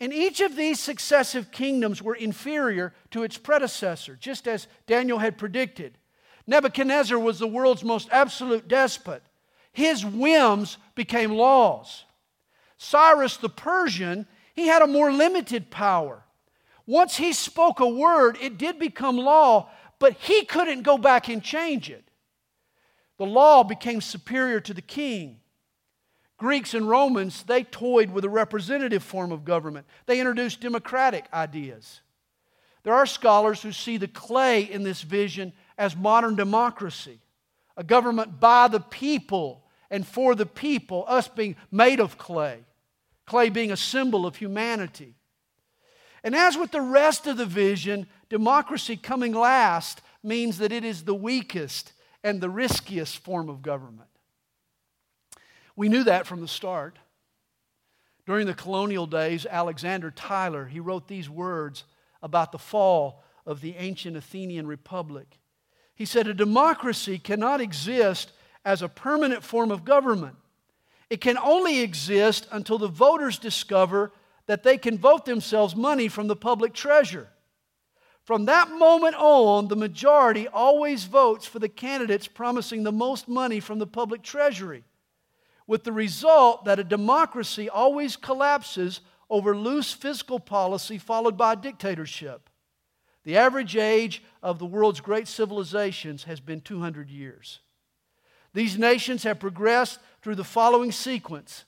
And 0.00 0.12
each 0.12 0.40
of 0.40 0.54
these 0.54 0.78
successive 0.78 1.50
kingdoms 1.50 2.02
were 2.02 2.14
inferior 2.14 2.94
to 3.10 3.24
its 3.24 3.36
predecessor, 3.36 4.16
just 4.16 4.46
as 4.46 4.68
Daniel 4.86 5.18
had 5.18 5.38
predicted. 5.38 5.97
Nebuchadnezzar 6.48 7.18
was 7.18 7.38
the 7.38 7.46
world's 7.46 7.84
most 7.84 8.08
absolute 8.10 8.66
despot. 8.66 9.22
His 9.70 10.04
whims 10.04 10.78
became 10.94 11.30
laws. 11.30 12.04
Cyrus 12.78 13.36
the 13.36 13.50
Persian, 13.50 14.26
he 14.54 14.66
had 14.66 14.80
a 14.80 14.86
more 14.86 15.12
limited 15.12 15.70
power. 15.70 16.24
Once 16.86 17.18
he 17.18 17.34
spoke 17.34 17.80
a 17.80 17.86
word, 17.86 18.38
it 18.40 18.56
did 18.56 18.78
become 18.78 19.18
law, 19.18 19.68
but 19.98 20.14
he 20.14 20.46
couldn't 20.46 20.82
go 20.82 20.96
back 20.96 21.28
and 21.28 21.42
change 21.42 21.90
it. 21.90 22.10
The 23.18 23.26
law 23.26 23.62
became 23.62 24.00
superior 24.00 24.60
to 24.60 24.72
the 24.72 24.80
king. 24.80 25.40
Greeks 26.38 26.72
and 26.72 26.88
Romans, 26.88 27.42
they 27.42 27.62
toyed 27.62 28.10
with 28.10 28.24
a 28.24 28.30
representative 28.30 29.02
form 29.02 29.32
of 29.32 29.44
government. 29.44 29.86
They 30.06 30.18
introduced 30.18 30.62
democratic 30.62 31.26
ideas. 31.34 32.00
There 32.84 32.94
are 32.94 33.06
scholars 33.06 33.60
who 33.60 33.72
see 33.72 33.98
the 33.98 34.08
clay 34.08 34.62
in 34.62 34.82
this 34.82 35.02
vision 35.02 35.52
as 35.78 35.96
modern 35.96 36.34
democracy, 36.34 37.20
a 37.76 37.84
government 37.84 38.40
by 38.40 38.68
the 38.68 38.80
people 38.80 39.64
and 39.90 40.06
for 40.06 40.34
the 40.34 40.44
people, 40.44 41.04
us 41.06 41.28
being 41.28 41.56
made 41.70 42.00
of 42.00 42.18
clay, 42.18 42.58
clay 43.26 43.48
being 43.48 43.70
a 43.70 43.76
symbol 43.76 44.26
of 44.26 44.36
humanity. 44.36 45.14
And 46.22 46.34
as 46.34 46.58
with 46.58 46.72
the 46.72 46.80
rest 46.80 47.26
of 47.26 47.36
the 47.36 47.46
vision, 47.46 48.06
democracy 48.28 48.96
coming 48.96 49.32
last 49.32 50.02
means 50.22 50.58
that 50.58 50.72
it 50.72 50.84
is 50.84 51.04
the 51.04 51.14
weakest 51.14 51.92
and 52.24 52.40
the 52.40 52.50
riskiest 52.50 53.18
form 53.18 53.48
of 53.48 53.62
government. 53.62 54.08
We 55.76 55.88
knew 55.88 56.02
that 56.04 56.26
from 56.26 56.40
the 56.40 56.48
start. 56.48 56.98
During 58.26 58.46
the 58.46 58.54
colonial 58.54 59.06
days, 59.06 59.46
Alexander 59.46 60.10
Tytler, 60.10 60.66
he 60.66 60.80
wrote 60.80 61.08
these 61.08 61.30
words 61.30 61.84
about 62.20 62.52
the 62.52 62.58
fall 62.58 63.22
of 63.46 63.60
the 63.60 63.76
ancient 63.76 64.16
Athenian 64.16 64.66
republic. 64.66 65.38
He 65.98 66.04
said, 66.04 66.28
A 66.28 66.34
democracy 66.34 67.18
cannot 67.18 67.60
exist 67.60 68.30
as 68.64 68.82
a 68.82 68.88
permanent 68.88 69.42
form 69.42 69.72
of 69.72 69.84
government. 69.84 70.36
It 71.10 71.20
can 71.20 71.36
only 71.36 71.80
exist 71.80 72.46
until 72.52 72.78
the 72.78 72.86
voters 72.86 73.36
discover 73.36 74.12
that 74.46 74.62
they 74.62 74.78
can 74.78 74.96
vote 74.96 75.24
themselves 75.24 75.74
money 75.74 76.06
from 76.06 76.28
the 76.28 76.36
public 76.36 76.72
treasure. 76.72 77.28
From 78.22 78.44
that 78.44 78.70
moment 78.70 79.16
on, 79.16 79.66
the 79.66 79.74
majority 79.74 80.46
always 80.46 81.04
votes 81.04 81.46
for 81.46 81.58
the 81.58 81.68
candidates 81.68 82.28
promising 82.28 82.84
the 82.84 82.92
most 82.92 83.26
money 83.26 83.58
from 83.58 83.80
the 83.80 83.86
public 83.86 84.22
treasury 84.22 84.84
with 85.66 85.82
the 85.82 85.92
result 85.92 86.64
that 86.66 86.78
a 86.78 86.84
democracy 86.84 87.68
always 87.68 88.16
collapses 88.16 89.00
over 89.28 89.56
loose 89.56 89.92
fiscal 89.92 90.38
policy 90.38 90.96
followed 90.96 91.36
by 91.36 91.56
dictatorship. 91.56 92.47
The 93.24 93.36
average 93.36 93.76
age 93.76 94.22
of 94.42 94.58
the 94.58 94.66
world's 94.66 95.00
great 95.00 95.28
civilizations 95.28 96.24
has 96.24 96.40
been 96.40 96.60
200 96.60 97.10
years. 97.10 97.60
These 98.54 98.78
nations 98.78 99.24
have 99.24 99.40
progressed 99.40 99.98
through 100.22 100.36
the 100.36 100.44
following 100.44 100.92
sequence 100.92 101.64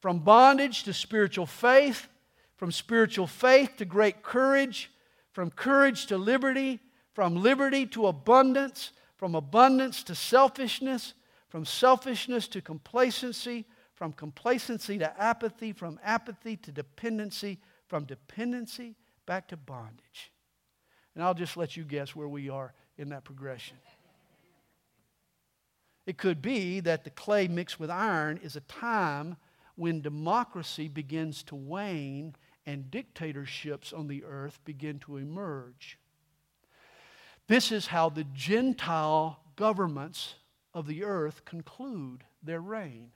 from 0.00 0.18
bondage 0.18 0.82
to 0.84 0.92
spiritual 0.92 1.46
faith, 1.46 2.08
from 2.56 2.72
spiritual 2.72 3.26
faith 3.26 3.76
to 3.76 3.84
great 3.84 4.22
courage, 4.22 4.90
from 5.30 5.50
courage 5.50 6.06
to 6.06 6.18
liberty, 6.18 6.80
from 7.12 7.36
liberty 7.36 7.86
to 7.86 8.06
abundance, 8.06 8.92
from 9.16 9.34
abundance 9.34 10.02
to 10.02 10.14
selfishness, 10.14 11.14
from 11.48 11.64
selfishness 11.64 12.48
to 12.48 12.60
complacency, 12.60 13.64
from 13.94 14.12
complacency 14.12 14.98
to 14.98 15.22
apathy, 15.22 15.72
from 15.72 16.00
apathy 16.02 16.56
to 16.56 16.72
dependency, 16.72 17.60
from 17.86 18.04
dependency 18.04 18.96
back 19.26 19.46
to 19.46 19.56
bondage. 19.56 20.31
And 21.14 21.22
I'll 21.22 21.34
just 21.34 21.56
let 21.56 21.76
you 21.76 21.84
guess 21.84 22.16
where 22.16 22.28
we 22.28 22.48
are 22.48 22.72
in 22.96 23.10
that 23.10 23.24
progression. 23.24 23.76
It 26.06 26.18
could 26.18 26.42
be 26.42 26.80
that 26.80 27.04
the 27.04 27.10
clay 27.10 27.48
mixed 27.48 27.78
with 27.78 27.90
iron 27.90 28.40
is 28.42 28.56
a 28.56 28.60
time 28.60 29.36
when 29.76 30.00
democracy 30.00 30.88
begins 30.88 31.42
to 31.44 31.54
wane 31.54 32.34
and 32.66 32.90
dictatorships 32.90 33.92
on 33.92 34.08
the 34.08 34.24
earth 34.24 34.58
begin 34.64 34.98
to 35.00 35.16
emerge. 35.16 35.98
This 37.48 37.72
is 37.72 37.86
how 37.86 38.08
the 38.08 38.24
Gentile 38.24 39.40
governments 39.56 40.34
of 40.74 40.86
the 40.86 41.04
earth 41.04 41.44
conclude 41.44 42.24
their 42.42 42.60
reign. 42.60 43.10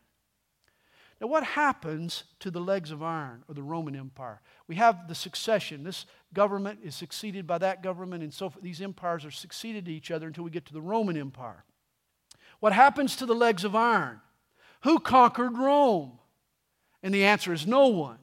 Now, 1.20 1.28
what 1.28 1.44
happens 1.44 2.24
to 2.40 2.50
the 2.50 2.60
legs 2.60 2.90
of 2.90 3.02
iron 3.02 3.42
or 3.48 3.54
the 3.54 3.62
Roman 3.62 3.96
Empire? 3.96 4.40
We 4.68 4.74
have 4.74 5.08
the 5.08 5.14
succession. 5.14 5.82
This 5.82 6.04
government 6.34 6.80
is 6.82 6.94
succeeded 6.94 7.46
by 7.46 7.58
that 7.58 7.82
government, 7.82 8.22
and 8.22 8.34
so 8.34 8.52
these 8.60 8.82
empires 8.82 9.24
are 9.24 9.30
succeeded 9.30 9.86
to 9.86 9.92
each 9.92 10.10
other 10.10 10.26
until 10.26 10.44
we 10.44 10.50
get 10.50 10.66
to 10.66 10.74
the 10.74 10.82
Roman 10.82 11.16
Empire. 11.16 11.64
What 12.60 12.74
happens 12.74 13.16
to 13.16 13.26
the 13.26 13.34
legs 13.34 13.64
of 13.64 13.74
iron? 13.74 14.20
Who 14.82 14.98
conquered 14.98 15.56
Rome? 15.56 16.18
And 17.02 17.14
the 17.14 17.24
answer 17.24 17.52
is 17.52 17.66
no 17.66 17.88
one. 17.88 18.18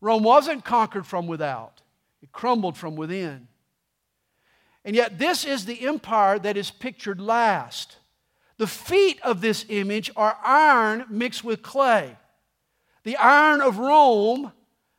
Rome 0.00 0.22
wasn't 0.22 0.64
conquered 0.64 1.06
from 1.06 1.26
without, 1.26 1.82
it 2.22 2.32
crumbled 2.32 2.76
from 2.76 2.96
within. 2.96 3.48
And 4.84 4.96
yet, 4.96 5.18
this 5.18 5.44
is 5.44 5.64
the 5.64 5.86
empire 5.86 6.38
that 6.40 6.56
is 6.56 6.70
pictured 6.70 7.20
last. 7.20 7.98
The 8.62 8.68
feet 8.68 9.18
of 9.22 9.40
this 9.40 9.66
image 9.68 10.08
are 10.14 10.38
iron 10.40 11.06
mixed 11.10 11.42
with 11.42 11.62
clay. 11.62 12.16
The 13.02 13.16
iron 13.16 13.60
of 13.60 13.78
Rome 13.78 14.52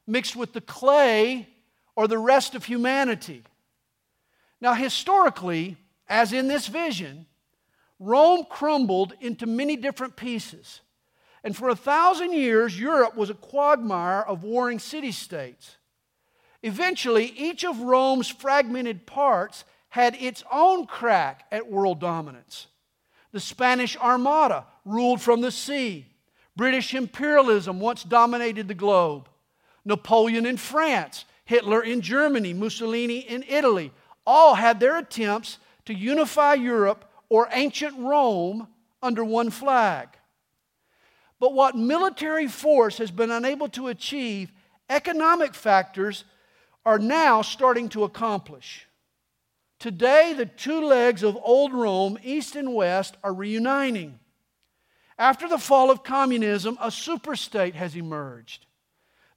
mixed 0.05 0.35
with 0.35 0.51
the 0.51 0.59
clay 0.59 1.47
or 1.95 2.09
the 2.09 2.17
rest 2.17 2.55
of 2.55 2.65
humanity. 2.65 3.43
Now, 4.59 4.73
historically, 4.73 5.77
as 6.09 6.33
in 6.33 6.49
this 6.49 6.67
vision, 6.67 7.25
Rome 7.99 8.45
crumbled 8.49 9.13
into 9.21 9.45
many 9.45 9.77
different 9.77 10.17
pieces. 10.17 10.81
And 11.41 11.55
for 11.55 11.69
a 11.69 11.75
thousand 11.77 12.33
years, 12.33 12.77
Europe 12.77 13.15
was 13.15 13.29
a 13.29 13.33
quagmire 13.33 14.23
of 14.23 14.43
warring 14.43 14.79
city 14.79 15.13
states. 15.13 15.77
Eventually, 16.63 17.27
each 17.27 17.63
of 17.63 17.79
Rome's 17.79 18.27
fragmented 18.27 19.07
parts 19.07 19.63
had 19.87 20.15
its 20.15 20.43
own 20.51 20.85
crack 20.85 21.45
at 21.49 21.71
world 21.71 22.01
dominance. 22.01 22.67
The 23.33 23.39
Spanish 23.39 23.97
Armada 23.97 24.65
ruled 24.85 25.19
from 25.19 25.41
the 25.41 25.51
sea. 25.51 26.05
British 26.55 26.93
imperialism 26.93 27.79
once 27.79 28.03
dominated 28.03 28.67
the 28.67 28.75
globe. 28.75 29.27
Napoleon 29.83 30.45
in 30.45 30.55
France, 30.55 31.25
Hitler 31.43 31.81
in 31.81 32.01
Germany, 32.01 32.53
Mussolini 32.53 33.17
in 33.17 33.43
Italy 33.49 33.91
all 34.25 34.55
had 34.55 34.79
their 34.79 34.97
attempts 34.97 35.57
to 35.85 35.93
unify 35.93 36.53
Europe 36.53 37.11
or 37.27 37.49
ancient 37.51 37.97
Rome 37.97 38.67
under 39.01 39.25
one 39.25 39.49
flag. 39.49 40.09
But 41.39 41.53
what 41.53 41.75
military 41.75 42.47
force 42.47 42.99
has 42.99 43.11
been 43.11 43.31
unable 43.31 43.67
to 43.69 43.87
achieve, 43.87 44.51
economic 44.89 45.55
factors 45.55 46.23
are 46.85 46.99
now 46.99 47.41
starting 47.41 47.89
to 47.89 48.03
accomplish. 48.03 48.87
Today, 49.83 50.33
the 50.33 50.45
two 50.45 50.79
legs 50.85 51.23
of 51.23 51.37
old 51.43 51.73
Rome, 51.73 52.17
east 52.23 52.55
and 52.55 52.73
west, 52.73 53.17
are 53.21 53.33
reuniting. 53.33 54.17
After 55.19 55.45
the 55.49 55.57
fall 55.57 55.91
of 55.91 56.05
communism, 56.05 56.77
a 56.79 56.87
superstate 56.87 57.73
has 57.73 57.93
emerged. 57.93 58.65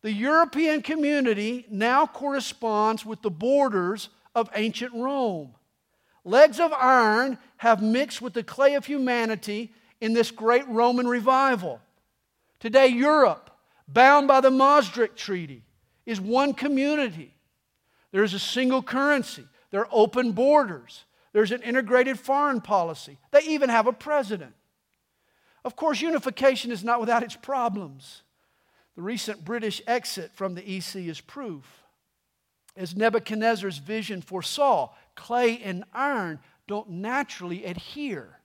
The 0.02 0.12
European 0.12 0.82
community 0.82 1.66
now 1.68 2.06
corresponds 2.06 3.04
with 3.04 3.22
the 3.22 3.30
borders 3.30 4.08
of 4.36 4.48
ancient 4.54 4.94
Rome. 4.94 5.52
Legs 6.22 6.60
of 6.60 6.72
iron 6.72 7.38
have 7.56 7.82
mixed 7.82 8.22
with 8.22 8.32
the 8.32 8.44
clay 8.44 8.74
of 8.74 8.86
humanity 8.86 9.74
in 10.00 10.12
this 10.12 10.30
great 10.30 10.68
Roman 10.68 11.08
revival. 11.08 11.80
Today, 12.60 12.86
Europe, 12.86 13.50
bound 13.88 14.28
by 14.28 14.40
the 14.40 14.52
Maastricht 14.52 15.16
Treaty, 15.16 15.64
is 16.06 16.20
one 16.20 16.54
community. 16.54 17.34
There's 18.12 18.32
a 18.32 18.38
single 18.38 18.84
currency, 18.84 19.44
there 19.76 19.82
are 19.82 19.88
open 19.92 20.32
borders, 20.32 21.04
there's 21.34 21.52
an 21.52 21.60
integrated 21.60 22.18
foreign 22.18 22.62
policy. 22.62 23.18
They 23.30 23.42
even 23.42 23.68
have 23.68 23.86
a 23.86 23.92
president. 23.92 24.54
Of 25.66 25.76
course, 25.76 26.00
unification 26.00 26.70
is 26.70 26.82
not 26.82 26.98
without 26.98 27.22
its 27.22 27.36
problems. 27.36 28.22
The 28.94 29.02
recent 29.02 29.44
British 29.44 29.82
exit 29.86 30.30
from 30.32 30.54
the 30.54 30.62
EC 30.66 30.96
is 30.96 31.20
proof. 31.20 31.66
As 32.74 32.96
Nebuchadnezzar's 32.96 33.76
vision 33.76 34.22
foresaw, 34.22 34.94
clay 35.14 35.60
and 35.62 35.84
iron 35.92 36.38
don't 36.66 36.88
naturally 36.88 37.66
adhere. 37.66 38.40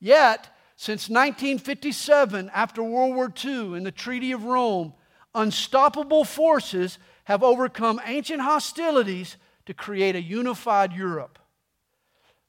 Yet, 0.00 0.48
since 0.76 1.10
1957, 1.10 2.50
after 2.54 2.82
World 2.82 3.14
War 3.14 3.30
II 3.44 3.76
and 3.76 3.84
the 3.84 3.92
Treaty 3.92 4.32
of 4.32 4.44
Rome, 4.44 4.94
unstoppable 5.34 6.24
forces 6.24 6.98
have 7.24 7.42
overcome 7.42 8.00
ancient 8.06 8.40
hostilities 8.40 9.36
to 9.66 9.74
create 9.74 10.16
a 10.16 10.22
unified 10.22 10.92
Europe. 10.92 11.38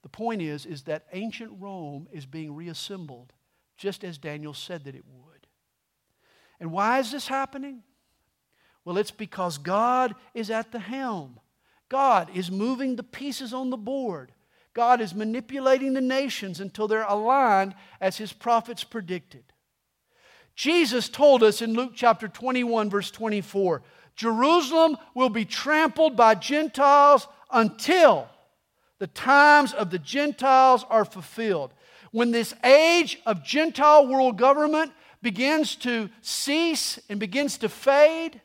The 0.04 0.10
point 0.10 0.42
is, 0.42 0.66
is 0.66 0.84
that 0.84 1.08
ancient 1.14 1.52
Rome 1.60 2.08
is 2.12 2.26
being 2.26 2.54
reassembled, 2.56 3.34
just 3.78 4.04
as 4.04 4.18
Daniel 4.18 4.54
said 4.54 4.84
that 4.84 4.96
it 4.96 5.06
would. 5.08 5.48
And 6.60 6.72
why 6.72 7.00
is 7.00 7.12
this 7.12 7.28
happening? 7.28 7.84
Well, 8.84 8.98
it's 8.98 9.12
because 9.12 9.58
God 9.58 10.14
is 10.34 10.50
at 10.52 10.72
the 10.72 10.80
helm. 10.80 11.40
God 11.90 12.30
is 12.36 12.52
moving 12.52 12.96
the 12.96 13.04
pieces 13.04 13.54
on 13.54 13.70
the 13.70 13.78
board. 13.78 14.32
God 14.74 15.02
is 15.02 15.16
manipulating 15.16 15.94
the 15.94 16.02
nations 16.02 16.60
until 16.60 16.88
they're 16.88 17.04
aligned 17.04 17.74
as 18.00 18.18
his 18.18 18.34
prophets 18.34 18.84
predicted. 18.84 19.44
Jesus 20.56 21.10
told 21.10 21.44
us 21.44 21.62
in 21.62 21.74
Luke 21.74 21.94
chapter 21.96 22.28
21, 22.28 22.90
verse 22.90 23.12
24 23.12 23.82
Jerusalem 24.16 24.98
will 25.14 25.30
be 25.30 25.46
trampled 25.46 26.16
by 26.16 26.36
Gentiles 26.36 27.28
until 27.52 28.28
the 29.00 29.08
times 29.08 29.74
of 29.74 29.90
the 29.90 30.00
Gentiles 30.00 30.86
are 30.90 31.06
fulfilled. 31.06 31.74
When 32.12 32.32
this 32.32 32.54
age 32.64 33.20
of 33.26 33.44
Gentile 33.44 34.08
world 34.08 34.38
government 34.38 34.94
begins 35.22 35.76
to 35.78 36.10
cease 36.22 37.00
and 37.10 37.20
begins 37.20 37.58
to 37.58 37.70
fade, 37.70 38.42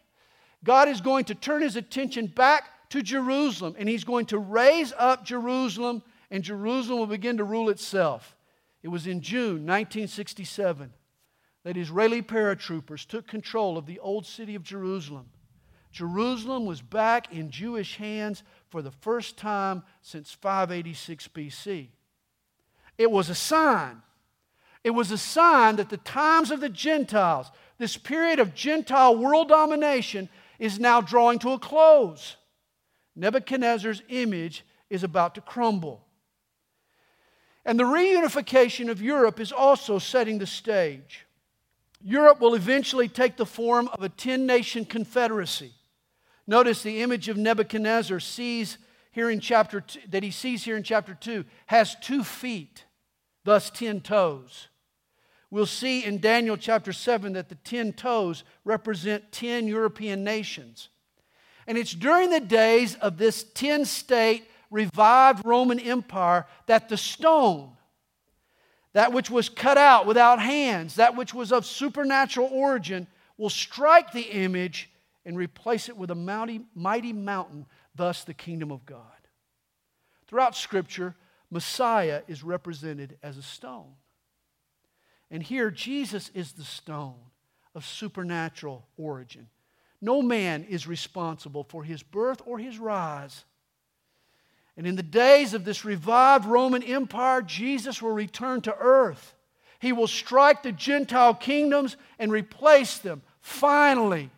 God 0.64 0.88
is 0.88 1.00
going 1.00 1.24
to 1.26 1.34
turn 1.34 1.62
his 1.62 1.76
attention 1.76 2.26
back 2.26 2.64
to 2.90 3.02
Jerusalem 3.02 3.76
and 3.78 3.88
he's 3.88 4.04
going 4.04 4.26
to 4.26 4.38
raise 4.38 4.92
up 4.98 5.24
Jerusalem 5.24 6.02
and 6.30 6.42
Jerusalem 6.42 6.98
will 6.98 7.06
begin 7.06 7.36
to 7.36 7.44
rule 7.44 7.68
itself. 7.68 8.36
It 8.82 8.88
was 8.88 9.06
in 9.06 9.20
June 9.20 9.66
1967 9.66 10.92
that 11.64 11.76
Israeli 11.76 12.22
paratroopers 12.22 13.06
took 13.06 13.26
control 13.26 13.78
of 13.78 13.86
the 13.86 13.98
old 14.00 14.26
city 14.26 14.54
of 14.54 14.62
Jerusalem. 14.62 15.26
Jerusalem 15.90 16.66
was 16.66 16.80
back 16.80 17.32
in 17.32 17.50
Jewish 17.50 17.96
hands 17.96 18.42
for 18.68 18.82
the 18.82 18.90
first 18.90 19.36
time 19.36 19.82
since 20.02 20.32
586 20.32 21.28
BC. 21.28 21.88
It 22.96 23.10
was 23.10 23.28
a 23.28 23.34
sign. 23.34 24.02
It 24.84 24.90
was 24.90 25.10
a 25.10 25.18
sign 25.18 25.76
that 25.76 25.90
the 25.90 25.96
times 25.98 26.50
of 26.50 26.60
the 26.60 26.68
Gentiles, 26.68 27.50
this 27.78 27.96
period 27.96 28.38
of 28.38 28.54
Gentile 28.54 29.16
world 29.16 29.48
domination, 29.48 30.28
is 30.58 30.78
now 30.78 31.00
drawing 31.00 31.38
to 31.40 31.50
a 31.52 31.58
close. 31.58 32.36
Nebuchadnezzar's 33.16 34.02
image 34.08 34.64
is 34.88 35.02
about 35.02 35.34
to 35.34 35.40
crumble. 35.40 36.06
And 37.64 37.78
the 37.78 37.84
reunification 37.84 38.88
of 38.90 39.02
Europe 39.02 39.38
is 39.40 39.52
also 39.52 39.98
setting 39.98 40.38
the 40.38 40.46
stage. 40.46 41.26
Europe 42.02 42.40
will 42.40 42.54
eventually 42.54 43.08
take 43.08 43.36
the 43.36 43.44
form 43.44 43.88
of 43.88 44.02
a 44.02 44.08
10 44.08 44.46
nation 44.46 44.84
confederacy. 44.84 45.72
Notice 46.50 46.82
the 46.82 47.00
image 47.00 47.28
of 47.28 47.36
Nebuchadnezzar 47.36 48.18
sees 48.18 48.76
here 49.12 49.30
in 49.30 49.38
chapter 49.38 49.82
two, 49.82 50.00
that 50.08 50.24
he 50.24 50.32
sees 50.32 50.64
here 50.64 50.76
in 50.76 50.82
chapter 50.82 51.14
2 51.14 51.44
has 51.66 51.94
two 52.00 52.24
feet, 52.24 52.86
thus 53.44 53.70
10 53.70 54.00
toes. 54.00 54.66
We'll 55.52 55.64
see 55.64 56.04
in 56.04 56.18
Daniel 56.18 56.56
chapter 56.56 56.92
7 56.92 57.34
that 57.34 57.50
the 57.50 57.54
10 57.54 57.92
toes 57.92 58.42
represent 58.64 59.30
10 59.30 59.68
European 59.68 60.24
nations. 60.24 60.88
And 61.68 61.78
it's 61.78 61.92
during 61.92 62.30
the 62.30 62.40
days 62.40 62.96
of 62.96 63.16
this 63.16 63.44
10 63.54 63.84
state 63.84 64.50
revived 64.72 65.46
Roman 65.46 65.78
Empire 65.78 66.46
that 66.66 66.88
the 66.88 66.96
stone, 66.96 67.76
that 68.92 69.12
which 69.12 69.30
was 69.30 69.48
cut 69.48 69.78
out 69.78 70.04
without 70.04 70.40
hands, 70.40 70.96
that 70.96 71.14
which 71.14 71.32
was 71.32 71.52
of 71.52 71.64
supernatural 71.64 72.48
origin, 72.50 73.06
will 73.38 73.50
strike 73.50 74.10
the 74.10 74.22
image 74.32 74.89
and 75.24 75.36
replace 75.36 75.88
it 75.88 75.96
with 75.96 76.10
a 76.10 76.14
mighty, 76.14 76.60
mighty 76.74 77.12
mountain, 77.12 77.66
thus 77.94 78.24
the 78.24 78.34
kingdom 78.34 78.70
of 78.70 78.86
God. 78.86 79.02
Throughout 80.26 80.56
Scripture, 80.56 81.14
Messiah 81.50 82.22
is 82.28 82.42
represented 82.42 83.18
as 83.22 83.36
a 83.36 83.42
stone. 83.42 83.94
And 85.30 85.42
here, 85.42 85.70
Jesus 85.70 86.30
is 86.34 86.52
the 86.52 86.64
stone 86.64 87.18
of 87.74 87.84
supernatural 87.84 88.86
origin. 88.96 89.48
No 90.00 90.22
man 90.22 90.64
is 90.64 90.86
responsible 90.86 91.64
for 91.64 91.84
his 91.84 92.02
birth 92.02 92.40
or 92.46 92.58
his 92.58 92.78
rise. 92.78 93.44
And 94.76 94.86
in 94.86 94.96
the 94.96 95.02
days 95.02 95.52
of 95.52 95.64
this 95.64 95.84
revived 95.84 96.46
Roman 96.46 96.82
Empire, 96.82 97.42
Jesus 97.42 98.00
will 98.00 98.12
return 98.12 98.62
to 98.62 98.76
earth. 98.78 99.34
He 99.78 99.92
will 99.92 100.06
strike 100.06 100.62
the 100.62 100.72
Gentile 100.72 101.34
kingdoms 101.34 101.96
and 102.18 102.32
replace 102.32 102.98
them 102.98 103.22
finally 103.40 104.30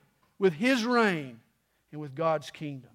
with 0.43 0.55
his 0.55 0.85
reign 0.85 1.39
and 1.93 2.01
with 2.01 2.17
God's 2.17 2.51
kingdom. 2.51 2.91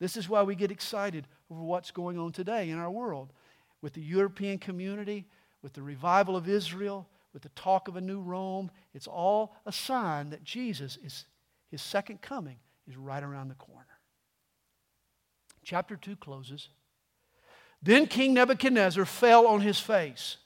This 0.00 0.16
is 0.16 0.30
why 0.30 0.42
we 0.44 0.54
get 0.54 0.70
excited 0.70 1.28
over 1.50 1.60
what's 1.60 1.90
going 1.90 2.18
on 2.18 2.32
today 2.32 2.70
in 2.70 2.78
our 2.78 2.90
world 2.90 3.34
with 3.82 3.92
the 3.92 4.00
European 4.00 4.56
community, 4.56 5.26
with 5.60 5.74
the 5.74 5.82
revival 5.82 6.34
of 6.34 6.48
Israel, 6.48 7.06
with 7.34 7.42
the 7.42 7.50
talk 7.50 7.86
of 7.86 7.96
a 7.96 8.00
new 8.00 8.18
Rome. 8.18 8.70
It's 8.94 9.06
all 9.06 9.54
a 9.66 9.72
sign 9.72 10.30
that 10.30 10.42
Jesus 10.42 10.96
is 11.04 11.26
his 11.70 11.82
second 11.82 12.22
coming 12.22 12.56
is 12.88 12.96
right 12.96 13.22
around 13.22 13.48
the 13.48 13.54
corner. 13.54 13.98
Chapter 15.62 15.96
2 15.96 16.16
closes. 16.16 16.70
Then 17.82 18.06
King 18.06 18.32
Nebuchadnezzar 18.32 19.04
fell 19.04 19.46
on 19.46 19.60
his 19.60 19.78
face, 19.78 20.38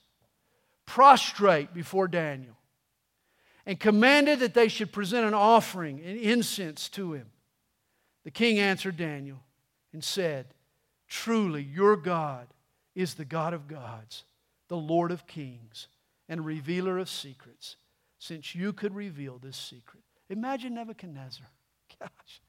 prostrate 0.84 1.72
before 1.72 2.08
Daniel, 2.08 2.56
and 3.66 3.80
commanded 3.80 4.38
that 4.38 4.54
they 4.54 4.68
should 4.68 4.92
present 4.92 5.26
an 5.26 5.34
offering 5.34 6.00
and 6.00 6.16
incense 6.18 6.88
to 6.90 7.12
him. 7.12 7.26
The 8.24 8.30
king 8.30 8.58
answered 8.58 8.96
Daniel 8.96 9.42
and 9.92 10.02
said, 10.02 10.46
Truly, 11.08 11.62
your 11.62 11.96
God 11.96 12.46
is 12.94 13.14
the 13.14 13.24
God 13.24 13.52
of 13.52 13.68
gods, 13.68 14.24
the 14.68 14.76
Lord 14.76 15.10
of 15.10 15.26
kings, 15.26 15.88
and 16.28 16.44
revealer 16.44 16.98
of 16.98 17.08
secrets, 17.08 17.76
since 18.18 18.54
you 18.54 18.72
could 18.72 18.94
reveal 18.94 19.38
this 19.38 19.56
secret. 19.56 20.02
Imagine 20.30 20.74
Nebuchadnezzar. 20.74 21.46
Gosh, 22.00 22.40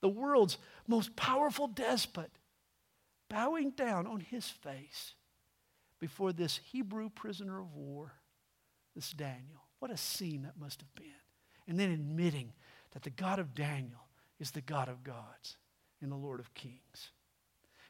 the 0.00 0.08
world's 0.08 0.58
most 0.86 1.16
powerful 1.16 1.66
despot 1.68 2.30
bowing 3.28 3.70
down 3.70 4.06
on 4.06 4.20
his 4.20 4.48
face 4.48 5.14
before 5.98 6.32
this 6.32 6.58
Hebrew 6.72 7.08
prisoner 7.08 7.60
of 7.60 7.74
war, 7.74 8.12
this 8.94 9.10
Daniel. 9.12 9.61
What 9.82 9.90
a 9.90 9.96
scene 9.96 10.42
that 10.42 10.56
must 10.60 10.80
have 10.80 10.94
been. 10.94 11.10
And 11.66 11.76
then 11.76 11.90
admitting 11.90 12.52
that 12.92 13.02
the 13.02 13.10
God 13.10 13.40
of 13.40 13.52
Daniel 13.52 14.06
is 14.38 14.52
the 14.52 14.60
God 14.60 14.88
of 14.88 15.02
gods 15.02 15.56
and 16.00 16.12
the 16.12 16.16
Lord 16.16 16.38
of 16.38 16.54
kings. 16.54 17.10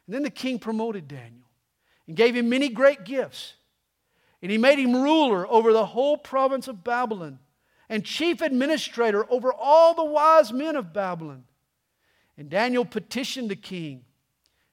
And 0.07 0.15
then 0.15 0.23
the 0.23 0.31
king 0.31 0.59
promoted 0.59 1.07
Daniel 1.07 1.51
and 2.07 2.17
gave 2.17 2.35
him 2.35 2.49
many 2.49 2.71
great 2.71 3.05
gifts. 3.05 3.53
And 4.41 4.51
he 4.51 4.57
made 4.57 4.79
him 4.79 5.03
ruler 5.03 5.47
over 5.47 5.75
the 5.75 5.85
whole 5.85 6.17
province 6.17 6.67
of 6.67 6.83
Babylon 6.83 7.39
and 7.91 8.07
chief 8.07 8.41
administrator 8.41 9.31
over 9.31 9.53
all 9.53 9.93
the 9.93 10.03
wise 10.03 10.51
men 10.51 10.77
of 10.77 10.95
Babylon. 10.95 11.45
And 12.39 12.49
Daniel 12.49 12.87
petitioned 12.87 13.51
the 13.51 13.55
king, 13.55 14.07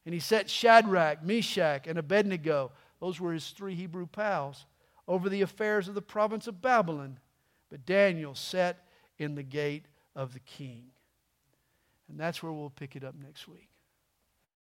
and 0.06 0.14
he 0.14 0.22
set 0.22 0.50
Shadrach, 0.50 1.22
Meshach, 1.22 1.86
and 1.86 2.00
Abednego, 2.00 2.72
those 3.02 3.20
were 3.20 3.34
his 3.34 3.50
three 3.50 3.76
Hebrew 3.76 4.08
pals, 4.08 4.66
over 5.10 5.28
the 5.28 5.42
affairs 5.42 5.88
of 5.88 5.96
the 5.96 6.02
province 6.02 6.48
of 6.48 6.62
Babylon. 6.62 7.18
But 7.70 7.86
Daniel 7.86 8.36
sat 8.36 8.86
in 9.18 9.36
the 9.36 9.44
gate 9.44 9.88
of 10.16 10.34
the 10.34 10.40
king. 10.40 10.92
And 12.08 12.20
that's 12.20 12.42
where 12.42 12.52
we'll 12.52 12.70
pick 12.70 12.96
it 12.96 13.04
up 13.04 13.16
next 13.22 13.48
week. 13.48 13.69